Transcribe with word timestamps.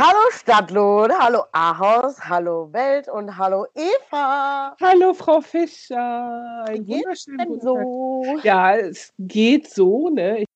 Hallo 0.00 0.30
Stadtlohn, 0.30 1.10
hallo 1.10 1.42
Ahaus, 1.50 2.20
hallo 2.20 2.72
Welt 2.72 3.08
und 3.08 3.36
hallo 3.36 3.66
Eva. 3.74 4.76
Hallo 4.80 5.12
Frau 5.12 5.40
Fischer. 5.40 6.64
Ein 6.68 6.86
wunderschönen 6.86 7.48
guten 7.48 7.60
so? 7.60 8.22
Tag. 8.36 8.44
Ja, 8.44 8.76
es 8.76 9.12
geht 9.18 9.68
so, 9.68 10.08
ne? 10.08 10.42
Ich 10.42 10.46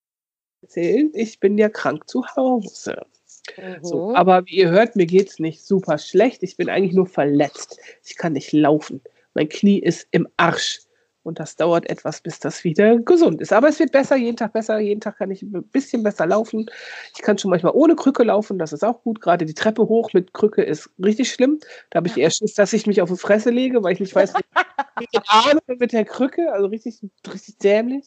erzählen, 0.63 1.11
ich 1.15 1.41
bin 1.41 1.59
ja 1.59 1.69
krank 1.69 2.09
zu 2.09 2.25
Hause. 2.37 3.05
So, 3.81 4.11
Mhm. 4.11 4.15
aber 4.15 4.47
wie 4.47 4.59
ihr 4.59 4.71
hört, 4.71 4.95
mir 4.95 5.07
geht's 5.07 5.41
nicht 5.41 5.61
super 5.65 5.99
schlecht. 5.99 6.45
Ich 6.45 6.57
bin 6.57 6.71
eigentlich 6.71 6.95
nur 6.95 7.07
verletzt. 7.07 7.81
Ich 8.05 8.17
kann 8.17 8.35
nicht 8.35 8.53
laufen. 8.53 9.03
Mein 9.35 9.49
Knie 9.49 9.81
ist 9.81 10.07
im 10.13 10.29
Arsch. 10.37 10.83
Und 11.25 11.39
das 11.39 11.55
dauert 11.57 11.89
etwas, 11.89 12.21
bis 12.21 12.41
das 12.41 12.65
wieder 12.65 12.99
gesund 12.99 13.41
ist. 13.41 13.53
Aber 13.53 13.69
es 13.69 13.79
wird 13.79 13.93
besser, 13.93 14.17
jeden 14.17 14.37
Tag 14.37 14.53
besser. 14.53 14.79
Jeden 14.81 15.01
Tag 15.01 15.19
kann 15.19 15.31
ich 15.31 15.43
ein 15.43 15.53
bisschen 15.71 16.03
besser 16.03 16.27
laufen. 16.27 16.67
Ich 17.15 17.23
kann 17.23 17.39
schon 17.39 17.51
manchmal 17.51 17.73
ohne 17.75 17.95
Krücke 17.95 18.25
laufen. 18.25 18.59
Das 18.59 18.73
ist 18.73 18.85
auch 18.85 19.03
gut. 19.03 19.21
Gerade 19.21 19.45
die 19.47 19.55
Treppe 19.55 19.83
hoch 19.89 20.11
mit 20.15 20.35
Krücke 20.35 20.63
ist 20.63 20.91
richtig 21.03 21.31
schlimm. 21.33 21.61
Da 21.91 21.99
habe 21.99 22.09
ich 22.09 22.17
eher 22.19 22.31
Schiss, 22.31 22.55
dass 22.55 22.73
ich 22.73 22.87
mich 22.89 23.01
auf 23.03 23.11
die 23.11 23.17
Fresse 23.17 23.51
lege, 23.51 23.83
weil 23.85 23.93
ich 23.93 24.01
nicht 24.01 24.15
weiß, 24.15 24.33
wie 24.35 25.07
Armen 25.29 25.61
und 25.67 25.81
mit 25.81 25.93
der 25.93 26.05
Krücke. 26.05 26.53
Also 26.53 26.67
richtig, 26.67 26.99
richtig 27.33 27.59
dämlich. 27.59 28.07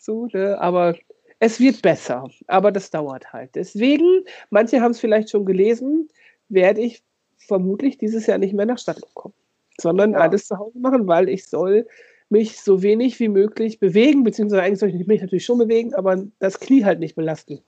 So, 0.00 0.26
ne? 0.32 0.58
Aber 0.60 0.96
es 1.40 1.60
wird 1.60 1.82
besser. 1.82 2.28
Aber 2.48 2.72
das 2.72 2.90
dauert 2.90 3.32
halt. 3.32 3.54
Deswegen, 3.54 4.24
manche 4.50 4.80
haben 4.80 4.92
es 4.92 5.00
vielleicht 5.00 5.30
schon 5.30 5.46
gelesen, 5.46 6.08
werde 6.48 6.80
ich 6.80 7.02
vermutlich 7.38 7.98
dieses 7.98 8.26
Jahr 8.26 8.38
nicht 8.38 8.54
mehr 8.54 8.66
nach 8.66 8.78
Stadtland 8.78 9.14
kommen, 9.14 9.34
sondern 9.80 10.12
Ja. 10.12 10.18
alles 10.18 10.46
zu 10.46 10.58
Hause 10.58 10.78
machen, 10.80 11.06
weil 11.06 11.28
ich 11.28 11.46
soll 11.46 11.86
mich 12.30 12.60
so 12.60 12.82
wenig 12.82 13.18
wie 13.20 13.28
möglich 13.28 13.80
bewegen, 13.80 14.24
beziehungsweise 14.24 14.62
eigentlich 14.62 14.78
soll 14.80 14.90
ich 14.90 15.06
mich 15.06 15.20
natürlich 15.22 15.44
schon 15.44 15.58
bewegen, 15.58 15.94
aber 15.94 16.24
das 16.38 16.60
Knie 16.60 16.84
halt 16.84 17.00
nicht 17.00 17.16
belasten. 17.16 17.62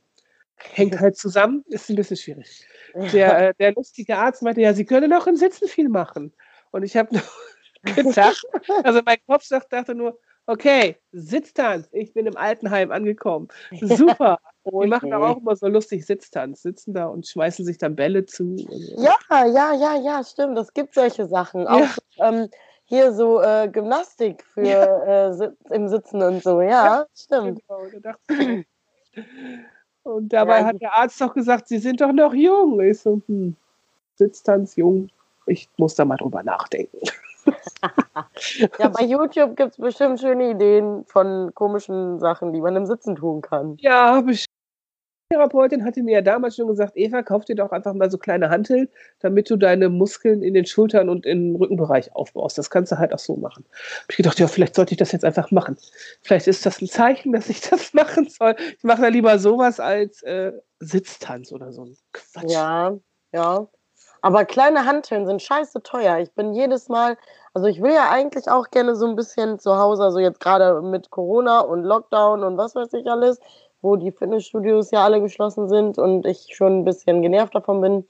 Hängt 0.56 1.00
halt 1.00 1.16
zusammen, 1.16 1.64
ist 1.68 1.88
ein 1.88 1.96
bisschen 1.96 2.18
schwierig. 2.18 2.66
Der, 3.12 3.48
äh, 3.48 3.54
der 3.58 3.72
lustige 3.72 4.18
Arzt 4.18 4.42
meinte, 4.42 4.60
ja, 4.60 4.74
Sie 4.74 4.84
können 4.84 5.12
auch 5.12 5.26
im 5.26 5.36
Sitzen 5.36 5.68
viel 5.68 5.88
machen. 5.88 6.34
Und 6.70 6.82
ich 6.82 6.96
habe 6.96 7.14
nur 7.14 7.22
gedacht, 7.96 8.42
also 8.84 9.00
mein 9.06 9.16
Kopf 9.26 9.44
sagt, 9.44 9.72
dachte 9.72 9.94
nur, 9.94 10.18
okay, 10.46 10.96
Sitztanz, 11.12 11.88
ich 11.92 12.12
bin 12.12 12.26
im 12.26 12.36
Altenheim 12.36 12.90
angekommen. 12.90 13.48
Super. 13.80 14.38
Die 14.64 14.86
machen 14.88 15.10
da 15.10 15.18
auch 15.18 15.38
immer 15.38 15.56
so 15.56 15.68
lustig 15.68 16.04
Sitztanz, 16.04 16.60
sitzen 16.62 16.92
da 16.92 17.06
und 17.06 17.26
schmeißen 17.26 17.64
sich 17.64 17.78
dann 17.78 17.96
Bälle 17.96 18.26
zu. 18.26 18.56
Ja, 18.98 19.16
ja, 19.30 19.72
ja, 19.72 19.96
ja, 19.96 20.22
stimmt. 20.22 20.58
Es 20.58 20.74
gibt 20.74 20.94
solche 20.94 21.26
Sachen. 21.26 21.66
Auch 21.66 21.96
Ja. 22.16 22.28
ähm, 22.28 22.48
hier 22.90 23.12
so 23.12 23.40
äh, 23.40 23.68
Gymnastik 23.68 24.44
für 24.52 24.60
äh, 24.60 25.32
Sit 25.32 25.54
im 25.70 25.88
Sitzen 25.88 26.20
und 26.22 26.42
so. 26.42 26.60
Ja, 26.60 27.06
stimmt. 27.14 27.62
Genau. 27.68 28.64
Und 30.02 30.32
dabei 30.32 30.58
Ja, 30.58 30.66
hat 30.66 30.80
der 30.80 30.92
Arzt 30.92 31.20
doch 31.20 31.32
gesagt, 31.32 31.68
Sie 31.68 31.78
sind 31.78 32.00
doch 32.00 32.12
noch 32.12 32.34
jung. 32.34 32.80
Ich 32.80 33.00
so, 33.00 33.20
hm, 33.26 33.54
Sitztanz, 34.16 34.74
jung. 34.76 35.08
Ich 35.46 35.68
muss 35.76 35.94
da 35.94 36.04
mal 36.04 36.16
drüber 36.16 36.42
nachdenken. 36.42 36.98
Ja, 38.78 38.88
bei 38.88 39.04
YouTube 39.04 39.56
gibt 39.56 39.72
es 39.72 39.76
bestimmt 39.78 40.20
schöne 40.20 40.50
Ideen 40.50 41.04
von 41.06 41.50
komischen 41.54 42.20
Sachen, 42.20 42.52
die 42.52 42.60
man 42.60 42.76
im 42.76 42.84
Sitzen 42.84 43.16
tun 43.16 43.40
kann. 43.40 43.76
Ja, 43.80 44.14
habe 44.14 44.32
ich. 44.32 44.44
Die 44.44 44.49
Therapeutin 45.32 45.84
hatte 45.84 46.02
mir 46.02 46.14
ja 46.14 46.22
damals 46.22 46.56
schon 46.56 46.66
gesagt, 46.66 46.96
Eva, 46.96 47.22
kauf 47.22 47.44
dir 47.44 47.54
doch 47.54 47.70
einfach 47.70 47.94
mal 47.94 48.10
so 48.10 48.18
kleine 48.18 48.50
Hanteln, 48.50 48.88
damit 49.20 49.48
du 49.48 49.56
deine 49.56 49.88
Muskeln 49.88 50.42
in 50.42 50.54
den 50.54 50.66
Schultern 50.66 51.08
und 51.08 51.24
im 51.24 51.54
Rückenbereich 51.54 52.16
aufbaust. 52.16 52.58
Das 52.58 52.68
kannst 52.68 52.90
du 52.90 52.98
halt 52.98 53.14
auch 53.14 53.20
so 53.20 53.36
machen. 53.36 53.64
Hab 54.02 54.10
ich 54.10 54.16
gedacht, 54.16 54.40
ja, 54.40 54.48
vielleicht 54.48 54.74
sollte 54.74 54.92
ich 54.92 54.98
das 54.98 55.12
jetzt 55.12 55.24
einfach 55.24 55.52
machen. 55.52 55.78
Vielleicht 56.22 56.48
ist 56.48 56.66
das 56.66 56.82
ein 56.82 56.88
Zeichen, 56.88 57.32
dass 57.32 57.48
ich 57.48 57.60
das 57.60 57.94
machen 57.94 58.28
soll. 58.28 58.56
Ich 58.76 58.82
mache 58.82 59.02
da 59.02 59.08
lieber 59.08 59.38
sowas 59.38 59.78
als 59.78 60.20
äh, 60.24 60.52
Sitztanz 60.80 61.52
oder 61.52 61.72
so 61.72 61.84
ein 61.84 61.96
Quatsch. 62.12 62.50
Ja, 62.50 62.98
ja. 63.32 63.68
Aber 64.22 64.44
kleine 64.44 64.84
Hanteln 64.84 65.26
sind 65.26 65.42
scheiße 65.42 65.82
teuer. 65.84 66.18
Ich 66.18 66.32
bin 66.32 66.54
jedes 66.54 66.88
Mal, 66.88 67.16
also 67.54 67.68
ich 67.68 67.80
will 67.80 67.92
ja 67.92 68.10
eigentlich 68.10 68.48
auch 68.50 68.68
gerne 68.70 68.96
so 68.96 69.06
ein 69.06 69.14
bisschen 69.14 69.60
zu 69.60 69.78
Hause, 69.78 70.02
also 70.02 70.18
jetzt 70.18 70.40
gerade 70.40 70.82
mit 70.82 71.10
Corona 71.10 71.60
und 71.60 71.84
Lockdown 71.84 72.42
und 72.42 72.58
was 72.58 72.74
weiß 72.74 72.92
ich 72.94 73.06
alles, 73.06 73.38
wo 73.82 73.96
die 73.96 74.12
Fitnessstudios 74.12 74.90
ja 74.90 75.04
alle 75.04 75.20
geschlossen 75.20 75.68
sind 75.68 75.98
und 75.98 76.26
ich 76.26 76.54
schon 76.54 76.80
ein 76.80 76.84
bisschen 76.84 77.22
genervt 77.22 77.54
davon 77.54 77.80
bin, 77.80 78.06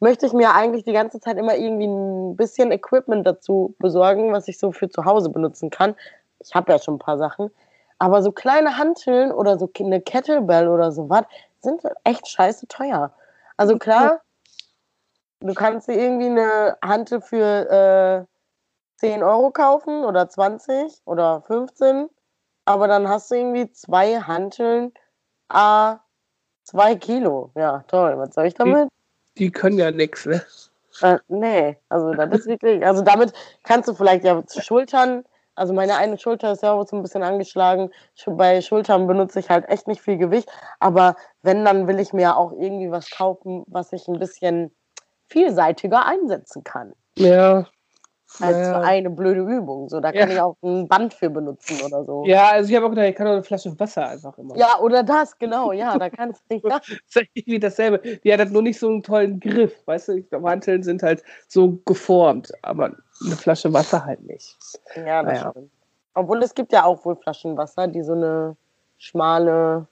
möchte 0.00 0.26
ich 0.26 0.32
mir 0.32 0.54
eigentlich 0.54 0.84
die 0.84 0.92
ganze 0.92 1.20
Zeit 1.20 1.36
immer 1.36 1.56
irgendwie 1.56 1.86
ein 1.86 2.36
bisschen 2.36 2.72
Equipment 2.72 3.26
dazu 3.26 3.74
besorgen, 3.78 4.32
was 4.32 4.48
ich 4.48 4.58
so 4.58 4.72
für 4.72 4.88
zu 4.88 5.04
Hause 5.04 5.28
benutzen 5.28 5.70
kann. 5.70 5.94
Ich 6.40 6.54
habe 6.54 6.72
ja 6.72 6.78
schon 6.78 6.94
ein 6.94 7.00
paar 7.00 7.18
Sachen. 7.18 7.50
Aber 7.98 8.22
so 8.22 8.32
kleine 8.32 8.78
Hanteln 8.78 9.30
oder 9.30 9.58
so 9.58 9.70
eine 9.78 10.00
Kettlebell 10.00 10.68
oder 10.68 10.90
sowas 10.90 11.24
sind 11.60 11.82
echt 12.04 12.26
scheiße 12.26 12.66
teuer. 12.66 13.12
Also 13.58 13.76
klar, 13.76 14.22
du 15.40 15.52
kannst 15.52 15.86
dir 15.86 16.00
irgendwie 16.00 16.26
eine 16.26 16.78
Hantel 16.82 17.20
für 17.20 17.70
äh, 17.70 18.24
10 19.00 19.22
Euro 19.22 19.50
kaufen 19.50 20.04
oder 20.04 20.30
20 20.30 21.02
oder 21.04 21.42
15, 21.42 22.08
aber 22.64 22.88
dann 22.88 23.06
hast 23.06 23.30
du 23.30 23.34
irgendwie 23.34 23.70
zwei 23.70 24.18
Hanteln 24.18 24.92
a 25.50 26.00
2 26.64 26.94
Kilo. 26.96 27.50
Ja, 27.54 27.84
toll. 27.88 28.16
Was 28.18 28.34
soll 28.34 28.46
ich 28.46 28.54
damit? 28.54 28.88
Die 29.38 29.50
können 29.50 29.78
ja 29.78 29.90
nichts, 29.90 30.26
ne? 30.26 30.42
Äh, 31.02 31.18
nee, 31.28 31.76
also 31.88 32.12
das 32.12 32.30
ist 32.40 32.46
wirklich, 32.46 32.84
also 32.84 33.02
damit 33.02 33.32
kannst 33.62 33.88
du 33.88 33.94
vielleicht 33.94 34.24
ja 34.24 34.42
Schultern, 34.60 35.24
also 35.54 35.72
meine 35.72 35.96
eine 35.96 36.18
Schulter 36.18 36.52
ist 36.52 36.62
ja 36.62 36.72
auch 36.72 36.86
so 36.86 36.96
ein 36.96 37.02
bisschen 37.02 37.22
angeschlagen. 37.22 37.90
Sch- 38.18 38.34
Bei 38.36 38.60
Schultern 38.60 39.06
benutze 39.06 39.38
ich 39.40 39.48
halt 39.48 39.68
echt 39.68 39.86
nicht 39.88 40.02
viel 40.02 40.18
Gewicht, 40.18 40.50
aber 40.78 41.16
wenn, 41.42 41.64
dann 41.64 41.86
will 41.86 42.00
ich 42.00 42.12
mir 42.12 42.36
auch 42.36 42.52
irgendwie 42.52 42.90
was 42.90 43.08
kaufen, 43.10 43.64
was 43.68 43.92
ich 43.92 44.08
ein 44.08 44.18
bisschen 44.18 44.74
vielseitiger 45.28 46.06
einsetzen 46.06 46.64
kann. 46.64 46.92
Ja. 47.16 47.66
Als 48.38 48.56
Ja. 48.58 48.74
für 48.80 48.80
eine 48.86 49.10
blöde 49.10 49.40
Übung. 49.40 49.88
So, 49.88 50.00
da 50.00 50.12
kann 50.12 50.28
Ja. 50.28 50.34
ich 50.36 50.40
auch 50.40 50.56
ein 50.62 50.86
Band 50.88 51.12
für 51.12 51.28
benutzen 51.30 51.80
oder 51.84 52.04
so. 52.04 52.24
Ja, 52.26 52.50
also 52.50 52.70
ich 52.70 52.76
habe 52.76 52.86
auch 52.86 52.90
gedacht, 52.90 53.06
ich 53.08 53.16
kann 53.16 53.26
auch 53.26 53.32
eine 53.32 53.42
Flasche 53.42 53.78
Wasser 53.78 54.08
einfach 54.08 54.38
immer. 54.38 54.56
Ja, 54.56 54.78
oder 54.80 55.02
das, 55.02 55.36
genau, 55.38 55.72
ja, 55.72 55.98
da 55.98 56.08
kannst 56.08 56.42
du, 56.50 56.54
ja, 56.56 56.78
Das 56.78 56.88
ist 56.88 57.28
irgendwie 57.34 57.58
dasselbe. 57.58 57.98
Die 58.20 58.32
hat 58.32 58.38
halt 58.38 58.52
nur 58.52 58.62
nicht 58.62 58.78
so 58.78 58.88
einen 58.88 59.02
tollen 59.02 59.40
Griff, 59.40 59.82
weißt 59.86 60.08
du? 60.08 60.22
Glaube, 60.22 60.48
Hanteln 60.48 60.82
sind 60.82 61.02
halt 61.02 61.24
so 61.48 61.78
geformt, 61.84 62.52
aber 62.62 62.84
eine 63.24 63.36
Flasche 63.36 63.72
Wasser 63.72 64.04
halt 64.04 64.22
nicht. 64.22 64.56
ja, 64.94 65.22
das 65.22 65.40
Naja. 65.40 65.50
stimmt. 65.50 65.70
Obwohl 66.14 66.42
es 66.42 66.54
gibt 66.54 66.72
ja 66.72 66.84
auch 66.84 67.04
wohl 67.04 67.16
Flaschenwasser, 67.16 67.88
die 67.88 68.02
so 68.02 68.12
eine 68.12 68.56
schmale 68.98 69.86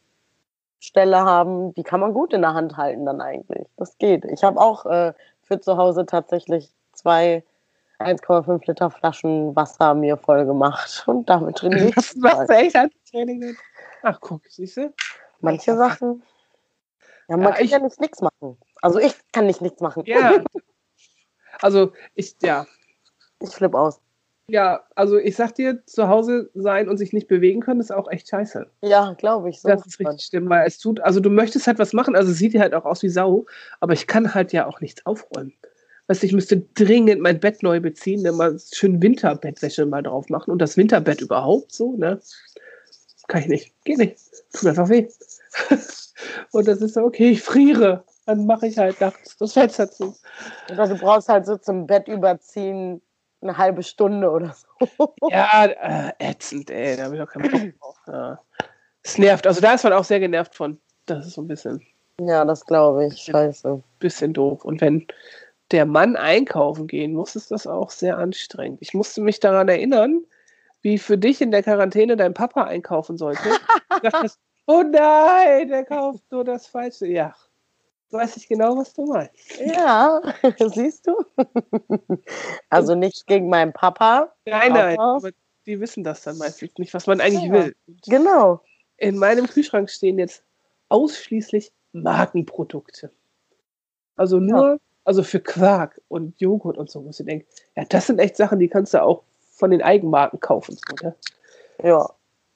Stelle 0.80 1.18
haben, 1.18 1.74
die 1.74 1.82
kann 1.82 2.00
man 2.00 2.12
gut 2.14 2.32
in 2.32 2.42
der 2.42 2.54
Hand 2.54 2.76
halten 2.76 3.04
dann 3.04 3.20
eigentlich. 3.20 3.66
Das 3.76 3.98
geht. 3.98 4.24
Ich 4.26 4.44
habe 4.44 4.60
auch 4.60 4.86
äh, 4.86 5.12
für 5.42 5.60
zu 5.60 5.76
Hause 5.76 6.06
tatsächlich 6.06 6.70
zwei 6.92 7.42
1,5 7.98 8.66
Liter 8.66 8.90
Flaschen 8.90 9.54
Wasser 9.56 9.94
mir 9.94 10.16
voll 10.16 10.46
gemacht 10.46 11.02
und 11.06 11.28
damit 11.28 11.56
trainiere 11.56 11.88
ich. 11.88 11.96
Was 11.96 12.14
machst 12.16 12.48
du 12.50 12.54
echt 12.54 12.74
Handeltraining 12.76 13.40
denn? 13.40 13.56
Ach, 14.02 14.18
guck, 14.20 14.42
siehst 14.48 14.76
du? 14.76 14.92
Manche 15.40 15.76
Sachen. 15.76 16.22
Ja, 17.28 17.36
man 17.36 17.46
Ja, 17.46 17.52
kann 17.54 17.64
ich- 17.64 17.70
ja 17.72 17.78
nicht 17.80 18.00
nichts 18.00 18.20
machen. 18.20 18.56
Also 18.80 18.98
ich 19.00 19.14
kann 19.32 19.46
nicht 19.46 19.60
nichts 19.60 19.80
machen. 19.80 20.02
Ja. 20.06 20.42
Also, 21.60 21.92
ich, 22.14 22.36
ja. 22.40 22.66
Ich 23.40 23.50
flipp 23.50 23.74
aus. 23.74 24.00
Ja, 24.48 24.84
also 24.94 25.16
ich 25.18 25.34
sag 25.34 25.56
dir, 25.56 25.84
zu 25.86 26.06
Hause 26.06 26.50
sein 26.54 26.88
und 26.88 26.98
sich 26.98 27.12
nicht 27.12 27.26
bewegen 27.26 27.60
können, 27.60 27.80
ist 27.80 27.90
auch 27.92 28.08
echt 28.08 28.28
scheiße. 28.28 28.70
Ja, 28.82 29.14
glaube 29.14 29.48
ich. 29.50 29.60
So 29.60 29.68
Das 29.68 29.84
ist 29.84 29.98
richtig 29.98 30.22
schlimm, 30.26 30.48
weil 30.48 30.64
es 30.68 30.78
tut, 30.78 31.00
also 31.00 31.18
du 31.18 31.30
möchtest 31.30 31.66
halt 31.66 31.80
was 31.80 31.92
machen, 31.94 32.14
also 32.14 32.30
es 32.30 32.38
sieht 32.38 32.52
ja 32.54 32.60
halt 32.60 32.74
auch 32.74 32.84
aus 32.84 33.02
wie 33.02 33.08
Sau, 33.08 33.46
aber 33.80 33.92
ich 33.92 34.06
kann 34.06 34.34
halt 34.34 34.52
ja 34.52 34.66
auch 34.66 34.80
nichts 34.80 35.04
aufräumen. 35.04 35.52
Weißt 36.08 36.22
du, 36.22 36.26
ich 36.26 36.32
müsste 36.32 36.60
dringend 36.74 37.20
mein 37.20 37.38
Bett 37.38 37.62
neu 37.62 37.80
beziehen, 37.80 38.22
ne, 38.22 38.32
mal 38.32 38.58
schön 38.72 39.00
Winterbettwäsche 39.02 39.86
mal 39.86 40.02
drauf 40.02 40.28
machen 40.30 40.50
und 40.50 40.58
das 40.58 40.76
Winterbett 40.76 41.20
überhaupt 41.20 41.72
so, 41.72 41.92
ne? 41.96 42.20
Kann 43.28 43.42
ich 43.42 43.48
nicht. 43.48 43.84
Geht 43.84 43.98
nicht. 43.98 44.16
Tut 44.52 44.70
einfach 44.70 44.88
weh. 44.88 45.06
und 46.52 46.66
das 46.66 46.80
ist 46.80 46.94
so, 46.94 47.02
okay, 47.02 47.30
ich 47.30 47.42
friere. 47.42 48.04
Dann 48.24 48.46
mache 48.46 48.66
ich 48.66 48.78
halt 48.78 49.00
nachts 49.00 49.36
das 49.36 49.52
Fenster 49.52 49.90
zu. 49.90 50.16
Oder 50.72 50.88
du 50.88 50.96
brauchst 50.96 51.28
halt 51.28 51.44
so 51.46 51.56
zum 51.56 51.86
Bett 51.86 52.08
überziehen 52.08 53.02
eine 53.40 53.56
halbe 53.56 53.82
Stunde 53.82 54.30
oder 54.30 54.54
so. 54.54 55.14
Ja, 55.30 55.66
äh, 55.66 56.12
ätzend, 56.18 56.70
ey, 56.70 56.96
da 56.96 57.04
habe 57.04 57.16
ich 57.16 57.22
auch 57.22 57.28
keinen 57.28 57.50
Bock 57.50 57.78
drauf. 57.80 57.96
Ja. 58.06 58.40
Es 59.02 59.18
nervt. 59.18 59.46
Also 59.46 59.60
da 59.60 59.74
ist 59.74 59.84
man 59.84 59.92
auch 59.92 60.04
sehr 60.04 60.20
genervt 60.20 60.54
von. 60.54 60.80
Das 61.06 61.26
ist 61.26 61.34
so 61.34 61.42
ein 61.42 61.48
bisschen. 61.48 61.82
Ja, 62.20 62.44
das 62.44 62.64
glaube 62.66 63.06
ich. 63.06 63.18
Scheiße. 63.18 63.82
bisschen 64.00 64.32
doof. 64.32 64.64
Und 64.64 64.80
wenn 64.80 65.06
der 65.70 65.84
Mann 65.86 66.16
einkaufen 66.16 66.86
gehen 66.86 67.12
muss, 67.14 67.36
ist 67.36 67.50
das 67.50 67.66
auch 67.66 67.90
sehr 67.90 68.16
anstrengend. 68.18 68.78
Ich 68.80 68.94
musste 68.94 69.20
mich 69.20 69.40
daran 69.40 69.68
erinnern, 69.68 70.24
wie 70.82 70.98
für 70.98 71.18
dich 71.18 71.40
in 71.40 71.50
der 71.50 71.62
Quarantäne 71.62 72.16
dein 72.16 72.34
Papa 72.34 72.64
einkaufen 72.64 73.18
sollte. 73.18 73.48
dachtest, 74.02 74.38
oh 74.66 74.82
nein, 74.82 75.68
der 75.68 75.84
kauft 75.84 76.22
nur 76.30 76.44
das 76.44 76.66
Falsche. 76.66 77.06
Ja, 77.06 77.34
weiß 78.10 78.36
ich 78.38 78.48
genau, 78.48 78.76
was 78.76 78.94
du 78.94 79.04
meinst. 79.06 79.34
Ja, 79.60 80.20
siehst 80.74 81.06
du? 81.06 81.16
Also 82.70 82.94
nichts 82.94 83.24
gegen 83.26 83.48
meinen 83.48 83.72
Papa. 83.72 84.32
Nein, 84.46 84.72
nein, 84.72 84.98
Aber- 84.98 85.30
die 85.66 85.80
wissen 85.80 86.02
das 86.04 86.22
dann 86.22 86.38
meistens 86.38 86.72
nicht, 86.78 86.94
was 86.94 87.06
man 87.06 87.20
eigentlich 87.20 87.44
Ja. 87.44 87.52
will. 87.52 87.76
Genau. 88.06 88.62
In 88.96 89.18
meinem 89.18 89.46
Kühlschrank 89.46 89.90
stehen 89.90 90.18
jetzt 90.18 90.42
ausschließlich 90.88 91.72
Markenprodukte. 91.92 93.10
Also 94.16 94.38
nur, 94.40 94.80
also 95.08 95.22
für 95.22 95.40
Quark 95.40 96.02
und 96.08 96.38
Joghurt 96.38 96.76
und 96.76 96.90
so, 96.90 97.00
muss 97.00 97.18
ich 97.18 97.24
denken, 97.24 97.46
ja, 97.74 97.84
das 97.88 98.08
sind 98.08 98.18
echt 98.18 98.36
Sachen, 98.36 98.58
die 98.58 98.68
kannst 98.68 98.92
du 98.92 99.02
auch 99.02 99.22
von 99.52 99.70
den 99.70 99.80
Eigenmarken 99.80 100.38
kaufen. 100.38 100.76
So, 100.76 101.06
ne? 101.06 101.14
Ja, 101.82 102.10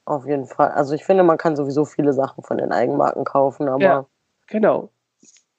auf 0.05 0.27
jeden 0.27 0.47
Fall. 0.47 0.71
Also 0.73 0.93
ich 0.95 1.03
finde, 1.03 1.23
man 1.23 1.39
kann 1.39 1.57
sowieso 1.57 1.87
viele 1.87 2.13
Sachen 2.13 2.45
von 2.45 2.59
den 2.59 2.71
Eigenmarken 2.71 3.25
kaufen, 3.25 3.69
aber 3.71 3.83
Ja. 3.83 4.07
Genau. 4.49 4.91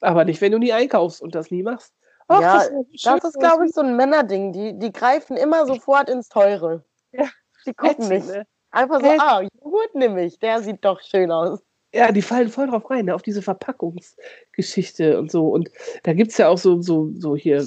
Aber 0.02 0.24
nicht, 0.24 0.40
wenn 0.40 0.52
du 0.52 0.58
nie 0.58 0.72
einkaufst 0.72 1.20
und 1.20 1.34
das 1.34 1.50
nie 1.50 1.64
machst. 1.64 1.92
Ach, 2.28 2.40
Ja, 2.40 2.58
ist 2.92 3.04
das 3.04 3.24
ist, 3.24 3.40
glaube 3.40 3.66
ich, 3.66 3.72
so 3.72 3.80
ein 3.80 3.96
Männerding. 3.96 4.52
Die, 4.52 4.78
die 4.78 4.92
greifen 4.92 5.36
immer 5.36 5.66
sofort 5.66 6.08
ins 6.08 6.28
Teure. 6.28 6.84
Ja. 7.10 7.26
Die 7.66 7.74
gucken 7.74 8.04
ätzend, 8.04 8.10
nicht. 8.10 8.28
ne? 8.28 8.46
Einfach 8.70 9.00
so, 9.00 9.06
Ätzend. 9.06 9.20
ah, 9.20 9.40
Joghurt 9.40 9.94
nehme 9.96 10.22
ich. 10.22 10.38
Der 10.38 10.62
sieht 10.62 10.84
doch 10.84 11.00
schön 11.00 11.32
aus. 11.32 11.60
Ja, 11.94 12.10
die 12.10 12.22
fallen 12.22 12.48
voll 12.48 12.66
drauf 12.66 12.90
rein, 12.90 13.04
ne? 13.04 13.14
auf 13.14 13.22
diese 13.22 13.40
Verpackungsgeschichte 13.40 15.16
und 15.16 15.30
so. 15.30 15.46
Und 15.48 15.70
da 16.02 16.12
gibt 16.12 16.32
es 16.32 16.38
ja 16.38 16.48
auch 16.48 16.58
so, 16.58 16.82
so, 16.82 17.12
so 17.16 17.36
hier 17.36 17.64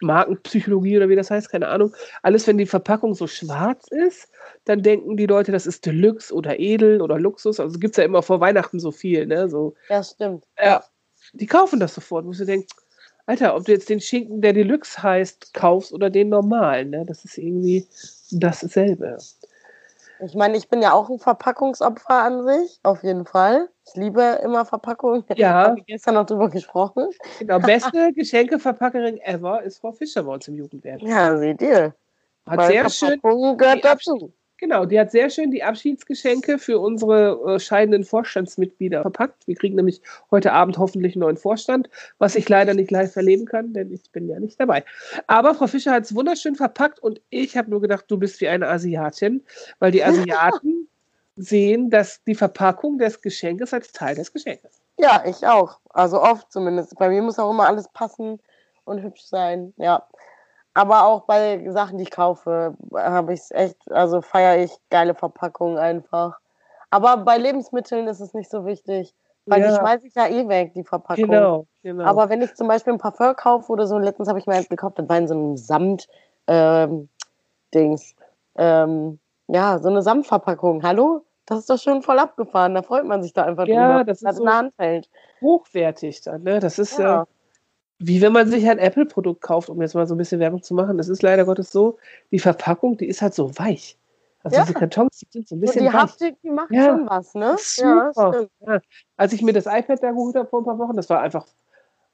Markenpsychologie 0.00 0.96
oder 0.96 1.08
wie 1.08 1.16
das 1.16 1.30
heißt, 1.30 1.50
keine 1.50 1.66
Ahnung. 1.68 1.92
Alles, 2.22 2.46
wenn 2.46 2.58
die 2.58 2.66
Verpackung 2.66 3.14
so 3.14 3.26
schwarz 3.26 3.88
ist, 3.90 4.28
dann 4.64 4.82
denken 4.82 5.16
die 5.16 5.26
Leute, 5.26 5.50
das 5.50 5.66
ist 5.66 5.84
Deluxe 5.84 6.32
oder 6.32 6.60
Edel 6.60 7.02
oder 7.02 7.18
Luxus. 7.18 7.58
Also 7.58 7.80
gibt 7.80 7.94
es 7.94 7.96
ja 7.98 8.04
immer 8.04 8.22
vor 8.22 8.40
Weihnachten 8.40 8.78
so 8.78 8.92
viel, 8.92 9.26
ne? 9.26 9.48
So, 9.48 9.74
Ja, 9.88 10.02
stimmt. 10.04 10.44
ja, 10.62 10.84
die 11.32 11.46
kaufen 11.46 11.80
das 11.80 11.94
sofort, 11.94 12.24
wo 12.26 12.32
du 12.32 12.44
denkst, 12.44 12.72
Alter, 13.26 13.54
ob 13.56 13.64
du 13.64 13.72
jetzt 13.72 13.88
den 13.88 14.00
Schinken, 14.00 14.40
der 14.40 14.52
Deluxe 14.52 15.02
heißt, 15.02 15.54
kaufst 15.54 15.92
oder 15.92 16.10
den 16.10 16.28
normalen, 16.28 16.90
ne? 16.90 17.04
Das 17.06 17.24
ist 17.24 17.38
irgendwie 17.38 17.86
dasselbe. 18.30 19.18
Ich 20.24 20.34
meine, 20.34 20.56
ich 20.56 20.68
bin 20.68 20.80
ja 20.82 20.92
auch 20.92 21.10
ein 21.10 21.18
Verpackungsopfer 21.18 22.22
an 22.22 22.46
sich, 22.46 22.78
auf 22.84 23.02
jeden 23.02 23.26
Fall. 23.26 23.68
Ich 23.86 23.94
liebe 23.96 24.22
immer 24.42 24.64
Verpackungen. 24.64 25.24
Ja. 25.36 25.66
Haben 25.66 25.76
wir 25.76 25.84
gestern 25.84 26.14
noch 26.14 26.26
drüber 26.26 26.48
gesprochen. 26.48 27.08
Genau, 27.40 27.58
beste 27.58 28.12
Geschenkeverpackerin 28.14 29.18
ever 29.18 29.62
ist 29.62 29.78
Frau 29.78 29.92
Fischer 29.92 30.22
bei 30.22 30.34
uns 30.34 30.46
im 30.46 30.56
Jugendwerk. 30.56 31.02
Ja, 31.02 31.36
seht 31.36 31.60
ihr. 31.62 31.94
Hat 32.46 32.58
Weil 32.58 32.66
sehr 32.68 32.90
schön, 32.90 33.20
Verpackung 33.20 33.56
gehört 33.56 33.78
die 33.78 33.82
dazu. 33.82 34.32
Genau, 34.62 34.84
die 34.86 34.98
hat 34.98 35.10
sehr 35.10 35.28
schön 35.28 35.50
die 35.50 35.64
Abschiedsgeschenke 35.64 36.56
für 36.56 36.78
unsere 36.78 37.54
äh, 37.56 37.58
scheidenden 37.58 38.04
Vorstandsmitglieder 38.04 39.02
verpackt. 39.02 39.46
Wir 39.48 39.56
kriegen 39.56 39.74
nämlich 39.74 40.00
heute 40.30 40.52
Abend 40.52 40.78
hoffentlich 40.78 41.16
einen 41.16 41.22
neuen 41.22 41.36
Vorstand, 41.36 41.90
was 42.18 42.36
ich 42.36 42.48
leider 42.48 42.72
nicht 42.72 42.92
live 42.92 43.14
erleben 43.16 43.44
kann, 43.44 43.72
denn 43.72 43.92
ich 43.92 44.08
bin 44.12 44.28
ja 44.28 44.38
nicht 44.38 44.60
dabei. 44.60 44.84
Aber 45.26 45.56
Frau 45.56 45.66
Fischer 45.66 45.90
hat 45.90 46.04
es 46.04 46.14
wunderschön 46.14 46.54
verpackt 46.54 47.00
und 47.00 47.20
ich 47.28 47.56
habe 47.56 47.70
nur 47.70 47.80
gedacht, 47.80 48.04
du 48.06 48.16
bist 48.16 48.40
wie 48.40 48.48
eine 48.48 48.68
Asiatin, 48.68 49.42
weil 49.80 49.90
die 49.90 50.04
Asiaten 50.04 50.88
sehen, 51.34 51.90
dass 51.90 52.22
die 52.22 52.36
Verpackung 52.36 52.98
des 52.98 53.20
Geschenkes 53.20 53.74
als 53.74 53.90
Teil 53.90 54.14
des 54.14 54.32
Geschenkes. 54.32 54.80
Ja, 54.96 55.24
ich 55.26 55.44
auch. 55.44 55.80
Also 55.90 56.22
oft 56.22 56.52
zumindest. 56.52 56.96
Bei 56.96 57.08
mir 57.08 57.20
muss 57.20 57.38
auch 57.40 57.50
immer 57.50 57.66
alles 57.66 57.88
passen 57.88 58.38
und 58.84 59.02
hübsch 59.02 59.24
sein. 59.24 59.74
Ja. 59.76 60.06
Aber 60.74 61.04
auch 61.06 61.22
bei 61.24 61.68
Sachen, 61.70 61.98
die 61.98 62.04
ich 62.04 62.10
kaufe, 62.10 62.74
habe 62.94 63.34
ich 63.34 63.40
es 63.40 63.50
echt, 63.50 63.92
also 63.92 64.22
feiere 64.22 64.62
ich 64.62 64.72
geile 64.90 65.14
Verpackungen 65.14 65.76
einfach. 65.78 66.38
Aber 66.90 67.18
bei 67.18 67.36
Lebensmitteln 67.38 68.06
ist 68.08 68.20
es 68.20 68.32
nicht 68.34 68.50
so 68.50 68.64
wichtig, 68.64 69.14
weil 69.46 69.60
die 69.62 69.68
Ja. 69.68 69.78
schmeiße 69.78 70.06
ich 70.06 70.14
ja 70.14 70.26
eh 70.28 70.48
weg, 70.48 70.72
die 70.74 70.84
Verpackung. 70.84 71.28
Genau, 71.28 71.66
genau. 71.82 72.04
Aber 72.04 72.28
wenn 72.30 72.40
ich 72.42 72.54
zum 72.54 72.68
Beispiel 72.68 72.94
ein 72.94 72.98
Parfum 72.98 73.36
kaufe 73.36 73.70
oder 73.70 73.86
so, 73.86 73.98
letztens 73.98 74.28
habe 74.28 74.38
ich 74.38 74.46
mir 74.46 74.54
eins 74.54 74.68
gekauft, 74.68 74.98
das 74.98 75.08
war 75.08 75.18
in 75.18 75.28
so 75.28 75.34
einem 75.34 75.56
Samt, 75.56 76.08
ähm, 76.46 77.08
Dings. 77.74 78.14
Ähm, 78.56 79.18
ja, 79.48 79.78
so 79.78 79.88
eine 79.88 80.02
Samtverpackung. 80.02 80.82
Hallo? 80.82 81.24
Das 81.46 81.58
ist 81.60 81.70
doch 81.70 81.78
schon 81.78 82.02
voll 82.02 82.18
abgefahren. 82.18 82.74
Da 82.74 82.82
freut 82.82 83.04
man 83.04 83.22
sich 83.22 83.32
da 83.32 83.44
einfach 83.44 83.66
Ja, 83.66 83.88
drüber, 83.98 84.04
das 84.04 84.22
ist 84.22 84.36
so- 84.36 84.42
in 84.42 84.46
der 84.46 84.56
Hand 84.56 84.74
hält. 84.78 85.10
hochwertig 85.40 86.20
dann, 86.22 86.42
ne? 86.44 86.60
Das 86.60 86.78
ist 86.78 86.98
ja. 86.98 87.04
Ja. 87.04 87.26
Wie 88.06 88.20
wenn 88.20 88.32
man 88.32 88.48
sich 88.48 88.68
ein 88.68 88.78
Apple-Produkt 88.78 89.40
kauft, 89.42 89.68
um 89.70 89.80
jetzt 89.80 89.94
mal 89.94 90.06
so 90.06 90.14
ein 90.14 90.18
bisschen 90.18 90.40
Werbung 90.40 90.62
zu 90.62 90.74
machen. 90.74 90.98
Das 90.98 91.08
ist 91.08 91.22
leider 91.22 91.44
Gottes 91.44 91.70
so, 91.70 91.98
die 92.30 92.38
Verpackung, 92.38 92.96
die 92.96 93.06
ist 93.06 93.22
halt 93.22 93.34
so 93.34 93.56
weich. 93.58 93.96
Also 94.42 94.56
Ja. 94.56 94.62
diese 94.64 94.74
Kartons, 94.74 95.18
die 95.18 95.26
sind 95.30 95.48
so 95.48 95.54
ein 95.54 95.60
So, 95.60 95.66
bisschen 95.66 95.82
die 95.86 95.92
weich. 95.92 96.00
Haptik, 96.00 96.36
die 96.42 96.50
macht 96.50 96.72
Ja. 96.72 96.84
schon 96.86 97.08
was, 97.08 97.34
ne? 97.34 97.54
Super. 97.58 98.48
Ja. 98.66 98.80
Als 99.16 99.32
ich 99.32 99.42
mir 99.42 99.52
das 99.52 99.66
iPad 99.66 100.02
da 100.02 100.10
geholt 100.10 100.34
habe 100.34 100.48
vor 100.48 100.60
ein 100.60 100.64
paar 100.64 100.78
Wochen, 100.78 100.96
das 100.96 101.08
war 101.08 101.20
einfach 101.20 101.46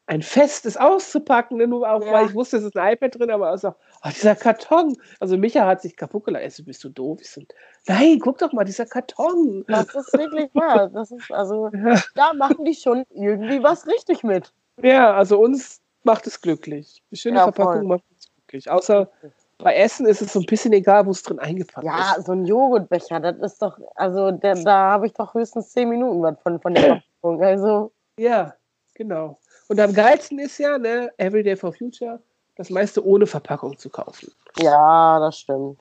ein 0.08 0.22
Fest, 0.22 0.64
das 0.64 0.78
auszupacken, 0.78 1.58
nur 1.68 1.88
auch, 1.88 2.00
weil 2.00 2.26
ich 2.26 2.34
wusste, 2.34 2.56
es 2.56 2.64
ist 2.64 2.76
ein 2.76 2.94
iPad 2.94 3.18
drin, 3.18 3.30
aber 3.30 3.52
auch, 3.52 3.62
oh, 3.62 4.08
dieser 4.08 4.34
Karton. 4.34 4.96
Also 5.20 5.36
Micha 5.36 5.66
hat 5.66 5.82
sich 5.82 5.96
kaputt 5.96 6.24
gelacht. 6.24 6.44
Also, 6.44 6.64
bist 6.64 6.82
du 6.82 6.88
doof? 6.88 7.20
So, 7.22 7.42
Nein, 7.86 8.18
guck 8.18 8.38
doch 8.38 8.52
mal, 8.52 8.64
dieser 8.64 8.86
Karton. 8.86 9.64
Das 9.68 9.94
ist 9.94 10.14
wirklich 10.14 10.48
wahr. 10.54 10.88
Das 10.88 11.10
ist, 11.10 11.30
also, 11.30 11.70
da 12.14 12.32
machen 12.32 12.64
die 12.64 12.74
schon 12.74 13.04
irgendwie 13.10 13.62
was 13.62 13.86
richtig 13.86 14.22
mit. 14.22 14.52
Ja, 14.82 15.14
also 15.14 15.38
uns 15.40 15.80
macht 16.04 16.26
es 16.26 16.40
glücklich. 16.40 17.02
Eine 17.10 17.16
schöne 17.18 17.36
Ja, 17.36 17.42
Verpackung 17.44 17.72
voll. 17.72 17.84
macht 17.84 18.04
uns 18.10 18.28
glücklich. 18.34 18.70
Außer 18.70 19.10
bei 19.58 19.74
Essen 19.74 20.06
ist 20.06 20.22
es 20.22 20.32
so 20.32 20.40
ein 20.40 20.46
bisschen 20.46 20.72
egal, 20.72 21.06
wo 21.06 21.10
es 21.10 21.22
drin 21.22 21.38
eingepackt 21.38 21.84
Ja, 21.84 22.14
ist. 22.16 22.26
so 22.26 22.32
ein 22.32 22.46
Joghurtbecher, 22.46 23.18
das 23.20 23.36
ist 23.52 23.60
doch, 23.62 23.78
also 23.96 24.30
da, 24.30 24.54
da 24.54 24.92
habe 24.92 25.06
ich 25.06 25.12
doch 25.14 25.34
höchstens 25.34 25.70
zehn 25.72 25.88
Minuten 25.88 26.22
was 26.22 26.40
von, 26.42 26.60
von 26.60 26.74
der 26.74 26.82
Verpackung. 27.20 27.42
Also, 27.42 27.92
Ja, 28.18 28.54
genau. 28.94 29.38
Und 29.68 29.80
am 29.80 29.92
geilsten 29.92 30.38
ist 30.38 30.58
ja, 30.58 30.78
ne, 30.78 31.10
Everyday 31.18 31.56
for 31.56 31.72
Future, 31.72 32.20
das 32.56 32.70
meiste 32.70 33.04
ohne 33.04 33.26
Verpackung 33.26 33.76
zu 33.78 33.90
kaufen. 33.90 34.32
ja, 34.58 35.18
das 35.18 35.38
stimmt. 35.40 35.80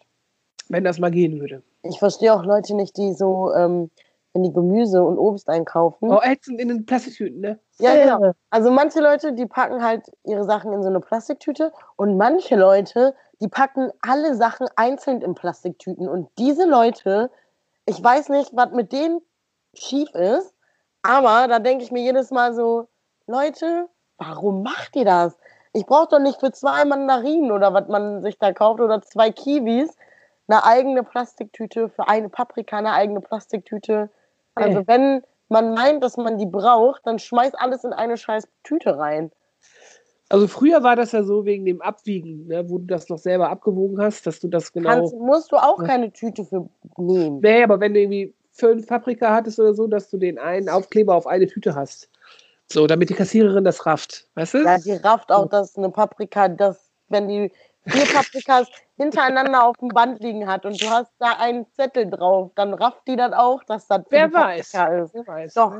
Wenn 0.69 0.83
das 0.83 0.99
mal 0.99 1.11
gehen 1.11 1.39
würde. 1.39 1.63
Ich 1.83 1.97
verstehe 1.99 2.33
auch 2.33 2.43
Leute 2.43 2.75
nicht, 2.75 2.97
die 2.97 3.13
so, 3.13 3.53
ähm, 3.53 3.89
wenn 4.37 4.43
die 4.43 4.53
Gemüse 4.53 5.03
und 5.03 5.17
Obst 5.17 5.49
einkaufen. 5.49 6.11
Oh, 6.11 6.19
ätzend 6.21 6.61
in 6.61 6.67
den 6.67 6.85
Plastiktüten, 6.85 7.41
ne? 7.41 7.59
Ja, 7.79 7.95
genau. 7.95 8.33
Also 8.51 8.69
manche 8.69 9.01
Leute, 9.01 9.33
die 9.33 9.47
packen 9.47 9.83
halt 9.83 10.11
ihre 10.23 10.43
Sachen 10.43 10.71
in 10.73 10.83
so 10.83 10.89
eine 10.89 10.99
Plastiktüte 10.99 11.73
und 11.95 12.17
manche 12.17 12.55
Leute, 12.55 13.15
die 13.41 13.47
packen 13.47 13.89
alle 14.01 14.35
Sachen 14.35 14.67
einzeln 14.75 15.21
in 15.21 15.33
Plastiktüten. 15.33 16.07
Und 16.07 16.29
diese 16.37 16.65
Leute, 16.65 17.31
ich 17.87 18.03
weiß 18.03 18.29
nicht, 18.29 18.55
was 18.55 18.71
mit 18.73 18.91
denen 18.91 19.21
schief 19.73 20.13
ist, 20.13 20.53
aber 21.01 21.47
da 21.47 21.57
denke 21.57 21.83
ich 21.83 21.91
mir 21.91 22.03
jedes 22.03 22.29
Mal 22.29 22.53
so, 22.53 22.87
Leute, 23.25 23.87
warum 24.19 24.61
macht 24.61 24.95
ihr 24.95 25.05
das? 25.05 25.35
Ich 25.73 25.87
brauche 25.87 26.09
doch 26.09 26.19
nicht 26.19 26.39
für 26.39 26.51
zwei 26.51 26.85
Mandarinen 26.85 27.51
oder 27.51 27.73
was 27.73 27.87
man 27.87 28.21
sich 28.21 28.37
da 28.37 28.53
kauft 28.53 28.81
oder 28.81 29.01
zwei 29.01 29.31
Kiwis 29.31 29.95
eine 30.47 30.63
eigene 30.63 31.03
Plastiktüte, 31.03 31.89
für 31.89 32.07
eine 32.07 32.29
Paprika 32.29 32.77
eine 32.77 32.93
eigene 32.93 33.21
Plastiktüte. 33.21 34.09
Also 34.63 34.87
wenn 34.87 35.21
man 35.49 35.73
meint, 35.73 36.03
dass 36.03 36.17
man 36.17 36.37
die 36.37 36.45
braucht, 36.45 37.05
dann 37.05 37.19
schmeißt 37.19 37.57
alles 37.59 37.83
in 37.83 37.93
eine 37.93 38.17
scheiß 38.17 38.47
Tüte 38.63 38.97
rein. 38.97 39.31
Also 40.29 40.47
früher 40.47 40.83
war 40.83 40.97
das 40.97 41.13
ja 41.13 41.23
so 41.23 41.45
wegen 41.45 41.65
dem 41.65 41.81
Abwiegen, 41.81 42.47
ne, 42.47 42.69
wo 42.69 42.79
du 42.79 42.85
das 42.85 43.07
noch 43.07 43.17
selber 43.17 43.49
abgewogen 43.49 44.01
hast, 44.01 44.27
dass 44.27 44.41
du 44.41 44.49
das 44.49 44.73
genau. 44.73 44.89
Kannst, 44.89 45.15
musst 45.15 45.51
du 45.53 45.55
auch 45.55 45.81
keine 45.83 46.11
Tüte 46.11 46.43
für 46.43 46.67
nehmen. 46.97 47.39
Nee, 47.39 47.63
aber 47.63 47.79
wenn 47.79 47.93
du 47.93 48.01
irgendwie 48.01 48.33
fünf 48.51 48.87
Paprika 48.87 49.33
hattest 49.33 49.59
oder 49.59 49.73
so, 49.73 49.87
dass 49.87 50.09
du 50.09 50.17
den 50.17 50.37
einen 50.37 50.67
Aufkleber 50.67 51.15
auf 51.15 51.27
eine 51.27 51.47
Tüte 51.47 51.75
hast. 51.75 52.09
So, 52.69 52.87
damit 52.87 53.09
die 53.09 53.13
Kassiererin 53.13 53.63
das 53.63 53.85
rafft. 53.85 54.27
Weißt 54.35 54.55
du? 54.55 54.63
Ja, 54.63 54.77
die 54.77 54.91
rafft 54.93 55.31
auch, 55.31 55.47
dass 55.47 55.77
eine 55.77 55.89
Paprika, 55.89 56.49
dass 56.49 56.89
wenn 57.07 57.29
die 57.29 57.51
vier 57.87 58.05
Paprikas 58.05 58.67
hintereinander 58.97 59.65
auf 59.65 59.77
dem 59.77 59.89
Band 59.89 60.19
liegen 60.19 60.47
hat 60.47 60.65
und 60.65 60.81
du 60.81 60.89
hast 60.89 61.11
da 61.19 61.33
einen 61.39 61.65
Zettel 61.73 62.09
drauf, 62.09 62.51
dann 62.55 62.73
rafft 62.73 63.07
die 63.07 63.15
das 63.15 63.33
auch, 63.33 63.63
dass 63.63 63.87
das 63.87 64.01
Wer 64.09 64.31
weiß. 64.31 64.71
Paprika 64.71 65.03
ist. 65.03 65.13
Wer 65.13 65.27
weiß. 65.27 65.53
Doch. 65.53 65.75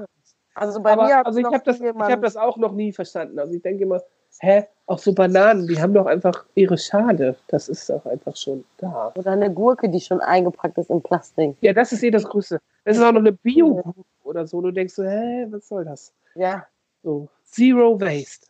Also 0.55 0.81
bei 0.81 0.93
aber, 0.93 1.05
mir 1.05 1.25
also 1.25 1.39
ich 1.39 1.45
habe 1.45 1.61
das, 1.63 1.79
ich 1.79 1.93
hab 1.95 2.21
das 2.21 2.35
auch 2.35 2.57
noch 2.57 2.71
nie 2.71 2.91
verstanden. 2.91 3.37
Also 3.37 3.53
ich 3.53 3.61
denke 3.61 3.83
immer, 3.83 4.01
hä, 4.39 4.65
auch 4.87 4.97
so 4.99 5.13
Bananen, 5.13 5.67
die 5.67 5.79
haben 5.79 5.93
doch 5.93 6.05
einfach 6.05 6.45
ihre 6.55 6.77
Schale. 6.77 7.35
Das 7.47 7.69
ist 7.69 7.89
doch 7.89 8.05
einfach 8.05 8.35
schon 8.35 8.65
da. 8.77 9.11
oder 9.15 9.31
eine 9.31 9.53
Gurke, 9.53 9.89
die 9.89 9.99
schon 9.99 10.19
eingepackt 10.21 10.77
ist 10.77 10.89
in 10.89 11.01
Plastik. 11.01 11.55
Ja, 11.61 11.73
das 11.73 11.91
ist 11.91 12.03
eh 12.03 12.11
das 12.11 12.23
Größte. 12.23 12.59
Das 12.85 12.97
ist 12.97 13.03
auch 13.03 13.11
noch 13.11 13.19
eine 13.19 13.33
bio 13.33 13.83
oder 14.23 14.47
so. 14.47 14.61
Du 14.61 14.71
denkst 14.71 14.93
so, 14.93 15.03
hä, 15.03 15.45
was 15.49 15.67
soll 15.67 15.85
das? 15.85 16.13
Ja, 16.35 16.65
So, 17.03 17.27
Zero 17.43 17.99
Waste. 17.99 18.47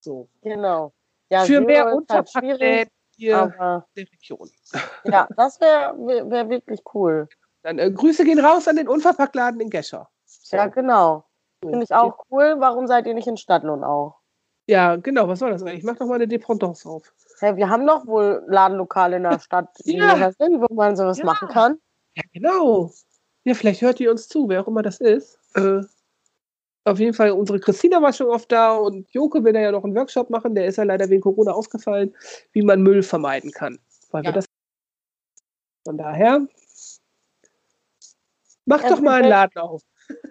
So. 0.00 0.28
genau. 0.42 0.92
Ja, 1.30 1.44
Für 1.44 1.60
mehr 1.60 1.84
halt 2.08 2.30
schwierig, 2.30 2.88
hier 3.16 3.38
aber 3.38 3.86
in 3.94 4.04
der 4.04 4.12
Region. 4.12 4.50
ja, 5.04 5.28
das 5.36 5.60
wäre 5.60 5.96
wär, 6.30 6.48
wirklich 6.48 6.80
cool. 6.94 7.28
Dann 7.62 7.78
äh, 7.78 7.90
Grüße 7.90 8.24
gehen 8.24 8.38
raus 8.38 8.68
an 8.68 8.76
den 8.76 8.88
Unverpacktladen 8.88 9.60
in 9.60 9.70
Gescher. 9.70 10.08
So. 10.24 10.56
Ja, 10.56 10.66
genau. 10.66 11.24
Finde 11.60 11.84
ich 11.84 11.92
auch 11.92 12.18
cool. 12.30 12.56
Warum 12.58 12.86
seid 12.86 13.06
ihr 13.06 13.14
nicht 13.14 13.26
in 13.26 13.36
Stadtlohn 13.36 13.82
auch? 13.82 14.20
Ja, 14.66 14.96
genau. 14.96 15.26
Was 15.28 15.38
soll 15.40 15.50
das 15.50 15.62
eigentlich? 15.62 15.84
Mach 15.84 15.96
doch 15.96 16.06
mal 16.06 16.16
eine 16.16 16.28
Dependance 16.28 16.88
auf. 16.88 17.12
Hey, 17.40 17.56
wir 17.56 17.68
haben 17.68 17.86
doch 17.86 18.06
wohl 18.06 18.44
Ladenlokale 18.46 19.16
in 19.16 19.22
der 19.24 19.38
Stadt, 19.40 19.68
Ja. 19.84 20.30
sind, 20.32 20.60
wo 20.60 20.74
man 20.74 20.96
sowas 20.96 21.18
Ja. 21.18 21.24
machen 21.24 21.48
kann. 21.48 21.78
Ja, 22.14 22.22
genau. 22.32 22.90
Ja, 23.44 23.54
vielleicht 23.54 23.82
hört 23.82 24.00
ihr 24.00 24.10
uns 24.10 24.28
zu, 24.28 24.48
wer 24.48 24.62
auch 24.62 24.68
immer 24.68 24.82
das 24.82 25.00
ist. 25.00 25.38
Äh, 25.54 25.82
auf 26.86 26.98
jeden 26.98 27.14
Fall, 27.14 27.32
unsere 27.32 27.58
Christina 27.60 28.00
war 28.00 28.12
schon 28.12 28.28
oft 28.28 28.50
da 28.50 28.74
und 28.76 29.08
Joke 29.12 29.42
will 29.42 29.52
da 29.52 29.60
ja 29.60 29.72
noch 29.72 29.84
einen 29.84 29.94
Workshop 29.94 30.30
machen. 30.30 30.54
Der 30.54 30.66
ist 30.66 30.76
ja 30.76 30.84
leider 30.84 31.08
wegen 31.10 31.20
Corona 31.20 31.52
ausgefallen, 31.52 32.14
wie 32.52 32.62
man 32.62 32.82
Müll 32.82 33.02
vermeiden 33.02 33.50
kann. 33.50 33.78
Weil 34.10 34.22
wir 34.22 34.30
Ja. 34.30 34.36
das 34.36 34.46
von 35.84 35.98
daher, 35.98 36.46
mach 38.64 38.82
Ja, 38.82 38.88
doch 38.90 39.00
mal 39.00 39.20
einen. 39.20 39.28
Laden 39.30 39.58
auf. 39.58 39.82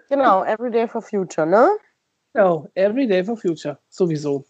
Genau, 0.08 0.44
Everyday 0.44 0.88
for 0.88 1.02
Future, 1.02 1.46
ne? 1.46 1.68
Genau, 2.32 2.68
Every 2.74 3.06
Day 3.06 3.24
for 3.24 3.36
Future. 3.36 3.78
Sowieso. 3.88 4.44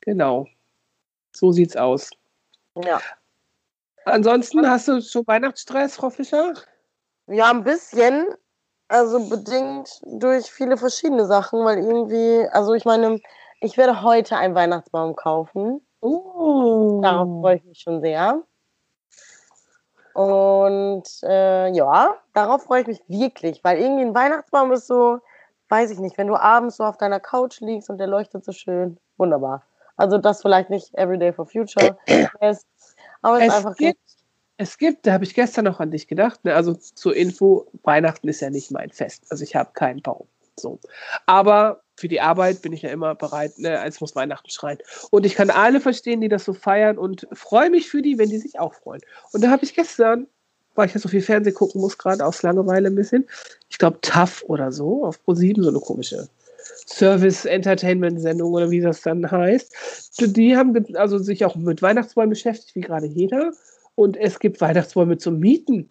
Genau. 0.00 0.46
So 1.32 1.52
sieht's 1.52 1.76
aus. 1.76 2.10
Ja. 2.82 3.00
Ansonsten 4.06 4.66
hast 4.68 4.88
du 4.88 5.00
schon 5.02 5.26
Weihnachtsstress, 5.26 5.96
Frau 5.96 6.08
Fischer? 6.08 6.54
Ja, 7.26 7.50
ein 7.50 7.62
bisschen. 7.62 8.26
Also 8.88 9.28
bedingt 9.28 10.00
durch 10.04 10.50
viele 10.50 10.76
verschiedene 10.78 11.26
Sachen, 11.26 11.64
weil 11.64 11.78
irgendwie, 11.78 12.48
also 12.50 12.72
ich 12.72 12.86
meine, 12.86 13.20
ich 13.60 13.76
werde 13.76 14.02
heute 14.02 14.36
einen 14.36 14.54
Weihnachtsbaum 14.54 15.14
kaufen. 15.14 15.80
Oh. 16.00 17.00
Darauf 17.02 17.40
freue 17.40 17.56
ich 17.56 17.64
mich 17.64 17.80
schon 17.80 18.00
sehr. 18.00 18.42
Und 20.14 21.04
äh, 21.22 21.68
ja, 21.72 22.16
darauf 22.32 22.64
freue 22.64 22.80
ich 22.82 22.86
mich 22.88 23.00
wirklich, 23.08 23.62
weil 23.62 23.78
irgendwie 23.78 24.04
ein 24.04 24.14
Weihnachtsbaum 24.14 24.72
ist 24.72 24.86
so, 24.86 25.20
weiß 25.68 25.90
ich 25.90 25.98
nicht, 25.98 26.18
wenn 26.18 26.26
du 26.26 26.34
abends 26.34 26.76
so 26.76 26.84
auf 26.84 26.96
deiner 26.96 27.20
Couch 27.20 27.60
liegst 27.60 27.90
und 27.90 27.98
der 27.98 28.06
leuchtet 28.06 28.44
so 28.44 28.52
schön. 28.52 28.98
Wunderbar. 29.16 29.62
Also 29.96 30.18
das 30.18 30.42
vielleicht 30.42 30.70
nicht 30.70 30.94
Everyday 30.94 31.32
for 31.32 31.46
Future 31.46 31.98
ist, 32.40 32.66
aber 33.22 33.38
es 33.38 33.46
ist 33.46 33.50
Es 33.50 33.56
einfach 33.56 33.76
gibt, 33.76 34.00
es 34.58 34.76
gibt, 34.76 35.06
da 35.06 35.12
habe 35.12 35.24
ich 35.24 35.34
gestern 35.34 35.64
noch 35.64 35.80
an 35.80 35.92
dich 35.92 36.08
gedacht, 36.08 36.44
ne, 36.44 36.54
also 36.54 36.74
zur 36.74 37.14
Info, 37.16 37.68
Weihnachten 37.84 38.28
ist 38.28 38.40
ja 38.40 38.50
nicht 38.50 38.70
mein 38.72 38.90
Fest. 38.90 39.24
Also 39.30 39.44
ich 39.44 39.54
habe 39.54 39.70
keinen 39.72 40.02
Baum. 40.02 40.26
So. 40.56 40.80
Aber 41.26 41.80
für 41.96 42.08
die 42.08 42.20
Arbeit 42.20 42.60
bin 42.60 42.72
ich 42.72 42.82
ja 42.82 42.90
immer 42.90 43.14
bereit, 43.14 43.56
ne, 43.58 43.78
eins 43.78 44.00
muss 44.00 44.16
Weihnachten 44.16 44.50
schreien. 44.50 44.78
Und 45.10 45.24
ich 45.24 45.36
kann 45.36 45.50
alle 45.50 45.80
verstehen, 45.80 46.20
die 46.20 46.28
das 46.28 46.44
so 46.44 46.52
feiern 46.54 46.98
und 46.98 47.28
freue 47.32 47.70
mich 47.70 47.88
für 47.88 48.02
die, 48.02 48.18
wenn 48.18 48.30
die 48.30 48.38
sich 48.38 48.58
auch 48.58 48.74
freuen. 48.74 49.00
Und 49.32 49.44
da 49.44 49.50
habe 49.50 49.64
ich 49.64 49.74
gestern, 49.74 50.26
weil 50.74 50.88
ich 50.88 50.94
ja 50.94 51.00
so 51.00 51.08
viel 51.08 51.22
Fernsehen 51.22 51.54
gucken 51.54 51.80
muss, 51.80 51.96
gerade 51.96 52.26
aus 52.26 52.42
Langeweile 52.42 52.88
ein 52.88 52.96
bisschen, 52.96 53.28
ich 53.70 53.78
glaube 53.78 53.98
TAF 54.00 54.42
oder 54.48 54.72
so, 54.72 55.06
auf 55.06 55.20
Pro7, 55.24 55.62
so 55.62 55.68
eine 55.68 55.80
komische 55.80 56.28
Service-Entertainment-Sendung 56.86 58.52
oder 58.52 58.70
wie 58.70 58.80
das 58.80 59.02
dann 59.02 59.30
heißt. 59.30 59.72
Die 60.18 60.56
haben 60.56 60.96
also 60.96 61.18
sich 61.18 61.44
auch 61.44 61.54
mit 61.54 61.80
Weihnachtsbäumen 61.80 62.30
beschäftigt, 62.30 62.74
wie 62.74 62.80
gerade 62.80 63.06
jeder. 63.06 63.52
Und 63.98 64.16
es 64.16 64.38
gibt 64.38 64.60
Weihnachtsbäume 64.60 65.18
zum 65.18 65.40
Mieten. 65.40 65.88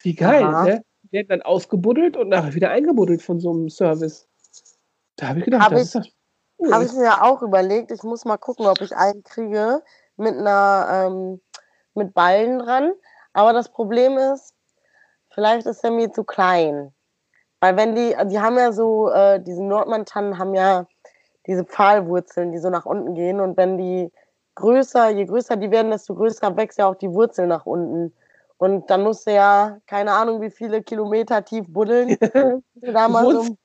Wie 0.00 0.14
geil, 0.14 0.44
Aha. 0.44 0.64
ne? 0.64 0.82
Die 1.04 1.12
werden 1.12 1.28
dann 1.28 1.40
ausgebuddelt 1.42 2.14
und 2.14 2.28
nachher 2.28 2.52
wieder 2.52 2.68
eingebuddelt 2.68 3.22
von 3.22 3.40
so 3.40 3.50
einem 3.50 3.70
Service. 3.70 4.28
Da 5.16 5.28
habe 5.28 5.38
ich 5.38 5.46
gedacht, 5.46 5.62
Hab 5.62 5.70
das 5.70 5.80
ich- 5.80 5.86
ist 5.86 5.94
doch 5.94 6.12
cool. 6.58 6.72
Habe 6.74 6.84
ich 6.84 6.92
mir 6.92 7.22
auch 7.24 7.40
überlegt, 7.40 7.90
ich 7.90 8.02
muss 8.02 8.26
mal 8.26 8.36
gucken, 8.36 8.66
ob 8.66 8.82
ich 8.82 8.94
einen 8.94 9.22
kriege 9.24 9.82
mit 10.18 10.34
einer 10.36 11.06
ähm, 11.06 11.40
mit 11.94 12.12
Ballen 12.12 12.58
dran. 12.58 12.92
Aber 13.32 13.54
das 13.54 13.70
Problem 13.70 14.18
ist, 14.18 14.52
vielleicht 15.30 15.66
ist 15.66 15.82
er 15.82 15.90
mir 15.90 16.12
zu 16.12 16.24
klein. 16.24 16.92
Weil 17.60 17.78
wenn 17.78 17.94
die, 17.94 18.14
die 18.26 18.40
haben 18.40 18.58
ja 18.58 18.72
so, 18.72 19.08
äh, 19.08 19.40
diese 19.42 19.64
Nordmann-Tannen 19.64 20.38
haben 20.38 20.54
ja 20.54 20.86
diese 21.46 21.64
Pfahlwurzeln, 21.64 22.52
die 22.52 22.58
so 22.58 22.68
nach 22.68 22.84
unten 22.84 23.14
gehen. 23.14 23.40
Und 23.40 23.56
wenn 23.56 23.78
die 23.78 24.12
größer, 24.58 25.10
je 25.10 25.24
größer 25.24 25.56
die 25.56 25.70
werden, 25.70 25.90
desto 25.90 26.14
größer 26.14 26.56
wächst 26.56 26.78
ja 26.78 26.86
auch 26.86 26.96
die 26.96 27.10
Wurzel 27.12 27.46
nach 27.46 27.66
unten. 27.66 28.12
Und 28.58 28.90
dann 28.90 29.02
musst 29.02 29.26
du 29.26 29.32
ja, 29.32 29.78
keine 29.86 30.12
Ahnung, 30.12 30.40
wie 30.40 30.50
viele 30.50 30.82
Kilometer 30.82 31.44
tief 31.44 31.66
buddeln. 31.68 32.16
da 32.74 33.08
mal 33.08 33.24
so, 33.24 33.56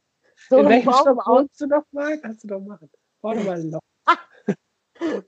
so 0.49 0.57
In 0.57 0.69
welchem 0.69 0.91
Baum 0.91 1.17
wohnst 1.25 1.59
du 1.59 1.67
noch 1.67 1.83
mal? 1.91 2.17
Kannst 2.19 2.43
du 2.43 2.47
doch 2.47 2.61
machen. 2.61 2.89
Warte 3.21 3.43
mal 3.43 3.59
ein 3.59 3.71
Loch. 3.71 3.81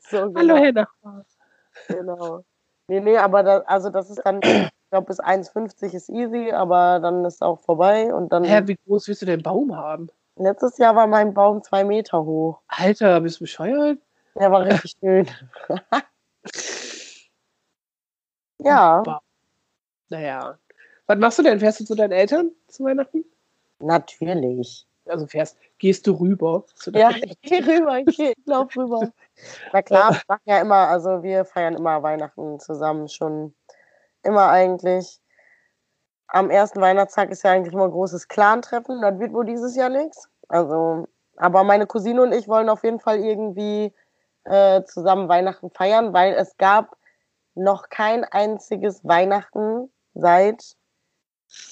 so, 0.10 0.18
Hallo, 0.18 0.34
genau. 0.34 0.56
Herr 0.58 0.72
Nachbar. 0.72 1.26
Genau. 1.88 2.44
Nee, 2.88 3.00
nee, 3.00 3.18
aber 3.18 3.42
da, 3.42 3.60
also 3.62 3.90
das 3.90 4.12
ist 4.12 4.22
dann, 4.24 4.40
ich 4.44 4.70
glaube, 4.92 5.08
bis 5.08 5.20
1,50 5.20 5.94
ist 5.96 6.10
easy, 6.10 6.52
aber 6.52 7.00
dann 7.00 7.26
ist 7.26 7.42
auch 7.42 7.60
vorbei. 7.62 8.14
Und 8.14 8.32
dann 8.32 8.44
Hä, 8.44 8.62
wie 8.66 8.78
groß 8.86 9.08
willst 9.08 9.24
du 9.24 9.26
den 9.26 9.42
Baum 9.42 9.76
haben? 9.76 10.10
letztes 10.38 10.78
Jahr 10.78 10.96
war 10.96 11.08
mein 11.08 11.34
Baum 11.34 11.64
zwei 11.64 11.84
Meter 11.84 12.24
hoch. 12.24 12.60
Alter, 12.68 13.22
bist 13.22 13.40
du 13.40 13.46
bescheuert? 13.46 14.00
Der 14.36 14.52
war 14.52 14.66
richtig 14.66 14.94
schön. 15.00 15.28
ja, 18.60 19.22
Naja. 20.10 20.60
Was 21.08 21.18
machst 21.18 21.40
du 21.40 21.44
denn? 21.44 21.60
Fährst 21.60 21.80
du 21.80 21.86
zu 21.86 21.96
deinen 21.96 22.12
Eltern 22.12 22.52
zu 22.68 22.84
Weihnachten? 22.84 23.26
natürlich. 23.80 24.88
Also 25.06 25.28
fährst, 25.28 25.58
gehst 25.78 26.08
du 26.08 26.14
rüber 26.14 26.66
zu 26.74 26.90
Ja, 26.92 27.12
ich 27.12 27.40
gehe 27.42 27.66
rüber, 27.66 28.00
ich, 28.00 28.18
geh, 28.18 28.34
ich 28.36 28.46
lauf 28.46 28.76
rüber. 28.76 29.12
Na 29.72 29.82
klar, 29.84 30.14
wir 30.14 30.22
machen 30.28 30.42
ja 30.46 30.60
immer, 30.62 30.88
also 30.88 31.22
wir 31.22 31.46
feiern 31.46 31.76
immer 31.76 32.02
Weihnachten 32.02 32.60
zusammen, 32.60 33.08
schon 33.08 33.54
immer 34.24 34.50
eigentlich. 34.50 35.20
Am 36.28 36.50
ersten 36.50 36.82
Weihnachtstag 36.82 37.30
ist 37.30 37.44
ja 37.44 37.52
eigentlich 37.52 37.74
immer 37.74 37.86
ein 37.86 37.92
großes 37.92 38.28
Clan-Treffen, 38.28 39.02
das 39.02 39.20
wird 39.20 39.34
wohl 39.34 39.46
dieses 39.46 39.76
Jahr 39.76 39.90
nichts. 39.90 40.28
Also, 40.48 41.08
aber 41.36 41.64
meine 41.64 41.86
Cousine 41.86 42.24
und 42.24 42.34
ich 42.34 42.48
wollen 42.48 42.70
auf 42.70 42.84
jeden 42.84 43.00
Fall 43.00 43.20
irgendwie 43.20 43.94
äh, 44.46 44.84
zusammen 44.84 45.28
Weihnachten 45.30 45.70
feiern, 45.70 46.14
weil 46.14 46.34
es 46.34 46.58
gab 46.58 46.98
noch 47.56 47.90
kein 47.90 48.24
einziges 48.24 49.04
Weihnachten 49.06 49.90
seit 50.14 50.76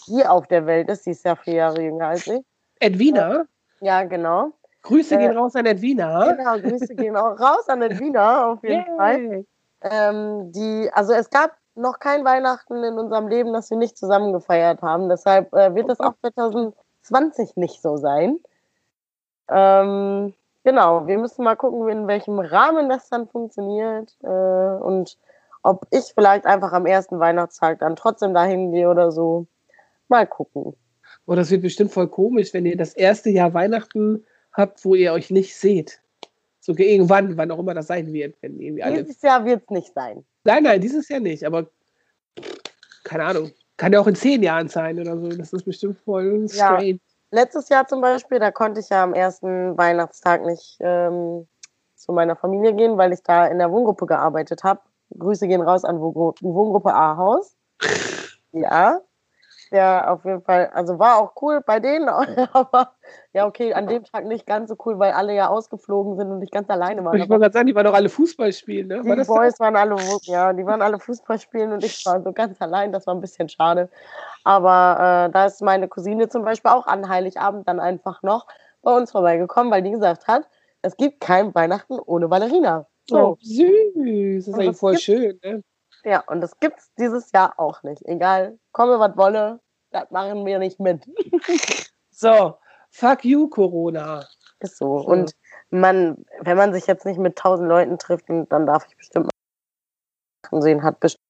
die 0.07 0.25
auf 0.25 0.47
der 0.47 0.65
Welt 0.65 0.89
ist. 0.89 1.03
Sie 1.03 1.11
ist 1.11 1.25
ja 1.25 1.35
vier 1.35 1.55
Jahre 1.55 1.81
jünger 1.81 2.07
als 2.07 2.27
ich. 2.27 2.41
Edwina. 2.79 3.45
Ja, 3.81 4.03
genau. 4.03 4.53
Grüße 4.81 5.15
Äh, 5.15 5.17
gehen 5.17 5.37
raus 5.37 5.55
an 5.55 5.65
Edwina. 5.65 6.33
Genau, 6.33 6.59
Grüße 6.59 6.95
gehen 6.95 7.15
auch 7.15 7.39
raus 7.39 7.67
an 7.67 7.81
Wiener 7.99 8.47
auf 8.47 8.63
jeden 8.63 8.97
Fall. 8.97 9.21
Yay. 9.21 9.45
Ähm, 9.81 10.51
die, 10.51 10.89
also 10.93 11.13
es 11.13 11.29
gab 11.29 11.57
noch 11.75 11.99
kein 11.99 12.23
Weihnachten 12.23 12.83
in 12.83 12.99
unserem 12.99 13.27
Leben, 13.27 13.53
das 13.53 13.69
wir 13.69 13.77
nicht 13.77 13.97
zusammen 13.97 14.31
gefeiert 14.33 14.81
haben. 14.81 15.09
Deshalb 15.09 15.53
äh, 15.53 15.73
wird 15.73 15.89
es 15.89 15.99
auch 15.99 16.13
2020 16.21 17.55
nicht 17.55 17.81
so 17.81 17.97
sein. 17.97 18.39
Ähm, 19.49 20.33
genau, 20.63 21.07
wir 21.07 21.17
müssen 21.17 21.43
mal 21.43 21.55
gucken, 21.55 21.87
in 21.89 22.07
welchem 22.07 22.39
Rahmen 22.39 22.89
das 22.89 23.09
dann 23.09 23.27
funktioniert 23.27 24.15
äh, 24.23 24.27
und 24.27 25.17
ob 25.61 25.87
ich 25.91 26.11
vielleicht 26.13 26.45
einfach 26.45 26.73
am 26.73 26.85
ersten 26.85 27.19
Weihnachtstag 27.19 27.79
dann 27.79 27.95
trotzdem 27.95 28.33
dahin 28.33 28.71
gehe 28.71 28.89
oder 28.89 29.11
so. 29.11 29.47
Mal 30.09 30.27
gucken. 30.27 30.75
Oh, 31.25 31.35
das 31.35 31.51
wird 31.51 31.61
bestimmt 31.61 31.91
voll 31.91 32.09
komisch, 32.09 32.53
wenn 32.53 32.65
ihr 32.65 32.75
das 32.75 32.93
erste 32.93 33.29
Jahr 33.29 33.53
Weihnachten 33.53 34.25
habt, 34.51 34.83
wo 34.83 34.93
ihr 34.93 35.13
euch 35.13 35.29
nicht 35.29 35.55
seht. 35.55 36.01
So 36.59 36.73
irgendwann, 36.77 37.37
wann 37.37 37.51
auch 37.51 37.59
immer 37.59 37.73
das 37.73 37.87
sein 37.87 38.11
wird, 38.11 38.35
wenn 38.41 38.59
irgendwie 38.59 38.83
alle. 38.83 39.03
Dieses 39.03 39.21
Jahr 39.21 39.45
wird 39.45 39.63
es 39.63 39.69
nicht 39.69 39.93
sein. 39.93 40.25
Nein, 40.43 40.63
nein, 40.63 40.81
dieses 40.81 41.07
Jahr 41.09 41.19
nicht, 41.19 41.45
aber 41.45 41.67
keine 43.03 43.23
Ahnung. 43.25 43.51
Kann 43.77 43.91
ja 43.91 43.99
auch 43.99 44.07
in 44.07 44.15
zehn 44.15 44.43
Jahren 44.43 44.67
sein 44.67 44.99
oder 44.99 45.17
so. 45.17 45.29
Das 45.29 45.51
ist 45.51 45.63
bestimmt 45.63 45.97
voll 45.99 46.45
Ja. 46.51 46.75
strange. 46.77 46.99
Letztes 47.33 47.69
Jahr 47.69 47.87
zum 47.87 47.99
Beispiel, 47.99 48.37
da 48.37 48.51
konnte 48.51 48.79
ich 48.79 48.89
ja 48.89 49.01
am 49.01 49.15
ersten 49.15 49.75
Weihnachtstag 49.75 50.45
nicht 50.45 50.77
ähm, 50.81 51.47
zu 51.95 52.11
meiner 52.11 52.35
Familie 52.35 52.75
gehen, 52.75 52.95
weil 52.99 53.11
ich 53.11 53.23
da 53.23 53.47
in 53.47 53.57
der 53.57 53.71
Wohngruppe 53.71 54.05
gearbeitet 54.05 54.63
habe. 54.63 54.81
Grüße 55.17 55.47
gehen 55.47 55.63
raus 55.63 55.83
an 55.83 55.97
Wohngru- 55.97 56.35
Wohngruppe 56.41 56.93
A-Haus. 56.93 57.55
Ja, 58.51 59.01
ja, 59.73 60.07
auf 60.07 60.23
jeden 60.23 60.43
Fall. 60.43 60.69
Also 60.73 60.99
war 60.99 61.17
auch 61.17 61.33
cool 61.41 61.61
bei 61.65 61.79
denen, 61.79 62.07
aber 62.53 62.93
ja, 63.33 63.47
okay, 63.47 63.73
an 63.73 63.87
dem 63.87 64.03
Tag 64.03 64.25
nicht 64.25 64.45
ganz 64.45 64.69
so 64.69 64.75
cool, 64.85 64.99
weil 64.99 65.13
alle 65.13 65.33
ja 65.33 65.47
ausgeflogen 65.49 66.15
sind 66.15 66.31
und 66.31 66.43
ich 66.43 66.51
ganz 66.51 66.69
alleine 66.69 67.03
war. 67.03 67.15
Ich 67.15 67.27
wollte 67.27 67.41
gerade 67.41 67.53
sagen, 67.53 67.65
die 67.67 67.73
waren 67.73 67.85
doch 67.85 67.95
alle 67.95 68.09
Fußball 68.09 68.53
spielen, 68.53 68.87
ne? 68.87 69.03
War 69.03 69.15
Die 69.15 69.23
Boys 69.23 69.59
waren 69.59 69.75
alle, 69.75 69.95
ja, 70.23 70.53
die 70.53 70.65
waren 70.65 70.83
alle 70.83 70.99
Fußball 70.99 71.39
spielen 71.39 71.71
und 71.71 71.83
ich 71.83 72.05
war 72.05 72.21
so 72.21 72.31
ganz 72.31 72.61
allein. 72.61 72.91
Das 72.91 73.07
war 73.07 73.15
ein 73.15 73.21
bisschen 73.21 73.49
schade. 73.49 73.89
Aber 74.43 75.27
äh, 75.27 75.31
da 75.31 75.45
ist 75.45 75.61
meine 75.63 75.87
Cousine 75.87 76.29
zum 76.29 76.43
Beispiel 76.43 76.69
auch 76.69 76.85
an 76.85 77.09
Heiligabend 77.09 77.67
dann 77.67 77.79
einfach 77.79 78.21
noch 78.21 78.45
bei 78.83 78.95
uns 78.95 79.11
vorbeigekommen, 79.11 79.71
weil 79.71 79.81
die 79.81 79.91
gesagt 79.91 80.27
hat, 80.27 80.47
es 80.83 80.97
gibt 80.97 81.19
kein 81.19 81.55
Weihnachten 81.55 81.97
ohne 81.97 82.27
Ballerina. 82.27 82.85
Oh, 83.11 83.15
So. 83.15 83.37
süß. 83.41 83.93
Das 83.95 84.47
ist 84.47 84.47
Und 84.49 84.53
eigentlich 84.55 84.67
das 84.67 84.79
voll 84.79 84.97
schön, 84.97 85.39
ne? 85.43 85.63
Ja, 86.05 86.23
und 86.27 86.41
das 86.41 86.59
gibt's 86.59 86.91
dieses 86.99 87.31
Jahr 87.31 87.53
auch 87.57 87.81
nicht. 87.83 88.03
Egal, 88.05 88.59
komme 88.73 88.99
was 88.99 89.15
wolle, 89.15 89.59
das 89.93 90.11
machen 90.11 90.45
wir 90.45 90.59
nicht 90.59 90.79
mit. 90.79 91.07
So, 92.15 92.57
fuck 92.91 93.25
you, 93.25 93.49
Corona. 93.49 94.23
Ist 94.59 94.77
so. 94.77 94.97
Und 94.97 95.35
man, 95.71 96.23
wenn 96.41 96.55
man 96.55 96.71
sich 96.71 96.85
jetzt 96.85 97.05
nicht 97.05 97.17
mit 97.17 97.35
tausend 97.35 97.67
Leuten 97.67 97.97
trifft, 97.97 98.25
dann 98.29 98.65
darf 98.67 98.85
ich 98.87 98.95
bestimmt 98.95 99.29
mal 100.51 100.61
sehen, 100.61 100.83
hat 100.83 100.99
bestimmt. 100.99 101.23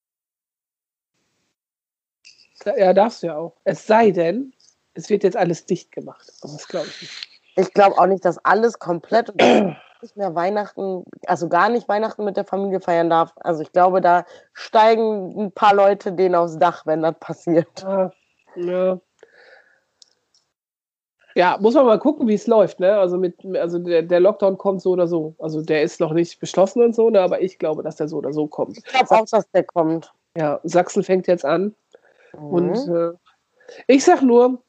Ja, 2.65 2.93
darfst 2.93 3.23
du 3.23 3.27
ja 3.27 3.37
auch. 3.37 3.55
Es 3.63 3.87
sei 3.87 4.11
denn, 4.11 4.53
es 4.93 5.09
wird 5.09 5.23
jetzt 5.23 5.37
alles 5.37 5.65
dicht 5.65 5.91
gemacht. 5.91 6.31
Aber 6.41 6.53
das 6.53 6.67
glaube 6.67 6.87
ich 6.87 7.01
nicht. 7.01 7.27
Ich 7.55 7.73
glaube 7.73 7.97
auch 7.97 8.07
nicht, 8.07 8.25
dass 8.25 8.43
alles 8.45 8.79
komplett 8.79 9.33
nicht 10.01 10.17
mehr 10.17 10.35
Weihnachten, 10.35 11.05
also 11.27 11.49
gar 11.49 11.69
nicht 11.69 11.87
Weihnachten 11.87 12.25
mit 12.25 12.37
der 12.37 12.45
Familie 12.45 12.81
feiern 12.81 13.09
darf. 13.09 13.31
Also 13.37 13.61
ich 13.61 13.71
glaube, 13.71 14.01
da 14.01 14.25
steigen 14.53 15.45
ein 15.45 15.51
paar 15.51 15.73
Leute 15.73 16.11
denen 16.11 16.35
aufs 16.35 16.57
Dach, 16.57 16.85
wenn 16.85 17.01
das 17.01 17.15
passiert. 17.19 17.81
Ja, 17.81 18.11
ja. 18.55 18.99
Ja, 21.35 21.57
muss 21.59 21.73
man 21.73 21.85
mal 21.85 21.99
gucken, 21.99 22.27
wie 22.27 22.35
es 22.35 22.45
läuft, 22.45 22.79
ne? 22.79 22.95
Also 22.95 23.17
mit, 23.17 23.43
also 23.55 23.79
der, 23.79 24.03
der 24.03 24.19
Lockdown 24.19 24.57
kommt 24.57 24.81
so 24.81 24.91
oder 24.91 25.07
so. 25.07 25.35
Also 25.39 25.63
der 25.63 25.81
ist 25.81 25.99
noch 25.99 26.13
nicht 26.13 26.39
beschlossen 26.39 26.83
und 26.83 26.93
so, 26.93 27.09
ne? 27.09 27.21
Aber 27.21 27.41
ich 27.41 27.57
glaube, 27.57 27.81
dass 27.81 27.95
der 27.95 28.07
so 28.07 28.17
oder 28.17 28.33
so 28.33 28.45
kommt. 28.45 28.77
Ich 28.77 28.83
glaube 28.83 29.09
auch, 29.09 29.25
dass 29.25 29.49
der 29.49 29.63
kommt. 29.63 30.13
Ja, 30.37 30.59
Sachsen 30.63 31.03
fängt 31.03 31.27
jetzt 31.27 31.45
an. 31.45 31.75
Mhm. 32.33 32.45
Und 32.45 32.87
äh, 32.87 33.11
ich 33.87 34.03
sag 34.03 34.21
nur, 34.21 34.61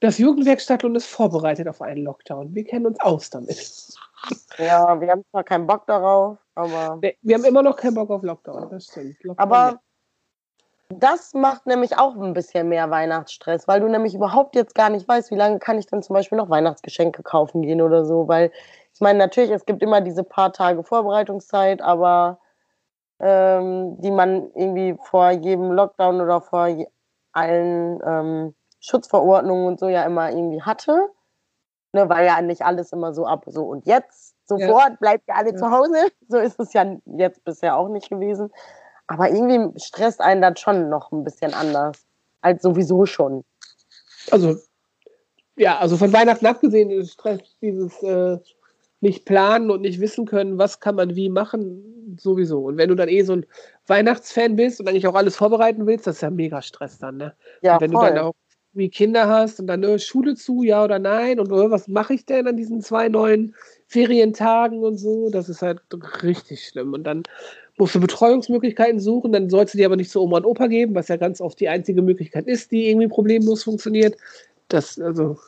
das 0.00 0.18
Jugendwerk 0.18 0.60
Stadtlohn 0.60 0.94
ist 0.94 1.06
vorbereitet 1.06 1.66
auf 1.66 1.82
einen 1.82 2.04
Lockdown. 2.04 2.54
Wir 2.54 2.64
kennen 2.64 2.86
uns 2.86 3.00
aus 3.00 3.30
damit. 3.30 3.58
Ja, 4.58 5.00
wir 5.00 5.10
haben 5.10 5.24
zwar 5.30 5.44
keinen 5.44 5.66
Bock 5.66 5.86
darauf, 5.86 6.38
aber. 6.54 6.98
Nee, 7.02 7.16
Wir 7.22 7.36
haben 7.36 7.44
immer 7.44 7.62
noch 7.62 7.76
keinen 7.76 7.94
Bock 7.94 8.10
auf 8.10 8.22
Lockdown, 8.22 8.70
das 8.70 8.86
stimmt. 8.86 9.22
Lockdown 9.22 9.38
Aber 9.38 9.80
das 10.92 11.34
macht 11.34 11.66
nämlich 11.66 11.96
auch 11.98 12.16
ein 12.16 12.32
bisschen 12.34 12.68
mehr 12.68 12.90
Weihnachtsstress, 12.90 13.68
weil 13.68 13.80
du 13.80 13.88
nämlich 13.88 14.14
überhaupt 14.14 14.56
jetzt 14.56 14.74
gar 14.74 14.90
nicht 14.90 15.06
weißt, 15.08 15.30
wie 15.30 15.36
lange 15.36 15.58
kann 15.60 15.78
ich 15.78 15.86
denn 15.86 16.02
zum 16.02 16.14
Beispiel 16.14 16.36
noch 16.36 16.50
Weihnachtsgeschenke 16.50 17.22
kaufen 17.22 17.62
gehen 17.62 17.80
oder 17.80 18.04
so. 18.04 18.28
Weil 18.28 18.50
ich 18.92 19.00
meine, 19.00 19.18
natürlich, 19.18 19.50
es 19.50 19.66
gibt 19.66 19.82
immer 19.82 20.00
diese 20.00 20.24
paar 20.24 20.52
Tage 20.52 20.82
Vorbereitungszeit, 20.82 21.80
aber 21.80 22.40
ähm, 23.20 24.00
die 24.00 24.10
man 24.10 24.50
irgendwie 24.54 24.96
vor 25.02 25.30
jedem 25.30 25.72
Lockdown 25.72 26.20
oder 26.20 26.40
vor 26.40 26.68
allen 27.32 28.00
ähm, 28.04 28.54
Schutzverordnungen 28.80 29.66
und 29.66 29.78
so 29.80 29.88
ja 29.88 30.02
immer 30.04 30.30
irgendwie 30.30 30.62
hatte. 30.62 31.08
Ne, 31.92 32.08
weil 32.08 32.24
ja 32.26 32.40
nicht 32.40 32.62
alles 32.62 32.92
immer 32.92 33.12
so 33.12 33.26
ab, 33.26 33.44
so 33.48 33.64
und 33.64 33.84
jetzt, 33.84 34.36
sofort, 34.46 35.00
bleibt 35.00 35.26
ihr 35.28 35.34
alle 35.34 35.50
Ja. 35.50 35.56
zu 35.56 35.70
Hause. 35.72 35.96
So 36.28 36.38
ist 36.38 36.60
es 36.60 36.72
ja 36.72 36.84
jetzt 37.06 37.42
bisher 37.44 37.76
auch 37.76 37.88
nicht 37.88 38.08
gewesen. 38.10 38.52
Aber 39.10 39.28
irgendwie 39.28 39.76
stresst 39.80 40.20
einen 40.20 40.40
das 40.40 40.60
schon 40.60 40.88
noch 40.88 41.10
ein 41.10 41.24
bisschen 41.24 41.52
anders. 41.52 42.06
Als 42.42 42.62
sowieso 42.62 43.06
schon. 43.06 43.44
Also, 44.30 44.56
ja, 45.56 45.78
also 45.78 45.96
von 45.96 46.12
Weihnachten 46.12 46.46
abgesehen 46.46 46.90
ist 46.90 47.14
Stress 47.14 47.40
dieses 47.60 48.00
äh, 48.04 48.38
nicht 49.00 49.24
planen 49.24 49.72
und 49.72 49.80
nicht 49.80 50.00
wissen 50.00 50.26
können, 50.26 50.58
was 50.58 50.78
kann 50.78 50.94
man 50.94 51.16
wie 51.16 51.28
machen, 51.28 52.16
sowieso. 52.20 52.60
Und 52.60 52.76
wenn 52.76 52.88
du 52.88 52.94
dann 52.94 53.08
eh 53.08 53.22
so 53.22 53.32
ein 53.32 53.46
Weihnachtsfan 53.88 54.54
bist 54.54 54.78
und 54.78 54.88
eigentlich 54.88 55.08
auch 55.08 55.16
alles 55.16 55.36
vorbereiten 55.36 55.88
willst, 55.88 56.06
das 56.06 56.16
ist 56.16 56.22
ja 56.22 56.30
mega 56.30 56.62
Stress 56.62 56.98
dann, 56.98 57.16
ne? 57.16 57.34
Ja, 57.62 57.74
Und 57.74 57.80
wenn 57.80 57.92
voll. 57.92 58.08
du 58.10 58.14
dann 58.14 58.24
auch 58.24 58.34
wie 58.74 58.90
Kinder 58.90 59.26
hast 59.26 59.58
und 59.58 59.66
dann 59.66 59.82
äh, 59.82 59.98
Schule 59.98 60.36
zu, 60.36 60.62
ja 60.62 60.84
oder 60.84 61.00
nein, 61.00 61.40
und 61.40 61.50
äh, 61.50 61.70
was 61.70 61.88
mache 61.88 62.14
ich 62.14 62.26
denn 62.26 62.46
an 62.46 62.56
diesen 62.56 62.80
zwei 62.80 63.08
neuen 63.08 63.56
Ferientagen 63.88 64.84
und 64.84 64.98
so, 64.98 65.30
das 65.30 65.48
ist 65.48 65.62
halt 65.62 65.80
richtig 66.22 66.64
schlimm. 66.64 66.92
Und 66.92 67.02
dann 67.02 67.24
musst 67.80 67.94
du 67.96 68.00
Betreuungsmöglichkeiten 68.00 69.00
suchen, 69.00 69.32
dann 69.32 69.50
sollst 69.50 69.74
du 69.74 69.78
die 69.78 69.84
aber 69.86 69.96
nicht 69.96 70.10
zu 70.10 70.22
Oma 70.22 70.38
und 70.38 70.44
Opa 70.46 70.68
geben, 70.68 70.94
was 70.94 71.08
ja 71.08 71.16
ganz 71.16 71.40
oft 71.40 71.58
die 71.60 71.68
einzige 71.68 72.02
Möglichkeit 72.02 72.46
ist, 72.46 72.70
die 72.72 72.88
irgendwie 72.90 73.08
problemlos 73.08 73.64
funktioniert. 73.64 74.16
Das, 74.68 75.00
also, 75.00 75.38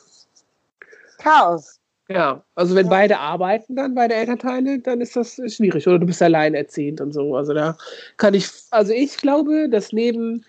Chaos. 1.17 1.79
ja, 2.09 2.43
also 2.55 2.75
wenn 2.75 2.85
Ja. 2.85 2.89
beide 2.89 3.19
arbeiten 3.19 3.75
dann, 3.75 3.95
beide 3.95 4.15
Elternteile, 4.15 4.79
dann 4.79 5.01
ist 5.01 5.15
das 5.15 5.35
schwierig. 5.47 5.87
Oder 5.87 5.99
du 5.99 6.05
bist 6.05 6.21
alleinerziehend 6.21 7.01
und 7.01 7.13
so. 7.13 7.35
Also 7.35 7.53
da 7.53 7.77
kann 8.17 8.33
ich, 8.33 8.47
also 8.71 8.91
ich 8.93 9.17
glaube, 9.17 9.69
dass 9.69 9.93
neben 9.93 10.43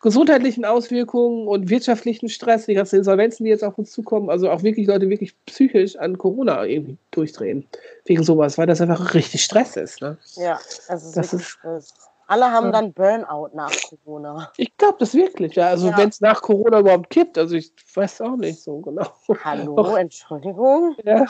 gesundheitlichen 0.00 0.64
Auswirkungen 0.64 1.46
und 1.46 1.68
wirtschaftlichen 1.68 2.28
Stress, 2.28 2.66
die 2.66 2.74
ganzen 2.74 2.96
Insolvenzen, 2.96 3.44
die 3.44 3.50
jetzt 3.50 3.62
auf 3.64 3.76
uns 3.78 3.90
zukommen, 3.92 4.30
also 4.30 4.50
auch 4.50 4.62
wirklich 4.62 4.86
Leute 4.86 5.08
wirklich 5.10 5.34
psychisch 5.46 5.96
an 5.96 6.16
Corona 6.18 6.64
irgendwie 6.64 6.96
durchdrehen. 7.10 7.66
Wegen 8.06 8.22
sowas, 8.22 8.56
weil 8.58 8.66
das 8.66 8.80
einfach 8.80 9.12
richtig 9.14 9.44
Stress 9.44 9.76
ist. 9.76 10.00
Ne? 10.00 10.16
Ja, 10.36 10.58
es 10.88 11.04
ist 11.04 11.16
Das 11.16 11.32
ist- 11.34 11.44
Stress. 11.44 11.94
Alle 12.26 12.44
haben 12.52 12.66
Ja. 12.66 12.72
dann 12.72 12.92
Burnout 12.92 13.50
nach 13.54 13.72
Corona. 14.04 14.52
Ich 14.56 14.76
glaube 14.76 14.96
das 15.00 15.14
wirklich, 15.14 15.56
ja. 15.56 15.66
Also 15.66 15.88
Ja. 15.88 15.98
wenn 15.98 16.10
es 16.10 16.20
nach 16.20 16.40
Corona 16.40 16.78
überhaupt 16.78 17.10
kippt, 17.10 17.36
also 17.36 17.56
ich 17.56 17.72
weiß 17.92 18.20
auch 18.20 18.36
nicht 18.36 18.60
so 18.62 18.78
genau. 18.78 19.06
Hallo, 19.44 19.74
Doch. 19.74 19.96
Entschuldigung. 19.96 20.94
Ja. 21.04 21.26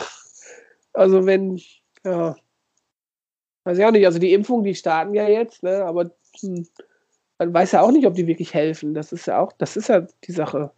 Also 0.93 1.25
wenn, 1.25 1.59
ja, 2.05 2.37
weiß 3.65 3.79
ich 3.79 3.85
auch 3.85 3.91
nicht, 3.93 4.05
also 4.05 4.19
die 4.19 4.35
Impfungen, 4.35 4.65
die 4.65 4.75
starten 4.75 5.15
ja 5.15 5.27
jetzt, 5.27 5.63
ne, 5.63 5.85
aber 5.87 6.11
hm, 6.41 6.67
man 7.41 7.55
weiß 7.55 7.73
ja 7.73 7.81
auch 7.83 7.91
nicht, 7.91 8.07
ob 8.07 8.15
die 8.15 8.27
wirklich 8.27 8.53
helfen. 8.55 8.93
Das 8.95 9.13
ist 9.13 9.27
ja 9.27 9.41
auch, 9.41 9.53
das 9.55 9.77
ist 9.77 9.89
ja 9.89 10.03
die 10.25 10.33
Sache. 10.33 10.71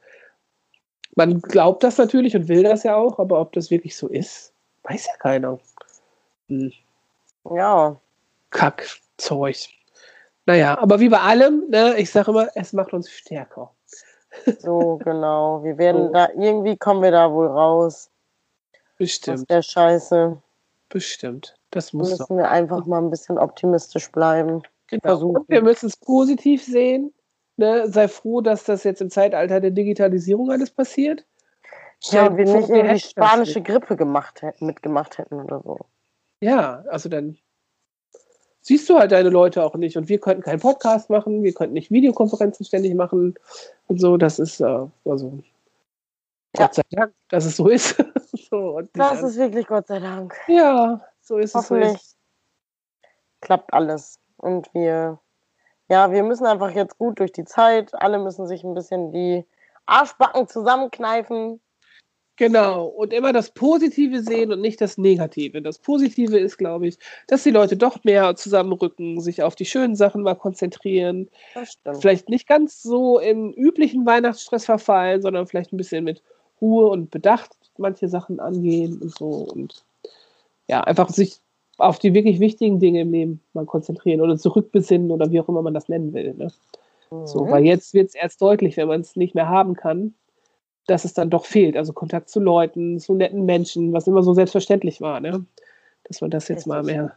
Man 1.17 1.43
glaubt 1.43 1.83
das 1.83 1.99
natürlich 1.99 2.37
und 2.37 2.49
will 2.49 2.63
das 2.63 2.85
ja 2.85 2.97
auch, 2.97 3.19
aber 3.19 3.41
ob 3.41 3.53
das 3.53 3.71
wirklich 3.71 3.97
so 3.97 4.09
ist, 4.09 4.53
weiß 4.85 5.07
ja 5.07 5.15
keiner. 5.19 5.59
Hm, 6.49 6.73
Ja, 7.51 7.97
Kackzeug. 8.51 9.57
Naja, 10.47 10.79
aber 10.79 11.01
wie 11.01 11.09
bei 11.09 11.21
allem, 11.21 11.69
ne, 11.69 11.97
ich 11.99 12.11
sage 12.11 12.31
immer, 12.31 12.49
es 12.55 12.73
macht 12.73 12.93
uns 12.93 13.11
stärker. 13.11 13.73
so 14.59 14.99
genau. 15.05 15.63
Wir 15.65 15.79
werden 15.79 16.09
So. 16.09 16.13
da, 16.13 16.29
irgendwie 16.31 16.77
kommen 16.77 17.03
wir 17.03 17.11
da 17.11 17.31
wohl 17.33 17.49
raus 17.49 18.09
aus 18.09 18.11
Bestimmt, 18.99 19.51
der 19.51 19.63
Scheiße. 19.63 20.41
bestimmt. 20.89 21.55
Das 21.71 21.93
muss 21.93 22.11
doch. 22.11 22.29
Müssen 22.29 22.39
wir 22.39 22.51
einfach 22.51 22.87
mal 22.87 22.99
ein 23.03 23.11
bisschen 23.11 23.39
optimistisch 23.39 24.11
bleiben. 24.13 24.63
Genau. 24.93 25.27
Und 25.29 25.49
wir 25.49 25.63
müssen 25.63 25.87
es 25.87 25.97
positiv 25.97 26.63
sehen. 26.63 27.13
Ne? 27.57 27.89
Sei 27.89 28.09
froh, 28.09 28.41
dass 28.41 28.65
das 28.65 28.85
jetzt 28.85 29.01
im 29.01 29.11
Zeitalter 29.11 29.61
der 29.61 29.71
Digitalisierung 29.71 30.51
alles 30.51 30.71
passiert. 30.71 31.27
Ja, 32.05 32.27
und 32.27 32.37
wir 32.37 32.45
nicht 32.45 32.69
irgendwie 32.69 32.99
spanische. 32.99 33.63
Grippe 33.63 33.97
gemacht 33.97 34.43
hätten, 34.43 34.67
mitgemacht 34.67 35.19
hätten 35.19 35.41
oder 35.41 35.61
so. 35.63 35.79
Ja, 36.41 36.85
also 36.89 37.09
dann 37.09 37.39
siehst 38.61 38.89
du 38.91 38.99
halt 38.99 39.13
deine 39.13 39.29
Leute 39.29 39.63
auch 39.65 39.75
nicht. 39.77 39.97
Und 39.97 40.09
wir 40.09 40.19
könnten 40.19 40.43
keinen 40.43 40.61
Podcast 40.61 41.11
machen, 41.11 41.43
wir 41.43 41.55
könnten 41.55 41.75
nicht 41.75 41.91
Videokonferenzen 41.91 42.67
ständig 42.67 42.95
machen 42.95 43.35
und 43.87 44.01
so. 44.01 44.17
Das 44.17 44.39
ist 44.39 44.61
äh, 44.61 44.87
also 45.05 45.39
Ja. 46.57 46.67
Gott 46.67 46.75
sei 46.75 46.83
Dank, 46.91 47.15
dass 47.29 47.45
es 47.45 47.57
so 47.57 47.69
ist. 47.69 47.97
so, 48.51 48.81
Das 48.95 49.23
ist 49.23 49.37
wirklich 49.37 49.67
Gott 49.67 49.87
sei 49.87 50.01
Dank. 50.01 50.35
ja, 50.49 51.01
so 51.21 51.39
ist 51.39 51.55
es. 51.55 51.69
So 51.69 51.77
Hoffentlich 51.77 51.95
ist. 51.95 52.17
klappt 53.41 53.73
alles. 53.73 54.19
Und 54.43 54.69
wir, 54.75 55.19
ja, 55.89 56.11
wir 56.11 56.23
müssen 56.23 56.47
einfach 56.47 56.73
jetzt 56.73 56.99
gut 56.99 57.21
durch 57.21 57.33
die 57.33 57.45
Zeit. 57.45 57.95
Alle 57.95 58.19
müssen 58.19 58.47
sich 58.47 58.65
ein 58.65 58.75
bisschen 58.75 59.13
die 59.13 59.47
Arschbacken 59.87 60.49
zusammenkneifen. 60.49 61.61
Genau, 62.37 62.87
und 62.87 63.13
immer 63.13 63.33
das 63.33 63.53
Positive 63.53 64.21
sehen 64.21 64.53
und 64.53 64.61
nicht 64.61 64.81
das 64.81 64.99
Negative. 64.99 65.63
Das 65.63 65.79
Positive 65.79 66.39
ist, 66.39 66.57
glaube 66.57 66.89
ich, 66.89 66.99
dass 67.29 67.45
die 67.45 67.51
Leute 67.51 67.77
doch 67.77 68.03
mehr 68.05 68.35
zusammenrücken, 68.35 69.21
sich 69.21 69.43
auf 69.43 69.55
die 69.55 69.67
schönen 69.67 69.95
Sachen 69.95 70.23
mal 70.23 70.35
konzentrieren, 70.35 71.29
vielleicht 72.01 72.31
nicht 72.31 72.49
ganz 72.49 72.83
so 72.83 73.19
im 73.19 73.53
üblichen 73.53 74.07
Weihnachtsstress 74.07 74.65
verfallen, 74.65 75.23
sondern 75.23 75.47
vielleicht 75.47 75.73
ein 75.73 75.77
bisschen 75.77 76.05
mit 76.05 76.23
Ruhe 76.61 76.89
und 76.89 77.11
Bedacht 77.11 77.55
manche 77.77 78.09
Sachen 78.09 78.41
angehen 78.41 79.01
und 79.01 79.17
so 79.17 79.27
und 79.27 79.85
ja, 80.69 80.81
einfach 80.81 81.11
sich 81.11 81.41
auf 81.79 81.99
die 81.99 82.15
wirklich 82.15 82.39
wichtigen 82.41 82.79
Dinge 82.81 83.01
im 83.01 83.13
Leben 83.13 83.41
mal 83.55 83.65
konzentrieren 83.67 84.21
oder 84.21 84.37
zurückbesinnen 84.37 85.11
oder 85.11 85.31
wie 85.31 85.41
auch 85.41 85.49
immer 85.49 85.63
man 85.63 85.75
das 85.75 85.89
nennen 85.89 86.13
will. 86.13 86.35
Ne? 86.35 86.53
So, 87.27 87.45
Mhm. 87.45 87.51
weil 87.51 87.65
jetzt 87.65 87.93
wird 87.95 88.09
es 88.09 88.15
erst 88.15 88.41
deutlich, 88.41 88.77
wenn 88.77 88.89
man 88.89 89.01
es 89.01 89.17
nicht 89.17 89.35
mehr 89.35 89.49
haben 89.49 89.75
kann, 89.75 90.15
dass 90.87 91.05
es 91.05 91.15
dann 91.15 91.31
doch 91.31 91.45
fehlt. 91.45 91.77
Also 91.77 91.93
Kontakt 91.93 92.29
zu 92.29 92.41
Leuten, 92.41 92.99
zu 92.99 93.15
netten 93.15 93.45
Menschen, 93.45 93.93
was 93.93 94.07
immer 94.07 94.23
so 94.23 94.35
selbstverständlich 94.35 95.01
war, 95.01 95.21
ne? 95.21 95.45
Dass 96.05 96.21
man 96.21 96.31
das 96.31 96.49
jetzt 96.49 96.67
mal 96.67 96.83
mehr, 96.83 97.17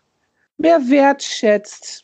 mehr 0.57 0.79
wertschätzt. 0.89 2.03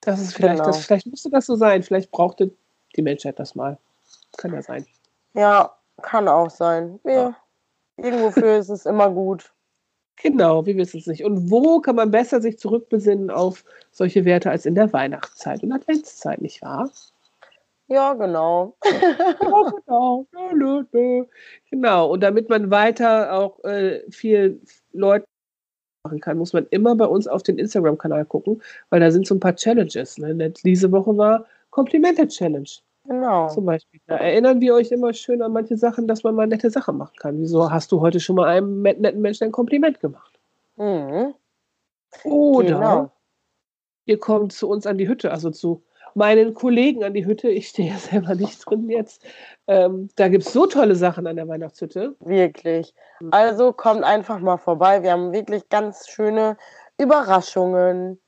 Das 0.00 0.20
ist 0.20 0.34
vielleicht, 0.34 0.54
Genau. 0.56 0.66
das, 0.66 0.84
vielleicht 0.86 1.06
müsste 1.06 1.30
das 1.30 1.46
so 1.46 1.56
sein. 1.56 1.82
Vielleicht 1.82 2.10
brauchte 2.10 2.50
die 2.96 3.02
Menschheit 3.02 3.38
das 3.38 3.54
mal. 3.54 3.78
Kann 4.36 4.52
ja 4.52 4.62
sein. 4.62 4.86
Ja, 5.34 5.74
kann 6.02 6.28
auch 6.28 6.50
sein. 6.50 6.98
Wir, 7.04 7.34
Irgendwofür 7.96 8.56
ist 8.58 8.70
es 8.70 8.86
immer 8.86 9.08
gut. 9.10 9.52
Genau, 10.16 10.64
wir 10.64 10.76
wissen 10.76 10.98
es 10.98 11.06
nicht. 11.06 11.24
Und 11.24 11.50
wo 11.50 11.80
kann 11.80 11.96
man 11.96 12.10
besser 12.10 12.40
sich 12.40 12.58
zurückbesinnen 12.58 13.30
auf 13.30 13.64
solche 13.90 14.24
Werte 14.24 14.50
als 14.50 14.66
in 14.66 14.74
der 14.74 14.92
Weihnachtszeit 14.92 15.62
und 15.62 15.72
Adventszeit, 15.72 16.40
nicht 16.40 16.62
wahr? 16.62 16.90
Ja, 17.88 18.14
genau. 18.14 18.76
Ja, 18.84 19.72
genau. 19.86 20.26
Genau. 21.70 22.10
Und 22.10 22.20
damit 22.22 22.48
man 22.48 22.70
weiter 22.70 23.32
auch 23.32 23.62
äh, 23.64 24.02
viel 24.10 24.60
Leuten 24.92 25.26
machen 26.04 26.20
kann, 26.20 26.38
muss 26.38 26.52
man 26.52 26.66
immer 26.70 26.94
bei 26.96 27.06
uns 27.06 27.26
auf 27.26 27.42
den 27.42 27.58
Instagram-Kanal 27.58 28.24
gucken, 28.26 28.62
weil 28.90 29.00
da 29.00 29.10
sind 29.10 29.26
so 29.26 29.34
ein 29.34 29.40
paar 29.40 29.56
Challenges. 29.56 30.18
Ne? 30.18 30.50
Diese 30.64 30.92
Woche 30.92 31.16
war 31.16 31.46
Komplimente-Challenge 31.70 32.68
Genau. 33.06 33.48
zum 33.48 33.66
Beispiel. 33.66 34.00
Da 34.06 34.16
erinnern 34.16 34.60
wir 34.60 34.74
euch 34.74 34.90
immer 34.90 35.12
schön 35.12 35.42
an 35.42 35.52
manche 35.52 35.76
Sachen, 35.76 36.06
dass 36.08 36.24
man 36.24 36.34
mal 36.34 36.46
nette 36.46 36.70
Sachen 36.70 36.96
machen 36.96 37.16
kann. 37.18 37.38
Wieso 37.40 37.70
hast 37.70 37.92
du 37.92 38.00
heute 38.00 38.18
schon 38.20 38.36
mal 38.36 38.48
einem 38.48 38.82
netten 38.82 39.20
Menschen 39.20 39.44
ein 39.44 39.52
Kompliment 39.52 40.00
gemacht? 40.00 40.38
Mhm. 40.76 41.34
Oder 42.24 42.64
Genau. 42.66 43.12
ihr 44.06 44.18
kommt 44.18 44.52
zu 44.52 44.68
uns 44.68 44.86
an 44.86 44.98
die 44.98 45.08
Hütte, 45.08 45.30
also 45.32 45.50
zu 45.50 45.82
meinen 46.14 46.54
Kollegen 46.54 47.02
an 47.04 47.12
die 47.14 47.26
Hütte. 47.26 47.48
Ich 47.50 47.68
stehe 47.68 47.90
ja 47.90 47.98
selber 47.98 48.34
nicht 48.34 48.58
drin 48.64 48.88
jetzt. 48.88 49.24
Ähm, 49.66 50.08
da 50.16 50.28
gibt 50.28 50.44
es 50.46 50.52
so 50.52 50.66
tolle 50.66 50.94
Sachen 50.94 51.26
an 51.26 51.36
der 51.36 51.48
Weihnachtshütte. 51.48 52.14
Wirklich. 52.20 52.94
Also 53.30 53.72
kommt 53.72 54.04
einfach 54.04 54.38
mal 54.38 54.58
vorbei. 54.58 55.02
Wir 55.02 55.12
haben 55.12 55.32
wirklich 55.32 55.68
ganz 55.68 56.08
schöne 56.08 56.56
Überraschungen. 56.98 58.20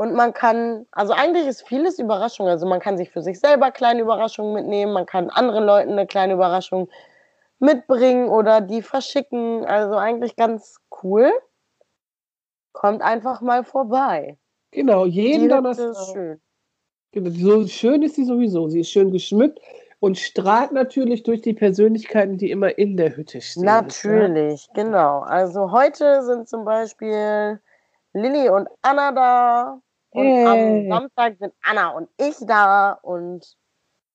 Und 0.00 0.14
man 0.14 0.32
kann, 0.32 0.86
also 0.92 1.12
eigentlich 1.12 1.46
ist 1.46 1.68
vieles 1.68 1.98
Überraschung. 1.98 2.48
Also 2.48 2.66
man 2.66 2.80
kann 2.80 2.96
sich 2.96 3.10
für 3.10 3.20
sich 3.20 3.38
selber 3.38 3.70
kleine 3.70 4.00
Überraschungen 4.00 4.54
mitnehmen, 4.54 4.94
man 4.94 5.04
kann 5.04 5.28
anderen 5.28 5.64
Leuten 5.64 5.90
eine 5.90 6.06
kleine 6.06 6.32
Überraschung 6.32 6.88
mitbringen 7.58 8.30
oder 8.30 8.62
die 8.62 8.80
verschicken. 8.80 9.66
Also 9.66 9.96
eigentlich 9.96 10.36
ganz 10.36 10.80
cool. 11.02 11.30
Kommt 12.72 13.02
einfach 13.02 13.42
mal 13.42 13.62
vorbei. 13.62 14.38
Genau, 14.70 15.04
jeden 15.04 15.42
Die 15.42 15.48
Donnerstag. 15.48 15.90
ist 15.90 16.12
schön. 16.14 16.40
Genau, 17.12 17.30
So 17.30 17.66
schön 17.66 18.02
ist 18.02 18.14
sie 18.14 18.24
sowieso. 18.24 18.70
Sie 18.70 18.80
ist 18.80 18.90
schön 18.90 19.10
geschmückt 19.10 19.60
und 19.98 20.16
strahlt 20.16 20.72
natürlich 20.72 21.24
durch 21.24 21.42
die 21.42 21.52
Persönlichkeiten, 21.52 22.38
die 22.38 22.50
immer 22.50 22.78
in 22.78 22.96
der 22.96 23.18
Hütte 23.18 23.42
stehen. 23.42 23.66
Natürlich, 23.66 24.66
genau. 24.72 25.18
Also 25.18 25.72
heute 25.72 26.22
sind 26.22 26.48
zum 26.48 26.64
Beispiel 26.64 27.60
Lilly 28.14 28.48
und 28.48 28.66
Anna 28.80 29.12
da. 29.12 29.82
Und 30.10 30.26
Yay. 30.26 30.46
am 30.46 30.88
Samstag 30.88 31.36
sind 31.38 31.52
Anna 31.62 31.90
und 31.90 32.08
ich 32.18 32.36
da. 32.40 32.92
Und 33.02 33.56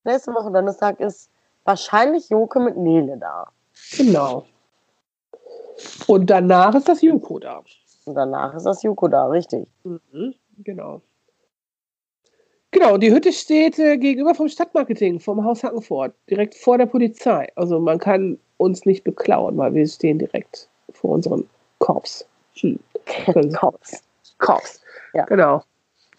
nächste 0.04 0.34
Woche 0.34 0.52
Donnerstag 0.52 1.00
ist 1.00 1.30
wahrscheinlich 1.64 2.30
Joke 2.30 2.60
mit 2.60 2.78
Nele 2.78 3.18
da. 3.18 3.48
Genau. 3.98 4.46
Und 6.08 6.30
danach 6.30 6.76
ist 6.76 6.88
das 6.88 7.02
Juko 7.02 7.40
da. 7.40 7.64
Und 8.06 8.16
danach 8.16 8.54
ist 8.54 8.66
das 8.66 8.84
Juko 8.84 9.08
da, 9.08 9.28
richtig. 9.28 9.68
Mhm, 9.84 10.36
genau. 10.60 11.02
Genau, 12.72 12.98
die 12.98 13.12
Hütte 13.12 13.32
steht 13.32 13.80
äh, 13.80 13.98
gegenüber 13.98 14.36
vom 14.36 14.50
Stadtmarketing, 14.50 15.22
vom 15.22 15.44
Haus 15.46 15.64
Hackenfort, 15.64 16.14
direkt 16.30 16.56
vor 16.56 16.78
der 16.78 16.86
Polizei. 16.86 17.50
Also 17.56 17.80
man 17.80 18.00
kann 18.00 18.38
uns 18.58 18.86
nicht 18.86 19.04
beklauen, 19.06 19.58
weil 19.58 19.74
wir 19.74 19.88
stehen 19.88 20.20
direkt 20.20 20.68
vor 20.92 21.12
unseren 21.12 21.50
Korps. 21.80 22.28
Hm. 22.60 22.80
Kops. 23.58 24.04
Korps. 24.40 24.82
Ja. 25.14 25.24
Genau. 25.26 25.64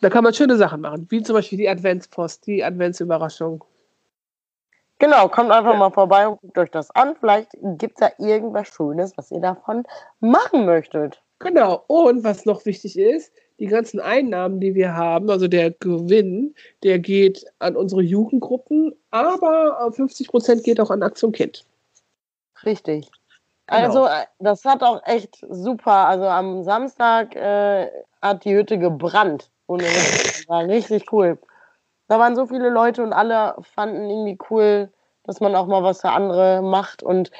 Da 0.01 0.11
kann 0.11 0.25
man 0.25 0.35
schöne 0.35 0.57
Sachen 0.57 0.81
machen, 0.81 1.07
wie 1.11 1.23
zum 1.23 1.35
Beispiel 1.35 1.59
die 1.59 1.69
Adventspost, 1.69 2.47
die 2.47 2.63
Adventsüberraschung. 2.63 3.65
Genau, 4.99 5.29
kommt 5.29 5.51
einfach 5.51 5.77
mal 5.77 5.91
vorbei 5.91 6.27
und 6.27 6.41
guckt 6.41 6.59
euch 6.59 6.71
das 6.71 6.91
an. 6.93 7.17
Vielleicht 7.21 7.51
gibt 7.79 8.01
es 8.01 8.09
ja 8.09 8.27
irgendwas 8.27 8.69
Schönes, 8.69 9.13
was 9.17 9.31
ihr 9.31 9.41
davon 9.41 9.85
machen 10.21 10.65
möchtet. 10.65 11.23
Genau. 11.39 11.85
Und 11.87 12.25
was 12.25 12.47
noch 12.47 12.65
wichtig 12.65 12.99
ist, 12.99 13.33
die 13.59 13.67
ganzen 13.67 14.01
Einnahmen, 14.01 14.61
die 14.61 14.75
wir 14.75 14.95
haben, 14.95 15.31
also 15.31 15.49
der 15.49 15.71
Gewinn, 15.71 16.55
der 16.83 16.99
geht 16.99 17.45
an 17.59 17.77
unsere 17.77 18.03
Jugendgruppen, 18.03 18.95
aber 19.11 19.91
50 19.93 20.29
Prozent 20.29 20.65
geht 20.65 20.81
auch 20.81 20.91
an 20.91 21.03
Aktion 21.03 21.33
Kind. 21.33 21.65
Richtig. 22.65 23.11
Genau. 23.67 23.83
Also, 23.83 24.07
äh, 24.07 24.27
das 24.39 24.65
hat 24.65 24.83
auch 24.83 25.03
echt 25.05 25.45
super. 25.51 26.07
Also, 26.07 26.25
am 26.25 26.63
Samstag 26.63 27.35
äh, 27.35 27.91
hat 28.23 28.45
die 28.45 28.55
Hütte 28.55 28.79
gebrannt. 28.79 29.51
Ohne. 29.67 29.85
Das 29.85 30.45
war 30.49 30.65
richtig 30.67 31.13
cool. 31.13 31.39
Da 32.09 32.19
waren 32.19 32.37
so 32.37 32.47
viele 32.47 32.69
Leute 32.69 33.03
und 33.03 33.13
alle 33.13 33.57
fanden 33.75 34.09
irgendwie 34.09 34.39
cool, 34.51 34.91
dass 35.25 35.41
man 35.41 35.57
auch 35.57 35.67
mal 35.67 35.83
was 35.83 36.01
für 36.03 36.11
andere 36.11 36.63
macht. 36.63 37.03
Und 37.03 37.31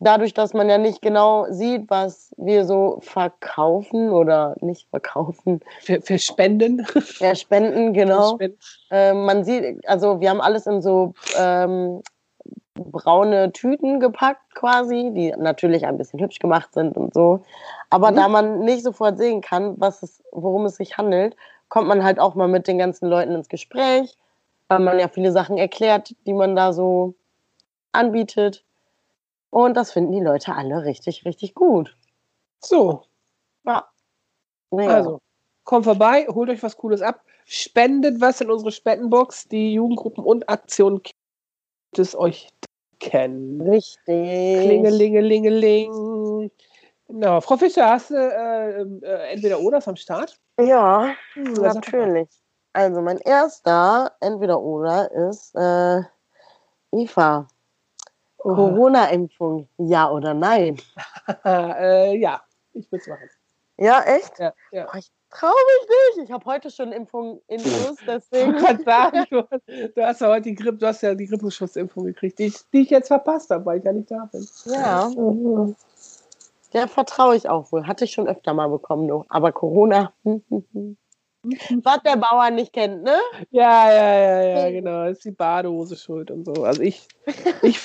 dadurch, 0.00 0.34
dass 0.34 0.52
man 0.52 0.68
ja 0.68 0.76
nicht 0.76 1.00
genau 1.00 1.46
sieht, 1.50 1.88
was 1.88 2.34
wir 2.36 2.66
so 2.66 2.98
verkaufen 3.00 4.10
oder 4.10 4.54
nicht 4.60 4.88
verkaufen, 4.90 5.60
Ver 5.80 6.02
Verspenden. 6.02 6.86
ja, 7.20 7.34
spenden, 7.34 7.94
genau. 7.94 8.36
Verspenden. 8.36 8.58
Äh, 8.90 9.14
man 9.14 9.44
sieht, 9.44 9.88
also 9.88 10.20
wir 10.20 10.28
haben 10.28 10.42
alles 10.42 10.66
in 10.66 10.82
so 10.82 11.14
ähm, 11.38 12.02
braune 12.74 13.52
Tüten 13.52 14.00
gepackt 14.00 14.54
quasi, 14.54 15.10
die 15.14 15.32
natürlich 15.38 15.86
ein 15.86 15.96
bisschen 15.98 16.20
hübsch 16.20 16.38
gemacht 16.38 16.72
sind 16.74 16.96
und 16.96 17.14
so. 17.14 17.44
Aber 17.90 18.10
Mhm. 18.10 18.16
da 18.16 18.28
man 18.28 18.60
nicht 18.60 18.82
sofort 18.82 19.18
sehen 19.18 19.40
kann, 19.40 19.74
was 19.78 20.02
es, 20.02 20.22
worum 20.32 20.66
es 20.66 20.76
sich 20.76 20.98
handelt, 20.98 21.36
kommt 21.72 21.88
man 21.88 22.04
halt 22.04 22.18
auch 22.20 22.34
mal 22.34 22.48
mit 22.48 22.68
den 22.68 22.76
ganzen 22.76 23.08
Leuten 23.08 23.34
ins 23.34 23.48
Gespräch, 23.48 24.14
weil 24.68 24.80
man 24.80 24.98
ja 24.98 25.08
viele 25.08 25.32
Sachen 25.32 25.56
erklärt, 25.56 26.14
die 26.26 26.34
man 26.34 26.54
da 26.54 26.74
so 26.74 27.14
anbietet. 27.92 28.62
Und 29.48 29.74
das 29.74 29.90
finden 29.90 30.12
die 30.12 30.20
Leute 30.20 30.54
alle 30.54 30.84
richtig, 30.84 31.24
richtig 31.24 31.54
gut. 31.54 31.96
So, 32.60 33.04
Ja. 33.64 33.88
Mega. 34.70 34.96
also, 34.96 35.20
kommt 35.64 35.86
vorbei, 35.86 36.26
holt 36.28 36.50
euch 36.50 36.62
was 36.62 36.76
Cooles 36.76 37.00
ab, 37.00 37.22
spendet 37.46 38.20
was 38.20 38.42
in 38.42 38.50
unsere 38.50 38.70
Spendenbox. 38.70 39.48
Die 39.48 39.72
Jugendgruppen 39.72 40.24
und 40.24 40.50
Aktionen 40.50 41.02
gibt 41.02 41.16
es 41.96 42.14
euch 42.14 42.50
kennen. 43.00 43.62
richtig. 43.62 44.60
Klingelingelingeling. 44.60 46.50
Genau. 47.08 47.40
Frau 47.40 47.56
Fischer, 47.56 47.88
hast 47.88 48.10
du 48.10 48.14
äh, 48.14 48.82
äh, 48.82 49.32
entweder 49.32 49.60
oder 49.60 49.80
am 49.88 49.96
Start? 49.96 50.38
Ja, 50.66 51.14
Hm, 51.34 51.54
natürlich. 51.54 52.28
Also 52.72 53.00
mein 53.02 53.18
erster 53.18 54.12
entweder 54.20 54.60
oder 54.60 55.10
ist 55.12 55.54
äh, 55.54 56.02
Eva. 56.92 57.46
Oh. 58.38 58.54
Corona-Impfung, 58.54 59.68
ja 59.78 60.10
oder 60.10 60.34
nein? 60.34 60.80
äh, 61.44 62.16
ja, 62.16 62.42
ich 62.72 62.90
würde 62.90 63.02
es 63.02 63.08
machen. 63.08 63.30
Ja, 63.76 64.02
echt? 64.02 64.38
Ja, 64.38 64.52
ja. 64.72 64.84
Boah, 64.86 64.98
ich 64.98 65.10
trau 65.30 65.48
mich 65.48 65.88
nicht. 66.16 66.24
Ich 66.28 66.32
habe 66.32 66.44
heute 66.44 66.70
schon 66.70 66.92
Impfung 66.92 67.40
Infos, 67.46 67.96
Ich 68.00 68.06
deswegen. 68.06 68.56
kann 68.56 68.82
sagen, 68.84 69.26
du, 69.30 69.42
du 69.94 70.06
hast 70.06 70.20
ja 70.20 70.28
heute 70.28 70.42
die 70.42 70.54
Grippe, 70.54 70.78
du 70.78 70.86
hast 70.86 71.02
ja 71.02 71.14
die 71.14 71.26
Grippeschutzimpfung 71.26 72.04
gekriegt, 72.04 72.38
die 72.38 72.46
ich, 72.46 72.58
die 72.72 72.80
ich 72.82 72.90
jetzt 72.90 73.08
verpasst 73.08 73.50
habe, 73.50 73.64
weil 73.64 73.78
ich 73.78 73.84
ja 73.84 73.92
nicht 73.92 74.10
da 74.10 74.28
bin. 74.30 74.46
ja, 74.66 75.08
der 76.72 76.88
vertraue 76.88 77.36
ich 77.36 77.48
auch 77.48 77.72
wohl. 77.72 77.86
Hatte 77.86 78.04
ich 78.04 78.12
schon 78.12 78.28
öfter 78.28 78.54
mal 78.54 78.68
bekommen, 78.68 79.08
du. 79.08 79.24
Aber 79.28 79.52
Corona. 79.52 80.12
hm, 80.24 80.42
hm, 80.48 80.64
hm. 80.72 80.96
Was 81.82 82.02
der 82.04 82.16
Bauer 82.16 82.50
nicht 82.50 82.72
kennt, 82.72 83.02
ne? 83.02 83.16
Ja, 83.50 83.92
ja, 83.92 84.14
ja, 84.14 84.42
ja, 84.42 84.70
genau. 84.70 85.06
Ist 85.06 85.24
die 85.24 85.32
Badehose 85.32 85.96
schuld 85.96 86.30
und 86.30 86.44
so. 86.44 86.62
Also 86.62 86.82
ich, 86.82 87.08
ich, 87.62 87.80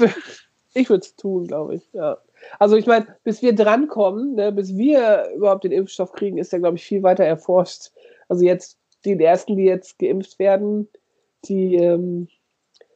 ich 0.76 0.90
würde 0.90 1.02
es 1.02 1.16
tun, 1.16 1.48
glaube 1.48 1.76
ich. 1.76 1.90
Ja. 1.92 2.20
Also 2.60 2.76
ich 2.76 2.86
meine, 2.86 3.08
bis 3.24 3.42
wir 3.42 3.56
drankommen, 3.56 4.36
ne, 4.36 4.52
bis 4.52 4.78
wir 4.78 5.30
überhaupt 5.36 5.64
den 5.64 5.72
Impfstoff 5.72 6.12
kriegen, 6.12 6.38
ist 6.38 6.54
ja, 6.54 6.60
glaube 6.60 6.78
ich, 6.78 6.84
viel 6.84 7.02
weiter 7.02 7.24
erforscht. 7.24 7.92
Also 8.30 8.46
jetzt 8.46 8.78
die 9.06 9.20
ersten, 9.20 9.56
die 9.56 9.64
jetzt 9.64 9.98
geimpft 9.98 10.38
werden, 10.38 10.88
die, 11.46 11.76
ähm, 11.76 12.28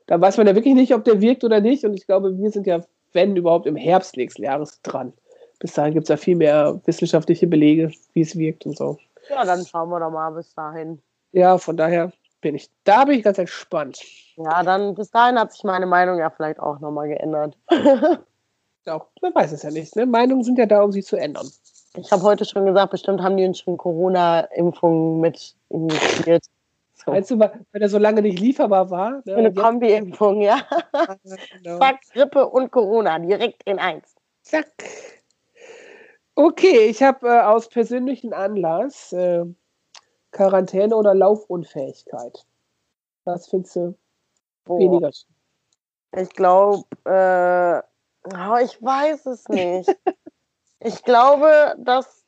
da 0.06 0.22
weiß 0.22 0.38
man 0.38 0.46
ja 0.46 0.56
wirklich 0.56 0.76
nicht, 0.76 0.94
ob 0.94 1.04
der 1.06 1.22
wirkt 1.22 1.44
oder 1.44 1.60
nicht. 1.60 1.86
Und 1.86 1.96
ich 1.96 2.06
glaube, 2.06 2.38
wir 2.38 2.52
sind 2.52 2.68
ja, 2.68 2.86
wenn 3.14 3.36
überhaupt, 3.36 3.66
im 3.66 3.76
Herbst 3.76 4.16
nächsten 4.16 4.44
Jahres 4.44 4.82
dran. 4.84 5.14
Bis 5.62 5.74
dahin 5.74 5.94
gibt 5.94 6.06
es 6.06 6.10
ja 6.10 6.18
viel 6.18 6.36
mehr 6.36 6.82
wissenschaftliche 6.86 7.46
Belege, 7.46 7.92
wie 8.14 8.22
es 8.22 8.36
wirkt 8.36 8.66
und 8.66 8.76
so. 8.76 8.98
Ja, 9.30 9.46
dann 9.46 9.64
schauen 9.64 9.90
wir 9.90 10.00
doch 10.00 10.10
mal 10.10 10.32
bis 10.32 10.54
dahin. 10.56 11.00
Ja, 11.34 11.60
von 11.60 11.78
daher 11.78 12.12
bin 12.42 12.56
ich, 12.56 12.70
da 12.84 13.06
bin 13.06 13.20
ich 13.20 13.24
ganz 13.24 13.38
entspannt. 13.38 14.02
Ja, 14.38 14.64
dann 14.64 14.96
bis 14.96 15.12
dahin 15.12 15.40
hat 15.40 15.54
sich 15.54 15.64
meine 15.64 15.86
Meinung 15.86 16.18
ja 16.18 16.32
vielleicht 16.32 16.60
auch 16.60 16.80
nochmal 16.80 17.08
geändert. 17.08 17.56
Auch, 18.88 19.06
man 19.22 19.36
weiß 19.36 19.52
es 19.52 19.62
ja 19.62 19.70
nicht. 19.70 19.96
Ne? 19.96 20.08
Meinungen 20.08 20.44
sind 20.44 20.58
ja 20.58 20.66
da, 20.66 20.82
um 20.82 20.92
sie 20.92 21.04
zu 21.04 21.16
ändern. 21.16 21.48
Ich 21.98 22.12
habe 22.12 22.24
heute 22.24 22.46
schon 22.46 22.66
gesagt, 22.66 22.90
bestimmt 22.90 23.22
haben 23.22 23.38
die 23.38 23.46
uns 23.46 23.60
schon 23.60 23.78
Corona-Impfungen 23.78 25.22
mit 25.22 25.54
injiziert. 25.70 26.46
So. 26.96 27.12
Meinst 27.12 27.30
du, 27.30 27.38
weil 27.38 27.52
weil 27.72 27.82
er 27.84 27.90
so 27.90 28.00
lange 28.00 28.24
nicht 28.24 28.40
lieferbar 28.40 28.90
war? 28.90 29.22
Ne? 29.24 29.36
Eine 29.36 29.54
Kombi-Impfung, 29.54 30.42
ja. 30.42 30.62
genau. 31.62 31.78
Zack, 31.78 32.00
Grippe 32.12 32.48
und 32.48 32.72
Corona, 32.72 33.20
direkt 33.20 33.62
in 33.66 33.78
eins. 33.78 34.16
Zack. 34.42 34.72
Okay, 36.36 36.88
ich 36.88 37.04
habe 37.04 37.28
äh, 37.28 37.42
aus 37.42 37.68
persönlichem 37.68 38.34
Anlass 38.34 39.12
äh, 39.14 39.46
Quarantäne 40.32 40.96
oder 40.96 41.14
Laufunfähigkeit. 41.14 42.46
Was 43.26 43.50
findest 43.50 43.76
du 43.76 43.98
Boah. 44.64 44.80
weniger 44.80 45.12
schlimm? 45.12 45.36
Ich 46.18 46.30
glaube, 46.30 46.86
äh, 47.06 47.82
oh, 48.34 48.58
ich 48.64 48.82
weiß 48.82 49.26
es 49.28 49.48
nicht. 49.50 49.90
ich 50.80 51.04
glaube, 51.04 51.76
dass 51.78 52.26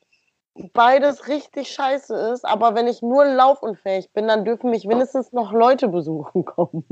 beides 0.72 1.28
richtig 1.28 1.68
scheiße 1.72 2.14
ist, 2.32 2.44
aber 2.44 2.74
wenn 2.74 2.86
ich 2.86 3.02
nur 3.02 3.24
laufunfähig 3.24 4.12
bin, 4.12 4.28
dann 4.28 4.44
dürfen 4.44 4.70
mich 4.70 4.86
mindestens 4.86 5.32
noch 5.32 5.52
Leute 5.52 5.88
besuchen 5.88 6.44
kommen. 6.44 6.84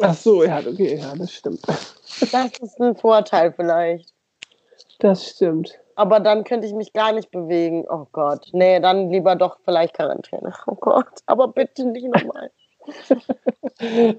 Ach 0.00 0.14
so, 0.14 0.42
ja, 0.44 0.58
okay, 0.58 0.96
ja, 0.96 1.14
das 1.14 1.32
stimmt. 1.32 1.66
Das 1.66 2.58
ist 2.60 2.80
ein 2.80 2.96
Vorteil 2.96 3.52
vielleicht. 3.52 4.11
Das 5.02 5.26
stimmt. 5.30 5.80
Aber 5.96 6.20
dann 6.20 6.44
könnte 6.44 6.66
ich 6.68 6.72
mich 6.74 6.92
gar 6.92 7.12
nicht 7.12 7.32
bewegen. 7.32 7.84
Oh 7.90 8.06
Gott. 8.12 8.48
Nee, 8.52 8.78
dann 8.78 9.10
lieber 9.10 9.34
doch 9.34 9.58
vielleicht 9.64 9.94
Quarantäne. 9.94 10.52
Oh 10.66 10.76
Gott. 10.76 11.08
Aber 11.26 11.48
bitte 11.48 11.84
nicht 11.84 12.06
nochmal. 12.06 12.50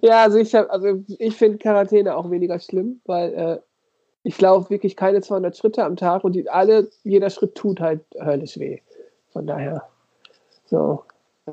Ja, 0.01 0.23
also 0.23 0.37
ich 0.39 0.55
also 0.57 1.03
ich 1.07 1.35
finde 1.37 1.57
Quarantäne 1.57 2.15
auch 2.17 2.29
weniger 2.29 2.59
schlimm, 2.59 2.99
weil 3.05 3.33
äh, 3.33 3.59
ich 4.23 4.39
laufe 4.41 4.69
wirklich 4.69 4.97
keine 4.97 5.21
200 5.21 5.55
Schritte 5.55 5.85
am 5.85 5.95
Tag 5.95 6.23
und 6.25 6.33
die, 6.33 6.49
alle, 6.49 6.89
jeder 7.03 7.29
Schritt 7.29 7.55
tut 7.55 7.79
halt 7.79 8.01
höllisch 8.19 8.59
weh. 8.59 8.79
Von 9.31 9.47
daher, 9.47 9.83
so. 10.65 11.03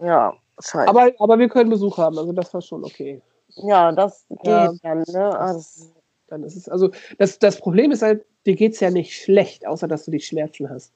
Ja. 0.05 0.35
Scheiße. 0.61 0.89
Aber, 0.89 1.11
aber 1.19 1.39
wir 1.39 1.49
können 1.49 1.71
Besuch 1.71 1.99
haben, 1.99 2.19
also 2.19 2.33
das 2.33 2.53
war 2.53 2.63
schon 2.63 2.85
okay. 2.85 3.23
ja, 3.57 3.93
das 3.93 4.27
geht 4.29 4.45
Ja. 4.47 4.73
dann, 4.83 4.99
ne? 4.99 5.31
Das, 5.31 5.93
Dann 6.31 6.45
ist 6.45 6.57
es, 6.57 6.69
also 6.69 6.91
das, 7.19 7.39
das 7.39 7.59
Problem 7.59 7.91
ist 7.91 8.03
halt, 8.03 8.25
dir 8.47 8.55
geht 8.55 8.75
es 8.75 8.81
ja 8.81 8.91
nicht 8.91 9.15
schlecht, 9.15 9.67
außer 9.67 9.89
dass 9.89 10.05
du 10.05 10.11
die 10.11 10.21
Schmerzen 10.21 10.71
hast. 10.71 10.93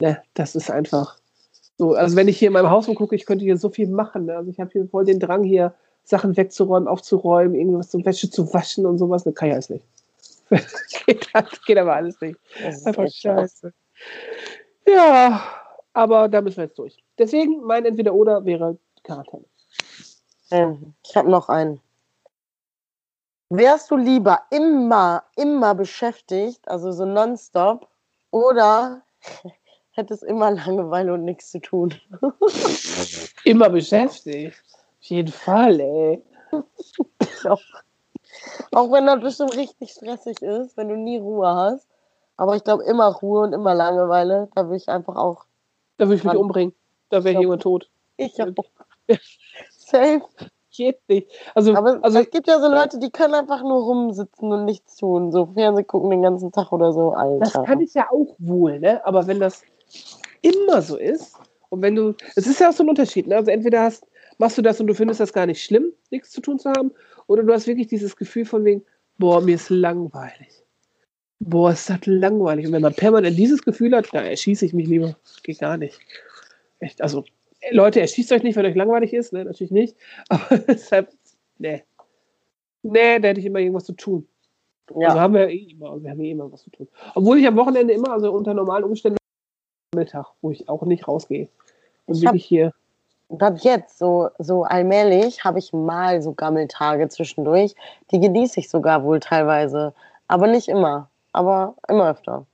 Ne, 0.00 0.20
das 0.34 0.56
ist 0.56 0.70
einfach 0.70 1.18
so. 1.78 1.94
Also 1.94 2.16
wenn 2.16 2.28
ich 2.28 2.38
hier 2.38 2.48
in 2.48 2.54
meinem 2.54 2.70
Haus 2.70 2.86
gucke, 2.86 3.14
ich 3.14 3.24
könnte 3.24 3.44
hier 3.44 3.56
so 3.56 3.70
viel 3.70 3.88
machen. 3.88 4.26
Ne? 4.26 4.36
Also 4.36 4.50
ich 4.50 4.60
habe 4.60 4.70
hier 4.70 4.86
voll 4.88 5.04
den 5.04 5.20
Drang, 5.20 5.44
hier 5.44 5.74
Sachen 6.04 6.36
wegzuräumen, 6.36 6.88
aufzuräumen, 6.88 7.54
irgendwas 7.54 7.90
zum 7.90 8.04
Wäsche 8.04 8.28
zu 8.28 8.52
waschen 8.52 8.84
und 8.84 8.98
sowas. 8.98 9.24
Ne, 9.24 9.32
kann 9.32 9.48
ich 9.48 9.54
alles 9.54 9.70
nicht. 9.70 9.84
geht, 11.06 11.28
das 11.32 11.62
geht 11.64 11.78
aber 11.78 11.94
alles 11.94 12.20
nicht. 12.20 12.38
das 12.62 12.78
ist 12.78 12.86
Einfach 12.86 13.08
scheiße. 13.08 13.72
Ja, 14.88 15.42
aber 15.92 16.28
da 16.28 16.40
müssen 16.40 16.56
wir 16.56 16.64
jetzt 16.64 16.78
durch. 16.78 16.98
Deswegen, 17.18 17.62
mein 17.62 17.84
Entweder-Oder 17.84 18.44
wäre 18.44 18.78
Quarantäne. 19.04 19.44
Ähm, 20.50 20.94
Ich 21.04 21.16
habe 21.16 21.30
noch 21.30 21.48
einen. 21.48 21.80
Wärst 23.54 23.90
du 23.90 23.96
lieber 23.96 24.40
immer, 24.48 25.24
immer 25.36 25.74
beschäftigt, 25.74 26.66
also 26.66 26.90
so 26.90 27.04
nonstop, 27.04 27.86
oder 28.30 29.02
hättest 29.90 30.22
immer 30.22 30.52
Langeweile 30.52 31.12
und 31.12 31.26
nichts 31.26 31.50
zu 31.50 31.60
tun? 31.60 31.94
Immer 33.44 33.68
beschäftigt. 33.68 34.56
Auf 34.78 35.02
jeden 35.02 35.32
Fall, 35.32 35.80
ey. 35.80 36.22
auch, 37.44 37.60
auch 38.72 38.90
wenn 38.90 39.04
das 39.04 39.20
bestimmt 39.20 39.54
richtig 39.54 39.90
stressig 39.90 40.40
ist, 40.40 40.78
wenn 40.78 40.88
du 40.88 40.96
nie 40.96 41.18
Ruhe 41.18 41.54
hast. 41.54 41.86
Aber 42.38 42.56
ich 42.56 42.64
glaube, 42.64 42.84
immer 42.84 43.08
Ruhe 43.08 43.42
und 43.42 43.52
immer 43.52 43.74
Langeweile, 43.74 44.48
da 44.54 44.70
will 44.70 44.76
ich 44.78 44.88
einfach 44.88 45.16
auch. 45.16 45.44
Da 45.98 46.06
würde 46.06 46.16
ich 46.16 46.24
mich 46.24 46.34
umbringen. 46.34 46.74
Da 47.10 47.22
wäre 47.22 47.34
irgendwann 47.34 47.60
tot. 47.60 47.90
Ich 48.16 48.40
hab 48.40 48.48
Safe. 49.70 50.22
Geht 50.74 51.00
nicht. 51.08 51.28
Also, 51.54 51.74
Aber 51.74 51.98
also 52.02 52.18
es 52.18 52.30
gibt 52.30 52.48
ja 52.48 52.58
so 52.58 52.68
Leute, 52.68 52.98
die 52.98 53.10
können 53.10 53.34
einfach 53.34 53.62
nur 53.62 53.82
rumsitzen 53.82 54.50
und 54.50 54.64
nichts 54.64 54.96
tun. 54.96 55.30
So 55.30 55.46
Fernsehen 55.54 55.86
gucken 55.86 56.10
den 56.10 56.22
ganzen 56.22 56.50
Tag 56.50 56.72
oder 56.72 56.92
so. 56.92 57.12
Alter. 57.12 57.38
das 57.40 57.52
kann 57.52 57.80
ich 57.80 57.92
ja 57.92 58.06
auch 58.10 58.34
wohl, 58.38 58.80
ne? 58.80 59.04
Aber 59.04 59.26
wenn 59.26 59.38
das 59.38 59.62
immer 60.40 60.80
so 60.80 60.96
ist 60.96 61.36
und 61.68 61.82
wenn 61.82 61.94
du, 61.94 62.14
es 62.36 62.46
ist 62.46 62.60
ja 62.60 62.70
auch 62.70 62.72
so 62.72 62.84
ein 62.84 62.88
Unterschied, 62.88 63.26
ne? 63.26 63.36
Also 63.36 63.50
entweder 63.50 63.82
hast, 63.82 64.06
machst 64.38 64.56
du 64.56 64.62
das 64.62 64.80
und 64.80 64.86
du 64.86 64.94
findest 64.94 65.20
das 65.20 65.32
gar 65.32 65.44
nicht 65.46 65.62
schlimm, 65.62 65.92
nichts 66.10 66.30
zu 66.30 66.40
tun 66.40 66.58
zu 66.58 66.70
haben, 66.70 66.92
oder 67.26 67.42
du 67.42 67.52
hast 67.52 67.66
wirklich 67.66 67.88
dieses 67.88 68.16
Gefühl 68.16 68.46
von 68.46 68.64
wegen, 68.64 68.82
boah, 69.18 69.40
mir 69.40 69.56
ist 69.56 69.68
langweilig. 69.68 70.64
Boah, 71.38 71.72
ist 71.72 71.90
das 71.90 71.98
langweilig. 72.04 72.66
Und 72.66 72.72
wenn 72.72 72.82
man 72.82 72.94
permanent 72.94 73.36
dieses 73.36 73.62
Gefühl 73.62 73.94
hat, 73.94 74.08
da 74.12 74.22
erschieße 74.22 74.64
ich 74.64 74.72
mich 74.72 74.86
lieber. 74.86 75.16
Geht 75.42 75.58
gar 75.58 75.76
nicht. 75.76 75.98
Echt, 76.78 77.02
also, 77.02 77.24
Leute, 77.70 78.00
erschießt 78.00 78.32
euch 78.32 78.42
nicht, 78.42 78.56
wenn 78.56 78.66
euch 78.66 78.74
langweilig 78.74 79.12
ist, 79.12 79.32
ne? 79.32 79.44
Natürlich 79.44 79.70
nicht. 79.70 79.96
Aber 80.28 80.58
deshalb, 80.58 81.12
ne. 81.58 81.82
Nee, 82.82 83.20
da 83.20 83.28
hätte 83.28 83.40
ich 83.40 83.46
immer 83.46 83.60
irgendwas 83.60 83.84
zu 83.84 83.92
tun. 83.92 84.26
ja. 84.96 85.08
Also 85.08 85.20
haben 85.20 85.34
wir 85.34 85.48
eh 85.48 85.70
immer, 85.70 86.02
wir 86.02 86.10
haben 86.10 86.20
eh 86.20 86.30
immer 86.30 86.50
was 86.50 86.62
zu 86.62 86.70
tun. 86.70 86.88
Obwohl 87.14 87.38
ich 87.38 87.46
am 87.46 87.56
Wochenende 87.56 87.92
immer, 87.92 88.12
also 88.12 88.32
unter 88.32 88.54
normalen 88.54 88.84
Umständen, 88.84 89.18
Mittag, 89.94 90.26
wo 90.40 90.50
ich 90.50 90.68
auch 90.68 90.82
nicht 90.82 91.06
rausgehe. 91.06 91.48
Und 92.06 92.16
Ich 92.16 92.22
wirklich 92.22 92.44
hier. 92.44 92.72
Das 93.28 93.62
jetzt, 93.64 93.98
so, 93.98 94.28
so 94.38 94.64
allmählich, 94.64 95.44
habe 95.44 95.58
ich 95.58 95.72
mal 95.72 96.20
so 96.20 96.32
Gammeltage 96.32 97.08
zwischendurch. 97.08 97.74
Die 98.10 98.20
genieße 98.20 98.60
ich 98.60 98.68
sogar 98.68 99.04
wohl 99.04 99.20
teilweise. 99.20 99.94
Aber 100.28 100.46
nicht 100.46 100.68
immer. 100.68 101.08
Aber 101.32 101.76
immer 101.88 102.10
öfter. 102.10 102.46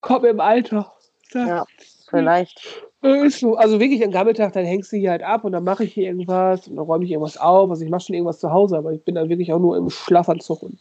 Komm 0.00 0.24
im 0.24 0.40
Alter. 0.40 0.92
Das 1.32 1.48
Ja, 1.48 1.64
vielleicht. 2.08 2.62
Ist 3.02 3.40
so. 3.40 3.56
Also 3.56 3.80
wirklich 3.80 4.04
am 4.04 4.10
Gammeltag, 4.10 4.52
dann 4.52 4.64
hängst 4.64 4.92
du 4.92 4.96
hier 4.96 5.10
halt 5.10 5.22
ab 5.22 5.44
und 5.44 5.52
dann 5.52 5.64
mache 5.64 5.84
ich 5.84 5.94
hier 5.94 6.06
irgendwas 6.06 6.68
und 6.68 6.76
dann 6.76 6.84
räume 6.84 7.04
ich 7.04 7.10
irgendwas 7.10 7.36
auf. 7.36 7.70
Also 7.70 7.84
ich 7.84 7.90
mache 7.90 8.02
schon 8.02 8.14
irgendwas 8.14 8.40
zu 8.40 8.52
Hause, 8.52 8.76
aber 8.76 8.92
ich 8.92 9.02
bin 9.04 9.14
dann 9.14 9.28
wirklich 9.28 9.52
auch 9.52 9.58
nur 9.58 9.76
im 9.76 9.90
Schlafanzug 9.90 10.62
und 10.62 10.78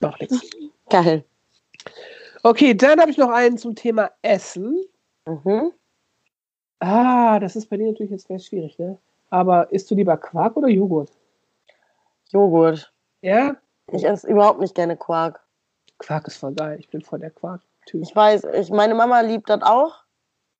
mach 0.00 0.18
nichts. 0.18 0.40
Geil. 0.90 1.24
Okay, 2.42 2.74
dann 2.74 3.00
habe 3.00 3.10
ich 3.10 3.18
noch 3.18 3.30
einen 3.30 3.58
zum 3.58 3.74
Thema 3.74 4.10
Essen. 4.22 4.82
Mhm. 5.26 5.72
Ah, 6.80 7.38
das 7.40 7.56
ist 7.56 7.68
bei 7.68 7.76
dir 7.76 7.88
natürlich 7.88 8.12
jetzt 8.12 8.28
ganz 8.28 8.44
schwierig, 8.44 8.78
ne? 8.78 8.98
Aber 9.30 9.70
isst 9.72 9.90
du 9.90 9.94
lieber 9.94 10.16
Quark 10.16 10.56
oder 10.56 10.68
Joghurt? 10.68 11.10
Joghurt. 12.30 12.92
Ja? 13.20 13.56
Ich 13.92 14.04
esse 14.04 14.26
überhaupt 14.28 14.60
nicht 14.60 14.74
gerne 14.74 14.96
Quark. 14.96 15.40
Quark 15.98 16.26
ist 16.28 16.36
voll 16.36 16.54
geil. 16.54 16.78
Ich 16.78 16.88
bin 16.88 17.02
voll 17.02 17.18
der 17.18 17.30
Quark-Typ. 17.30 18.02
Ich 18.02 18.14
weiß, 18.14 18.44
ich, 18.54 18.70
meine 18.70 18.94
Mama 18.94 19.20
liebt 19.20 19.50
das 19.50 19.62
auch. 19.62 20.04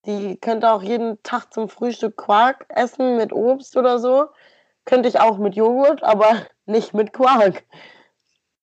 Die 0.09 0.38
könnte 0.38 0.73
auch 0.73 0.83
jeden 0.83 1.23
Tag 1.23 1.53
zum 1.53 1.68
Frühstück 1.68 2.16
Quark 2.16 2.64
essen 2.71 3.16
mit 3.16 3.31
Obst 3.31 3.77
oder 3.77 3.99
so. 3.99 4.29
Könnte 4.87 5.07
ich 5.07 5.21
auch 5.21 5.37
mit 5.37 5.55
Joghurt, 5.55 6.03
aber 6.03 6.47
nicht 6.66 6.94
mit 6.94 7.12
Quark. 7.12 7.62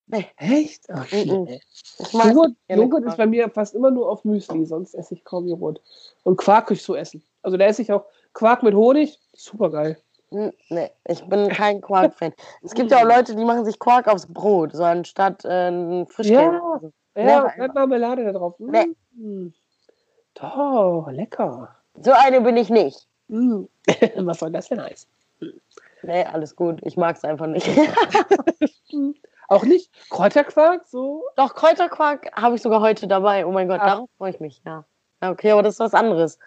Nee, 0.08 0.25
Echt? 0.38 0.88
Nee. 1.12 1.62
ich 1.99 2.13
mag 2.13 2.34
Joghurt, 2.34 2.53
Joghurt 2.67 3.05
ist 3.05 3.17
bei 3.17 3.27
mir 3.27 3.47
fast 3.49 3.75
immer 3.75 3.91
nur 3.91 4.10
auf 4.10 4.23
Müsli, 4.23 4.65
sonst 4.65 4.95
esse 4.95 5.13
ich 5.13 5.23
kaum 5.23 5.47
Joghurt. 5.47 5.81
Und 6.23 6.38
Quark 6.38 6.67
kann 6.67 6.77
ich 6.77 6.84
so 6.84 6.95
essen. 6.95 7.23
Also 7.43 7.58
da 7.58 7.65
esse 7.65 7.84
ich 7.84 7.91
auch 7.91 8.05
Quark 8.34 8.63
mit 8.63 8.73
Honig, 8.73 9.19
super 9.34 9.69
geil. 9.69 9.97
Nee, 10.31 10.91
ich 11.08 11.23
bin 11.25 11.49
kein 11.49 11.79
Quark-Fan. 11.79 12.34
Es 12.63 12.73
gibt 12.73 12.89
ja 12.89 12.97
auch 12.97 13.08
Leute, 13.08 13.36
die 13.36 13.45
machen 13.45 13.65
sich 13.65 13.77
Quark 13.77 14.08
aufs 14.08 14.25
Brot, 14.25 14.73
so 14.73 14.84
anstatt 14.84 15.45
äh, 15.45 16.05
Frischkäse. 16.08 16.36
Ja. 16.36 16.81
Ja, 17.17 17.23
Never 17.23 17.53
mit 17.58 17.73
Marmelade 17.75 18.25
da 18.25 18.31
drauf. 18.34 18.55
Nee. 18.58 18.88
Mm. 19.13 19.53
Doch, 20.35 21.07
lecker. 21.11 21.75
So 22.01 22.11
eine 22.11 22.41
bin 22.41 22.57
ich 22.57 22.69
nicht. 22.69 23.07
Mm. 23.27 23.63
Was 24.17 24.39
soll 24.39 24.51
das 24.51 24.69
denn 24.69 24.81
heißen? 24.81 25.09
Nee, 26.03 26.23
alles 26.25 26.55
gut. 26.55 26.79
Ich 26.83 26.97
mag 26.97 27.15
es 27.15 27.23
einfach 27.23 27.47
nicht. 27.47 27.67
Auch 29.47 29.63
nicht 29.63 29.91
Kräuterquark, 30.09 30.85
so? 30.85 31.23
Doch, 31.35 31.53
Kräuterquark 31.53 32.31
habe 32.35 32.55
ich 32.55 32.61
sogar 32.61 32.81
heute 32.81 33.07
dabei. 33.07 33.45
Oh 33.45 33.51
mein 33.51 33.67
Gott, 33.67 33.79
Ach. 33.81 33.87
darauf 33.87 34.09
freue 34.17 34.31
ich 34.31 34.39
mich, 34.39 34.61
ja. 34.65 34.85
Okay, 35.21 35.51
aber 35.51 35.63
das 35.63 35.75
ist 35.75 35.79
was 35.79 35.93
anderes. 35.93 36.39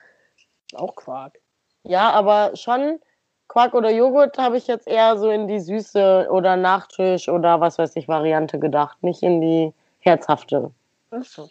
Auch 0.75 0.95
Quark. 0.97 1.39
Ja, 1.85 2.11
aber 2.11 2.57
schon 2.57 3.01
Quark 3.47 3.75
oder 3.75 3.91
Joghurt 3.91 4.37
habe 4.37 4.57
ich 4.57 4.67
jetzt 4.67 4.87
eher 4.87 5.17
so 5.17 5.31
in 5.31 5.49
die 5.49 5.61
süße 5.61 6.29
oder 6.31 6.57
Nachtisch 6.57 7.29
oder 7.29 7.61
was 7.61 7.79
weiß 7.79 7.97
ich 7.97 8.09
Variante 8.09 8.59
gedacht, 8.59 9.03
nicht 9.03 9.23
in 9.23 9.41
die 9.41 9.73
herzhafte. 10.01 10.71
Achso. 11.11 11.49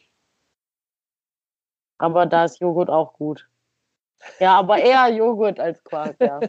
Aber 1.98 2.26
da 2.26 2.46
ist 2.46 2.60
Joghurt 2.60 2.90
auch 2.90 3.14
gut. 3.14 3.48
Ja, 4.40 4.58
aber 4.58 4.80
eher 4.80 5.10
Joghurt 5.10 5.60
als 5.60 5.84
Quark, 5.84 6.16
ja. 6.20 6.40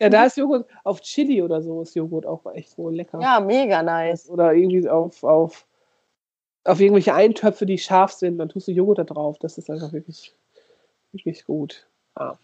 Ja, 0.00 0.08
da 0.08 0.24
ist 0.24 0.36
Joghurt 0.36 0.66
auf 0.84 1.00
Chili 1.00 1.42
oder 1.42 1.60
so 1.62 1.82
ist 1.82 1.94
Joghurt 1.94 2.26
auch 2.26 2.44
echt 2.54 2.76
wohl 2.78 2.94
lecker. 2.94 3.20
Ja, 3.20 3.40
mega 3.40 3.82
nice. 3.82 4.28
Oder 4.28 4.54
irgendwie 4.54 4.88
auf, 4.88 5.22
auf, 5.22 5.66
auf 6.64 6.80
irgendwelche 6.80 7.14
Eintöpfe, 7.14 7.66
die 7.66 7.78
scharf 7.78 8.12
sind, 8.12 8.38
dann 8.38 8.48
tust 8.48 8.68
du 8.68 8.72
Joghurt 8.72 8.98
da 8.98 9.04
drauf. 9.04 9.38
Das 9.38 9.58
ist 9.58 9.70
einfach 9.70 9.92
wirklich, 9.92 10.34
wirklich 11.12 11.44
gut. 11.44 11.86
Ah. 12.14 12.36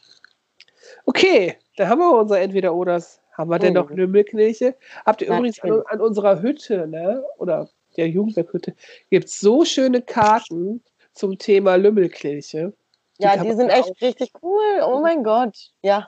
Okay, 1.06 1.56
da 1.76 1.88
haben 1.88 2.00
wir 2.00 2.12
unsere 2.18 2.40
Entweder-Oders. 2.40 3.20
Haben 3.32 3.50
wir 3.50 3.58
denn 3.58 3.74
noch 3.74 3.90
Mhm. 3.90 3.96
Lümmelknilche? 3.96 4.76
Habt 5.04 5.22
ihr 5.22 5.28
übrigens 5.28 5.58
an, 5.60 5.82
an 5.86 6.00
unserer 6.00 6.40
Hütte, 6.40 6.86
ne? 6.86 7.24
Oder 7.38 7.68
der 7.96 8.08
Jugendwerkhütte, 8.08 8.74
gibt 9.10 9.26
es 9.26 9.40
so 9.40 9.64
schöne 9.64 10.02
Karten 10.02 10.82
zum 11.14 11.38
Thema 11.38 11.76
Lümmelknilche. 11.76 12.74
Ja, 13.18 13.36
kann 13.36 13.46
die 13.46 13.54
sind 13.54 13.68
ja 13.68 13.78
echt 13.78 14.02
richtig 14.02 14.32
cool. 14.42 14.82
Oh 14.84 15.00
mein 15.00 15.22
Gott. 15.22 15.70
Ja. 15.82 16.06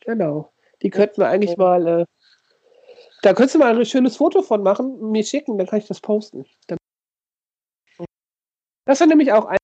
Genau. 0.00 0.52
Die 0.82 0.90
könnten 0.90 1.18
wir 1.20 1.28
eigentlich 1.28 1.56
mal. 1.56 1.86
Äh, 1.86 2.04
da 3.22 3.34
könntest 3.34 3.56
du 3.56 3.58
mal 3.58 3.76
ein 3.76 3.84
schönes 3.84 4.16
Foto 4.16 4.42
von 4.42 4.62
machen, 4.62 5.10
mir 5.10 5.24
schicken, 5.24 5.58
dann 5.58 5.66
kann 5.66 5.80
ich 5.80 5.86
das 5.86 6.00
posten. 6.00 6.46
Dann 6.68 6.78
das 8.84 9.00
war 9.00 9.06
nämlich 9.08 9.32
auch 9.32 9.46
ein 9.46 9.56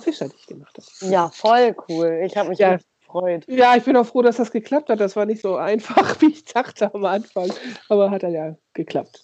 Fischer, 0.00 0.28
die 0.28 0.34
ich 0.34 0.46
gemacht 0.46 0.76
habe. 0.76 1.12
Ja, 1.12 1.30
voll 1.30 1.76
cool. 1.88 2.22
Ich 2.24 2.36
habe 2.36 2.48
mich 2.48 2.58
Ja. 2.58 2.78
gefreut. 3.00 3.44
Ja, 3.46 3.76
ich 3.76 3.84
bin 3.84 3.96
auch 3.96 4.06
froh, 4.06 4.22
dass 4.22 4.36
das 4.38 4.50
geklappt 4.50 4.88
hat. 4.88 4.98
Das 4.98 5.14
war 5.14 5.26
nicht 5.26 5.42
so 5.42 5.54
einfach, 5.56 5.96
wie 6.20 6.32
ich 6.32 6.44
dachte 6.44 6.92
am 6.92 7.04
Anfang. 7.04 7.52
Aber 7.88 8.10
hat 8.10 8.24
dann 8.24 8.32
ja 8.32 8.56
geklappt. 8.72 9.22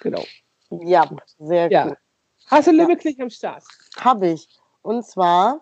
Genau. 0.00 0.24
Ja, 0.70 1.10
sehr 1.38 1.70
Ja. 1.70 1.86
cool. 1.88 1.96
Hast 2.50 2.66
du 2.66 2.72
Ja. 2.72 2.78
Lümmelknilch 2.82 3.20
am 3.22 3.30
Start? 3.30 3.64
Habe 4.00 4.28
ich. 4.28 4.48
Und 4.82 5.04
zwar 5.06 5.60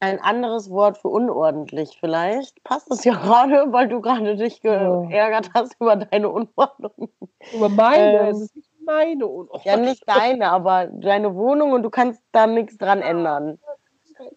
ein 0.00 0.20
anderes 0.20 0.68
Wort 0.70 0.98
für 0.98 1.08
unordentlich 1.08 1.96
vielleicht. 1.98 2.62
Passt 2.64 2.90
es 2.90 3.04
ja 3.04 3.14
gerade, 3.14 3.72
weil 3.72 3.88
du 3.88 4.00
gerade 4.00 4.36
dich 4.36 4.60
geärgert 4.60 5.50
hast 5.54 5.76
über 5.80 5.96
deine 5.96 6.28
Unordnung. 6.28 7.08
Über 7.52 7.68
meine, 7.68 8.18
Ähm. 8.20 8.26
es 8.26 8.42
ist 8.42 8.56
nicht 8.56 8.70
meine 8.84 9.26
Unordnung. 9.26 9.62
Ja, 9.64 9.76
nicht 9.76 10.06
deine, 10.06 10.50
aber 10.50 10.86
deine 10.86 11.34
Wohnung 11.34 11.72
und 11.72 11.82
du 11.82 11.90
kannst 11.90 12.22
da 12.32 12.46
nichts 12.46 12.76
dran 12.76 13.00
ändern. 13.00 13.58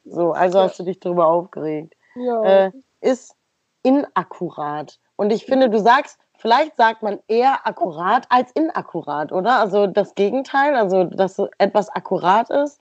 So, 0.06 0.32
also 0.32 0.60
hast 0.60 0.80
du 0.80 0.84
dich 0.84 1.00
darüber 1.00 1.28
aufgeregt. 1.28 1.96
Ja. 2.16 2.44
Äh, 2.44 2.72
ist 3.02 3.36
inakkurat. 3.84 5.00
Und 5.18 5.32
ich 5.32 5.46
finde, 5.46 5.70
du 5.70 5.80
sagst, 5.80 6.18
vielleicht 6.38 6.76
sagt 6.78 7.04
man 7.04 7.20
eher 7.28 7.66
akkurat 7.66 8.26
als 8.30 8.52
inakkurat, 8.54 9.32
oder? 9.32 9.60
Also 9.60 9.88
das 9.88 10.16
Gegenteil, 10.16 10.76
also 10.76 11.04
dass 11.06 11.40
etwas 11.58 11.90
akkurat 11.90 12.50
ist, 12.50 12.80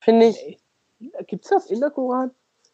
finde 0.00 0.26
ich, 0.26 0.60
Gibt 1.26 1.44
es 1.44 1.50
das 1.50 1.70
inakkurat? 1.70 2.30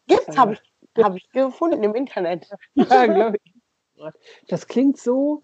gibt's, 0.07 0.37
habe 0.37 0.53
ich, 0.53 1.03
Habe 1.03 1.17
ich 1.17 1.29
gefunden 1.31 1.83
im 1.83 1.95
Internet. 1.95 2.49
Ja, 2.75 3.33
ich. 3.33 4.47
Das 4.47 4.67
klingt 4.67 4.99
so 4.99 5.43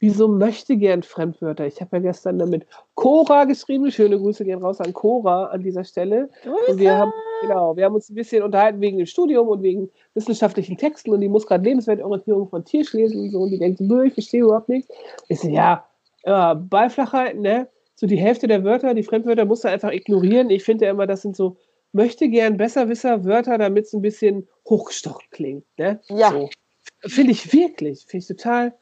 wie 0.00 0.10
so 0.10 0.28
möchte 0.28 0.76
gern 0.76 1.02
Fremdwörter. 1.02 1.66
Ich 1.66 1.80
habe 1.80 1.98
ja 1.98 2.02
gestern 2.02 2.38
damit 2.38 2.66
Cora 2.94 3.44
geschrieben. 3.44 3.90
Schöne 3.92 4.18
Grüße 4.18 4.44
gehen 4.44 4.62
raus 4.62 4.80
an 4.80 4.94
Cora 4.94 5.46
an 5.46 5.62
dieser 5.62 5.84
Stelle. 5.84 6.30
Und 6.66 6.78
wir 6.78 6.96
haben, 6.96 7.12
genau, 7.42 7.76
wir 7.76 7.84
haben 7.84 7.94
uns 7.94 8.08
ein 8.08 8.14
bisschen 8.14 8.42
unterhalten 8.42 8.80
wegen 8.80 8.96
dem 8.96 9.06
Studium 9.06 9.48
und 9.48 9.62
wegen 9.62 9.90
wissenschaftlichen 10.14 10.78
Texten 10.78 11.12
und 11.12 11.20
die 11.20 11.28
muss 11.28 11.46
gerade 11.46 11.64
Lebensweltorientierung 11.64 12.48
von 12.48 12.64
lesen 12.66 13.20
und 13.20 13.30
so 13.30 13.40
und 13.40 13.50
die 13.50 13.58
denkt, 13.58 13.80
ich 13.80 14.14
verstehe 14.14 14.42
überhaupt 14.42 14.70
nichts. 14.70 14.90
Ich 15.28 15.40
so, 15.40 15.48
ja, 15.48 15.84
ja, 16.24 16.54
Beiflachheit, 16.54 17.36
ne? 17.36 17.68
So 17.94 18.06
die 18.06 18.16
Hälfte 18.16 18.48
der 18.48 18.64
Wörter, 18.64 18.94
die 18.94 19.02
Fremdwörter 19.02 19.44
musst 19.44 19.64
du 19.64 19.68
einfach 19.68 19.92
ignorieren. 19.92 20.48
Ich 20.48 20.64
finde 20.64 20.86
ja 20.86 20.90
immer, 20.90 21.06
das 21.06 21.20
sind 21.20 21.36
so 21.36 21.58
möchte 21.92 22.28
gern 22.28 22.56
Besserwisser 22.56 23.24
Wörter, 23.24 23.58
damit 23.58 23.84
es 23.84 23.92
ein 23.92 24.00
bisschen 24.00 24.48
hochgestochen 24.68 25.26
klingt. 25.30 25.66
Ne? 25.76 26.00
Ja. 26.08 26.30
So. 26.30 26.48
Finde 27.06 27.32
ich 27.32 27.52
wirklich, 27.52 28.06
finde 28.06 28.22
ich 28.22 28.28
total 28.28 28.74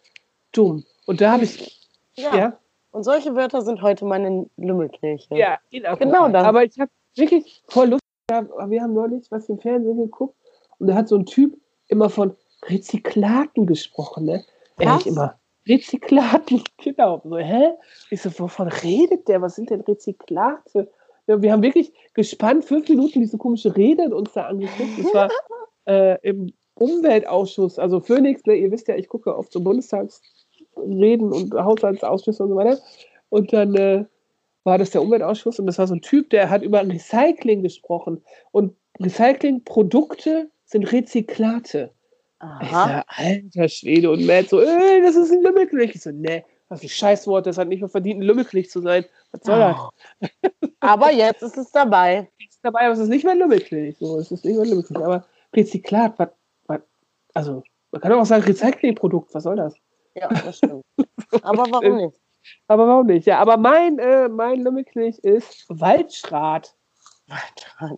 dumm. 0.53 0.85
Und 1.09 1.23
da 1.23 1.33
habe 1.33 1.45
ich, 1.45 1.89
Ja. 2.17 2.37
ja, 2.37 2.59
Und 2.91 3.03
solche 3.03 3.35
Wörter 3.35 3.63
sind 3.63 3.81
heute 3.81 4.05
meine 4.05 4.45
Lümmelknilche. 4.59 5.35
ja, 5.35 5.59
genau. 5.71 5.97
Genau 5.97 6.29
das. 6.29 6.45
Aber 6.45 6.65
ich 6.65 6.79
habe 6.79 6.91
wirklich 7.17 7.63
voll 7.69 7.89
Lust, 7.89 8.03
wir 8.31 8.83
haben 8.83 8.93
neulich 8.93 9.31
was 9.31 9.49
im 9.49 9.59
Fernsehen 9.59 9.97
geguckt 9.97 10.37
und 10.79 10.89
da 10.89 10.95
hat 10.95 11.09
so 11.09 11.17
ein 11.17 11.25
Typ 11.25 11.59
immer 11.87 12.11
von 12.11 12.37
Rezyklaten 12.67 13.65
gesprochen, 13.65 14.27
ne? 14.27 14.45
Was? 14.77 14.87
Ehrlich 14.87 15.07
immer. 15.07 15.41
Rezyklaten, 15.67 16.63
genau. 16.77 17.23
So, 17.25 17.39
hä? 17.39 17.71
Ich 18.11 18.21
so, 18.21 18.39
wovon 18.39 18.69
redet 18.69 19.29
der? 19.29 19.41
Was 19.41 19.57
sind 19.57 19.71
denn 19.71 19.81
Rezyklate? 19.81 20.91
Ja, 21.27 21.41
wir 21.41 21.53
haben 21.53 21.63
wirklich 21.63 21.91
gespannt 22.13 22.67
fünf 22.67 22.87
Minuten 22.87 23.21
diese 23.21 23.39
komische 23.39 23.75
Rede 23.75 24.15
uns 24.15 24.35
da 24.35 24.45
angeguckt. 24.45 24.99
Das 24.99 25.15
war 25.15 25.31
äh, 25.87 26.19
im 26.21 26.53
Umweltausschuss, 26.75 27.79
also 27.79 28.01
Phoenix, 28.01 28.45
ne, 28.45 28.57
ihr 28.57 28.71
wisst 28.71 28.89
ja, 28.89 28.95
ich 28.97 29.09
gucke 29.09 29.35
oft 29.35 29.53
so 29.53 29.61
Bundestagsreden 30.79 31.33
und 31.33 31.55
Haushaltsausschüsse 31.55 32.43
und 32.43 32.51
so 32.51 32.57
weiter. 32.57 32.79
Und 33.29 33.53
dann 33.53 33.75
äh, 33.75 34.05
war 34.65 34.79
das 34.79 34.91
der 34.91 35.03
Umweltausschuss 35.03 35.59
und 35.59 35.67
das 35.67 35.79
war 35.79 35.87
so 35.87 35.95
ein 35.95 36.03
Typ, 36.03 36.31
der 36.31 36.51
hat 36.51 36.63
über 36.63 36.87
Recycling 36.87 37.63
gesprochen. 37.63 38.23
Und 38.53 38.75
Recyclingprodukte 39.01 40.51
sind 40.65 40.93
Rezyklate. 40.93 41.93
Ich 42.63 42.69
Aha. 42.69 43.05
sag, 43.09 43.19
alter 43.19 43.69
Schwede 43.69 44.11
und 44.11 44.25
Matt 44.25 44.49
so, 44.49 44.61
ey, 44.61 45.03
das 45.03 45.17
ist 45.17 45.33
ein 45.33 45.43
Lümmelknecht. 45.43 45.97
Ich 45.97 46.03
so, 46.03 46.11
ne, 46.11 46.45
ist 46.71 46.83
ein 46.83 46.89
Scheißwort, 46.89 47.47
das 47.47 47.59
hat 47.59 47.69
nicht 47.69 47.81
mehr 47.81 47.89
verdient, 47.89 48.21
ein 48.21 48.27
Lümmelknecht 48.27 48.71
zu 48.71 48.81
sein. 48.81 49.05
Was 49.33 49.41
soll 49.43 49.59
das? 49.59 50.31
Aber 50.81 51.13
jetzt 51.13 51.43
ist 51.43 51.57
es 51.57 51.71
dabei. 51.73 52.29
ist 52.49 52.61
dabei, 52.63 52.83
aber 52.83 52.93
es 52.93 52.99
ist 53.01 53.09
nicht 53.09 53.25
mehr 53.25 53.35
Lümmelknecht. 53.35 53.99
So, 53.99 54.19
es 54.19 54.31
ist 54.31 54.45
nicht 54.45 54.57
mehr 54.57 54.67
Lümmelknecht. 54.67 55.03
Aber 55.03 55.27
Rezyklat, 55.55 56.19
was, 56.19 56.29
was, 56.67 56.81
also, 57.35 57.63
man 57.91 58.01
kann 58.01 58.13
auch 58.13 58.25
sagen 58.25 58.45
Recyclingprodukt, 58.45 59.35
was 59.35 59.43
soll 59.43 59.57
das? 59.57 59.75
Ja, 60.21 60.29
das 60.29 60.59
stimmt. 60.59 60.85
Aber 61.43 61.65
warum 61.71 61.97
nicht? 61.97 62.15
Aber 62.67 62.89
warum 62.89 63.07
nicht? 63.07 63.27
Ja, 63.27 63.39
aber 63.39 63.57
mein, 63.57 63.99
äh, 63.99 64.29
mein 64.29 64.61
Lümmelknecht 64.63 65.19
ist 65.21 65.67
Waldschrat. 65.69 66.75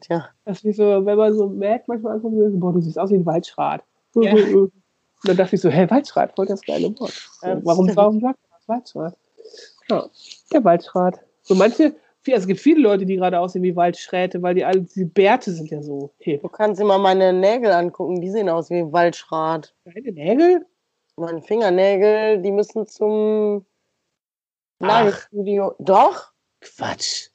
Ja. 0.09 0.29
Das 0.45 0.59
ist 0.59 0.65
wie 0.65 0.73
so, 0.73 1.07
wenn 1.07 1.17
man 1.17 1.35
so 1.35 1.49
merkt, 1.49 1.89
manchmal 1.89 2.15
ankommt, 2.15 2.37
so, 2.37 2.59
boah, 2.59 2.73
du 2.73 2.81
siehst 2.81 2.99
aus 2.99 3.11
wie 3.11 3.17
ein 3.17 3.27
Waldschrat. 3.27 3.85
Ja. 4.17 4.33
Und 4.33 4.73
dann 5.25 5.37
dachte 5.37 5.55
ich 5.55 5.63
so, 5.63 5.71
hä, 5.71 5.89
Waldschrat, 5.89 6.35
voll 6.35 6.47
das 6.47 6.63
geile 6.63 6.89
Wort. 6.99 7.31
Ja, 7.43 7.55
das 7.55 7.65
warum, 7.65 7.87
stimmt. 7.87 7.97
warum 7.97 8.21
sagt 8.21 8.39
man 8.43 8.59
das 8.59 8.69
Waldschrat? 8.69 9.17
Ja, 9.89 10.07
der 10.53 10.65
Waldschrat. 10.65 11.21
So 11.43 11.55
manche, 11.55 11.95
also 12.27 12.41
es 12.41 12.47
gibt 12.47 12.61
viele 12.61 12.81
Leute, 12.81 13.07
die 13.07 13.17
gerade 13.17 13.39
aussehen 13.39 13.63
wie 13.63 13.77
Waldschräte, 13.77 14.43
weil 14.43 14.55
die 14.55 14.65
alle, 14.65 14.83
die 14.83 15.05
Bärte 15.05 15.53
sind 15.53 15.71
ja 15.71 15.83
so 15.83 16.13
hip. 16.19 16.43
Du 16.43 16.49
kannst 16.49 16.81
dir 16.81 16.85
mal 16.85 16.99
meine 16.99 17.33
Nägel 17.33 17.73
angucken, 17.73 18.21
die 18.21 18.31
sehen 18.31 18.49
aus 18.49 18.71
wie 18.71 18.79
ein 18.79 18.93
Waldschrat. 18.93 19.75
Deine 19.85 20.13
Nägel? 20.13 20.67
Meine 21.17 21.43
Fingernägel, 21.43 22.41
die 22.43 22.53
müssen 22.53 22.87
zum. 22.87 23.65
Nagelstudio. 24.79 25.75
Doch, 25.79 26.33
Quatsch. 26.61 27.29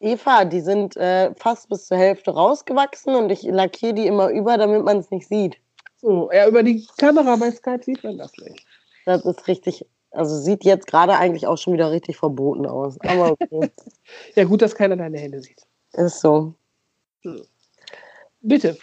Eva, 0.00 0.44
die 0.44 0.60
sind 0.60 0.96
äh, 0.96 1.32
fast 1.36 1.68
bis 1.68 1.86
zur 1.86 1.96
Hälfte 1.96 2.32
rausgewachsen 2.32 3.14
und 3.14 3.30
ich 3.30 3.42
lackiere 3.42 3.94
die 3.94 4.06
immer 4.06 4.28
über, 4.30 4.58
damit 4.58 4.84
man 4.84 4.98
es 4.98 5.10
nicht 5.10 5.28
sieht. 5.28 5.56
So, 5.96 6.30
ja, 6.32 6.48
über 6.48 6.62
die 6.64 6.84
Kamera 6.98 7.36
bei 7.36 7.50
Skype 7.52 7.84
sieht 7.84 8.02
man 8.02 8.18
das 8.18 8.32
nicht. 8.38 8.66
Das 9.04 9.24
ist 9.24 9.46
richtig, 9.46 9.86
also 10.10 10.36
sieht 10.36 10.64
jetzt 10.64 10.88
gerade 10.88 11.16
eigentlich 11.16 11.46
auch 11.46 11.56
schon 11.56 11.72
wieder 11.72 11.92
richtig 11.92 12.16
verboten 12.16 12.66
aus. 12.66 13.00
Aber 13.02 13.32
okay, 13.50 13.70
Ja, 14.34 14.44
gut, 14.44 14.62
dass 14.62 14.74
keiner 14.74 14.96
deine 14.96 15.18
Hände 15.18 15.40
sieht. 15.40 15.62
ist 15.92 16.20
so. 16.20 16.54
Bitte. 18.40 18.76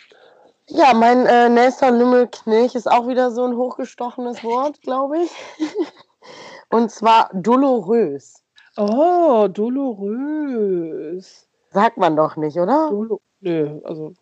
Ja, 0.69 0.93
mein 0.93 1.25
äh, 1.25 1.49
nächster 1.49 1.91
Lümmelknilch 1.91 2.75
ist 2.75 2.89
auch 2.89 3.08
wieder 3.08 3.32
so 3.32 3.43
ein 3.43 3.55
hochgestochenes 3.55 4.43
Wort, 4.43 4.82
glaube 4.82 5.23
ich. 5.23 5.32
Und 6.69 6.91
zwar 6.91 7.29
dolorös. 7.34 8.43
Oh, 8.77 9.47
dolorös. 9.47 11.47
Sagt 11.71 11.97
man 11.97 12.15
doch 12.15 12.36
nicht, 12.36 12.58
oder? 12.58 12.89
Dolo 12.89 13.21
Nö, 13.41 13.79
also 13.84 14.13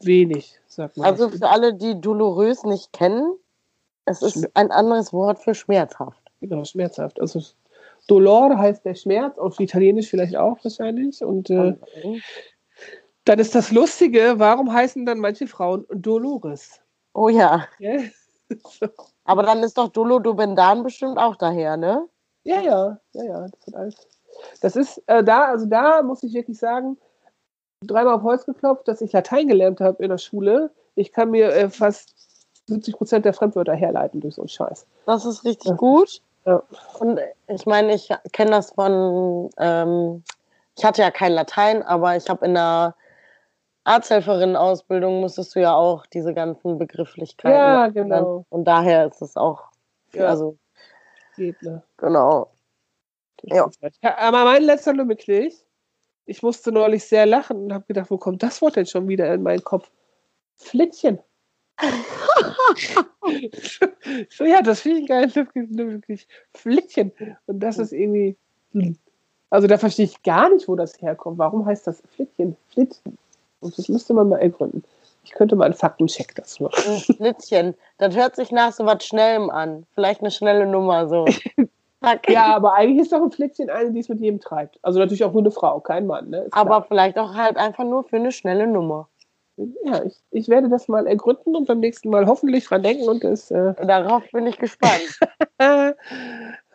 wenig, 0.00 0.58
sagt 0.66 0.96
man. 0.96 1.06
Also 1.06 1.28
für 1.28 1.48
alle, 1.48 1.74
die 1.74 2.00
dolorös 2.00 2.64
nicht 2.64 2.92
kennen, 2.92 3.34
es 4.04 4.22
ist 4.22 4.48
ein 4.54 4.70
anderes 4.70 5.12
Wort 5.12 5.40
für 5.40 5.54
schmerzhaft. 5.54 6.20
Genau, 6.40 6.64
schmerzhaft. 6.64 7.20
Also 7.20 7.42
Dolor 8.06 8.56
heißt 8.56 8.84
der 8.84 8.94
Schmerz, 8.94 9.38
auf 9.38 9.60
Italienisch 9.60 10.08
vielleicht 10.08 10.36
auch 10.36 10.58
wahrscheinlich. 10.62 11.22
Und 11.22 11.50
äh, 11.50 11.76
dann 13.24 13.38
ist 13.38 13.54
das 13.54 13.70
Lustige, 13.70 14.34
warum 14.38 14.72
heißen 14.72 15.04
dann 15.06 15.18
manche 15.18 15.46
Frauen 15.46 15.86
Dolores? 15.90 16.80
Oh 17.14 17.28
ja, 17.28 17.66
Ja, 17.78 17.98
so. 18.68 18.86
aber 19.24 19.42
dann 19.42 19.62
ist 19.62 19.76
doch 19.78 19.88
Dolodobendan 19.88 20.82
bestimmt 20.82 21.18
auch 21.18 21.36
daher, 21.36 21.76
ne? 21.76 22.06
ja, 22.44 22.60
ja, 22.60 22.98
ja, 23.12 23.24
ja, 23.24 23.46
das 23.64 23.74
alles. 23.74 24.08
Das 24.62 24.76
ist 24.76 25.02
äh, 25.06 25.22
da, 25.22 25.46
also 25.46 25.66
da 25.66 26.02
muss 26.02 26.22
ich 26.22 26.32
wirklich 26.32 26.58
sagen, 26.58 26.96
dreimal 27.84 28.14
auf 28.14 28.22
Holz 28.22 28.46
geklopft, 28.46 28.88
dass 28.88 29.00
ich 29.02 29.12
Latein 29.12 29.48
gelernt 29.48 29.80
habe 29.80 30.02
in 30.02 30.08
der 30.08 30.18
Schule. 30.18 30.70
Ich 30.94 31.12
kann 31.12 31.30
mir 31.30 31.52
äh, 31.52 31.68
fast 31.68 32.14
70 32.68 32.96
Prozent 32.96 33.24
der 33.24 33.34
Fremdwörter 33.34 33.74
herleiten 33.74 34.20
durch 34.20 34.36
so 34.36 34.42
einen 34.42 34.48
Scheiß. 34.48 34.86
Das 35.06 35.24
ist 35.24 35.44
richtig 35.44 35.70
Ja. 35.70 35.76
gut. 35.76 36.22
Ja. 36.46 36.62
Und 36.98 37.20
ich 37.48 37.66
meine, 37.66 37.94
ich 37.94 38.08
kenne 38.32 38.52
das 38.52 38.70
von, 38.72 39.50
ähm, 39.58 40.22
ich 40.78 40.84
hatte 40.84 41.02
ja 41.02 41.10
kein 41.10 41.32
Latein, 41.32 41.82
aber 41.82 42.16
ich 42.16 42.30
habe 42.30 42.46
in 42.46 42.54
der 42.54 42.94
Arzthelferin-Ausbildung 43.84 45.20
musstest 45.20 45.54
du 45.54 45.60
ja 45.60 45.74
auch 45.74 46.06
diese 46.06 46.34
ganzen 46.34 46.78
Begrifflichkeiten. 46.78 47.56
Ja, 47.56 47.86
lernen. 47.86 47.94
genau. 47.94 48.46
Und 48.50 48.64
daher 48.64 49.06
ist 49.06 49.22
es 49.22 49.36
auch, 49.36 49.64
Ja. 50.14 50.26
also, 50.26 50.56
Geht, 51.36 51.60
ne? 51.62 51.82
genau. 51.96 52.50
Ja. 53.44 53.68
Aber 54.18 54.44
mein 54.44 54.62
letzter 54.62 54.92
Lümmelknecht, 54.92 55.64
ich 56.26 56.42
musste 56.42 56.72
neulich 56.72 57.04
sehr 57.04 57.24
lachen 57.26 57.64
und 57.64 57.72
habe 57.72 57.84
gedacht, 57.86 58.10
wo 58.10 58.18
kommt 58.18 58.42
das 58.42 58.60
Wort 58.60 58.76
denn 58.76 58.86
schon 58.86 59.08
wieder 59.08 59.32
in 59.32 59.42
meinen 59.42 59.64
Kopf? 59.64 59.90
Flittchen. 60.56 61.18
so, 64.30 64.44
ja, 64.44 64.62
das 64.62 64.80
finde 64.80 64.98
ich 64.98 65.10
ein 65.10 65.30
geiles 65.30 65.34
Lümmelknecht. 65.54 66.28
Flittchen. 66.54 67.12
Und 67.46 67.60
das 67.60 67.78
ist 67.78 67.92
irgendwie. 67.92 68.36
hm. 68.72 68.96
Also 69.52 69.66
da 69.66 69.78
verstehe 69.78 70.04
ich 70.04 70.22
gar 70.22 70.48
nicht, 70.50 70.68
wo 70.68 70.76
das 70.76 71.00
herkommt. 71.02 71.38
Warum 71.38 71.66
heißt 71.66 71.84
das 71.86 72.00
Flittchen? 72.14 72.56
Flitt. 72.68 73.00
Und 73.60 73.76
das 73.76 73.88
müsste 73.88 74.14
man 74.14 74.28
mal 74.28 74.38
ergründen. 74.38 74.84
Ich 75.24 75.32
könnte 75.32 75.54
mal 75.54 75.66
einen 75.66 75.74
Faktencheck 75.74 76.34
dazu 76.34 76.64
machen. 76.64 76.82
Ein 76.86 76.98
Schlittchen. 76.98 77.74
Das 77.98 78.16
hört 78.16 78.36
sich 78.36 78.50
nach 78.50 78.72
so 78.72 78.86
was 78.86 79.04
Schnellem 79.04 79.50
an. 79.50 79.86
Vielleicht 79.94 80.20
eine 80.20 80.30
schnelle 80.30 80.66
Nummer 80.66 81.08
so. 81.08 81.26
Ja, 82.28 82.56
aber 82.56 82.74
eigentlich 82.74 83.02
ist 83.02 83.12
doch 83.12 83.20
ein 83.20 83.30
Flittchen 83.30 83.68
eine, 83.68 83.92
die 83.92 84.00
es 84.00 84.08
mit 84.08 84.20
jedem 84.20 84.40
treibt. 84.40 84.78
Also 84.80 84.98
natürlich 84.98 85.22
auch 85.22 85.32
nur 85.32 85.42
eine 85.42 85.50
Frau, 85.50 85.80
kein 85.80 86.06
Mann. 86.06 86.30
Ne? 86.30 86.46
Aber 86.52 86.82
vielleicht 86.82 87.18
auch 87.18 87.34
halt 87.34 87.58
einfach 87.58 87.84
nur 87.84 88.04
für 88.04 88.16
eine 88.16 88.32
schnelle 88.32 88.66
Nummer. 88.66 89.08
Ja, 89.84 90.02
ich, 90.04 90.16
ich 90.30 90.48
werde 90.48 90.70
das 90.70 90.88
mal 90.88 91.06
ergründen 91.06 91.54
und 91.54 91.66
beim 91.66 91.80
nächsten 91.80 92.08
Mal 92.08 92.26
hoffentlich 92.26 92.64
dran 92.64 92.82
denken 92.82 93.06
und 93.06 93.22
es. 93.24 93.50
Äh, 93.50 93.74
Darauf 93.86 94.22
bin 94.32 94.46
ich 94.46 94.58
gespannt. 94.58 95.20
äh, 95.58 95.92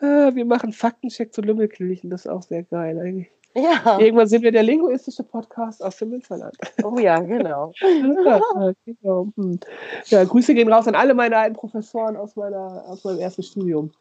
wir 0.00 0.44
machen 0.44 0.72
Faktencheck 0.72 1.34
zu 1.34 1.40
Lümmelkirchen, 1.40 2.10
das 2.10 2.26
ist 2.26 2.30
auch 2.30 2.42
sehr 2.42 2.62
geil 2.62 2.96
eigentlich. 3.00 3.30
Ja. 3.56 3.98
Irgendwann 3.98 4.28
sind 4.28 4.42
wir 4.42 4.52
der 4.52 4.62
linguistische 4.62 5.22
Podcast 5.22 5.82
aus 5.82 5.96
dem 5.96 6.10
Münsterland. 6.10 6.54
Oh 6.82 6.98
ja, 6.98 7.18
genau. 7.20 7.72
ja, 7.80 8.72
genau. 8.84 9.28
Hm. 9.36 9.58
ja, 10.06 10.24
Grüße 10.24 10.52
gehen 10.52 10.70
raus 10.70 10.86
an 10.86 10.94
alle 10.94 11.14
meine 11.14 11.38
alten 11.38 11.56
Professoren 11.56 12.16
aus, 12.16 12.36
meiner, 12.36 12.84
aus 12.86 13.02
meinem 13.04 13.18
ersten 13.18 13.42
Studium. 13.42 13.92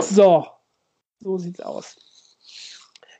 So, 0.00 0.46
so 1.20 1.38
sieht's 1.38 1.60
aus. 1.60 1.96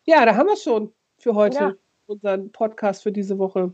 Ja, 0.04 0.26
da 0.26 0.34
haben 0.34 0.48
wir 0.48 0.56
schon 0.56 0.92
für 1.18 1.34
heute 1.36 1.58
Ja. 1.58 1.74
unseren 2.06 2.50
Podcast 2.50 3.04
für 3.04 3.12
diese 3.12 3.38
Woche. 3.38 3.72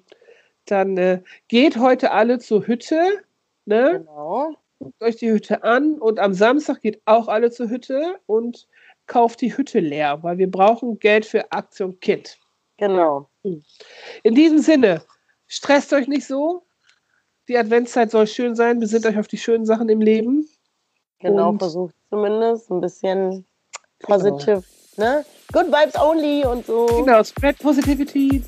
Dann 0.67 0.99
äh, 0.99 1.23
geht 1.49 1.79
heute 1.79 2.11
alle 2.13 2.39
zur 2.39 2.67
Hütte. 2.67 3.23
Ne? 3.65 4.05
Genau. 4.05 4.55
guckt 4.79 5.03
euch 5.03 5.17
die 5.17 5.31
Hütte 5.31 5.63
an 5.63 5.99
und 5.99 6.19
am 6.19 6.35
Samstag 6.35 6.83
geht 6.83 7.01
auch 7.07 7.29
alle 7.29 7.51
zur 7.51 7.71
Hütte 7.71 8.19
und 8.27 8.67
kauft 9.07 9.41
die 9.41 9.57
Hütte 9.57 9.81
leer, 9.81 10.23
weil 10.23 10.39
wir 10.39 10.51
brauchen 10.51 10.99
Geld 10.99 11.27
für 11.27 11.51
Aktion 11.53 11.99
Kind. 12.01 12.39
Genau. 12.79 13.29
In 13.43 14.35
diesem 14.35 14.59
Sinne, 14.59 15.03
stresst 15.47 15.93
euch 15.93 16.09
nicht 16.09 16.27
so. 16.27 16.63
Die 17.49 17.57
Adventszeit 17.59 18.11
soll 18.11 18.27
schön 18.27 18.55
sein. 18.55 18.79
Besinnt 18.79 19.05
euch 19.07 19.19
auf 19.19 19.29
die 19.29 19.39
schönen 19.39 19.67
Sachen 19.67 19.89
im 19.89 20.01
Leben. 20.01 20.49
Genau, 21.19 21.51
Und- 21.51 21.59
versucht 21.59 21.95
zumindest 22.09 22.71
ein 22.71 22.81
bisschen 22.81 23.45
positive, 24.01 24.63
ne? 24.97 25.25
Good 25.53 25.67
vibes 25.67 26.01
only 26.01 26.45
und 26.47 26.65
so. 26.67 26.87
Genau, 26.87 27.23
Spread 27.23 27.59
Positivity, 27.59 28.43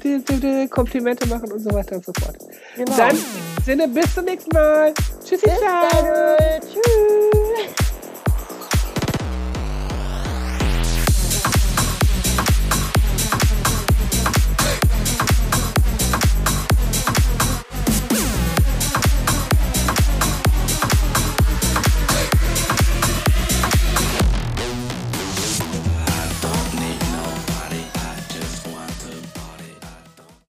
Komplimente 0.71 1.27
machen 1.29 1.53
und 1.53 1.59
so 1.61 1.71
weiter 1.73 1.97
und 1.97 2.05
so 2.05 2.13
fort. 2.19 2.37
Genau. 2.77 2.97
Dann, 2.97 3.11
im 3.17 3.63
Sinne, 3.65 3.89
bis 3.89 4.15
zum 4.15 4.25
nächsten 4.25 4.55
Mal. 4.55 4.95
Tschüssi, 5.23 5.47
Bis. 5.47 6.73
Tschüss. 6.73 7.75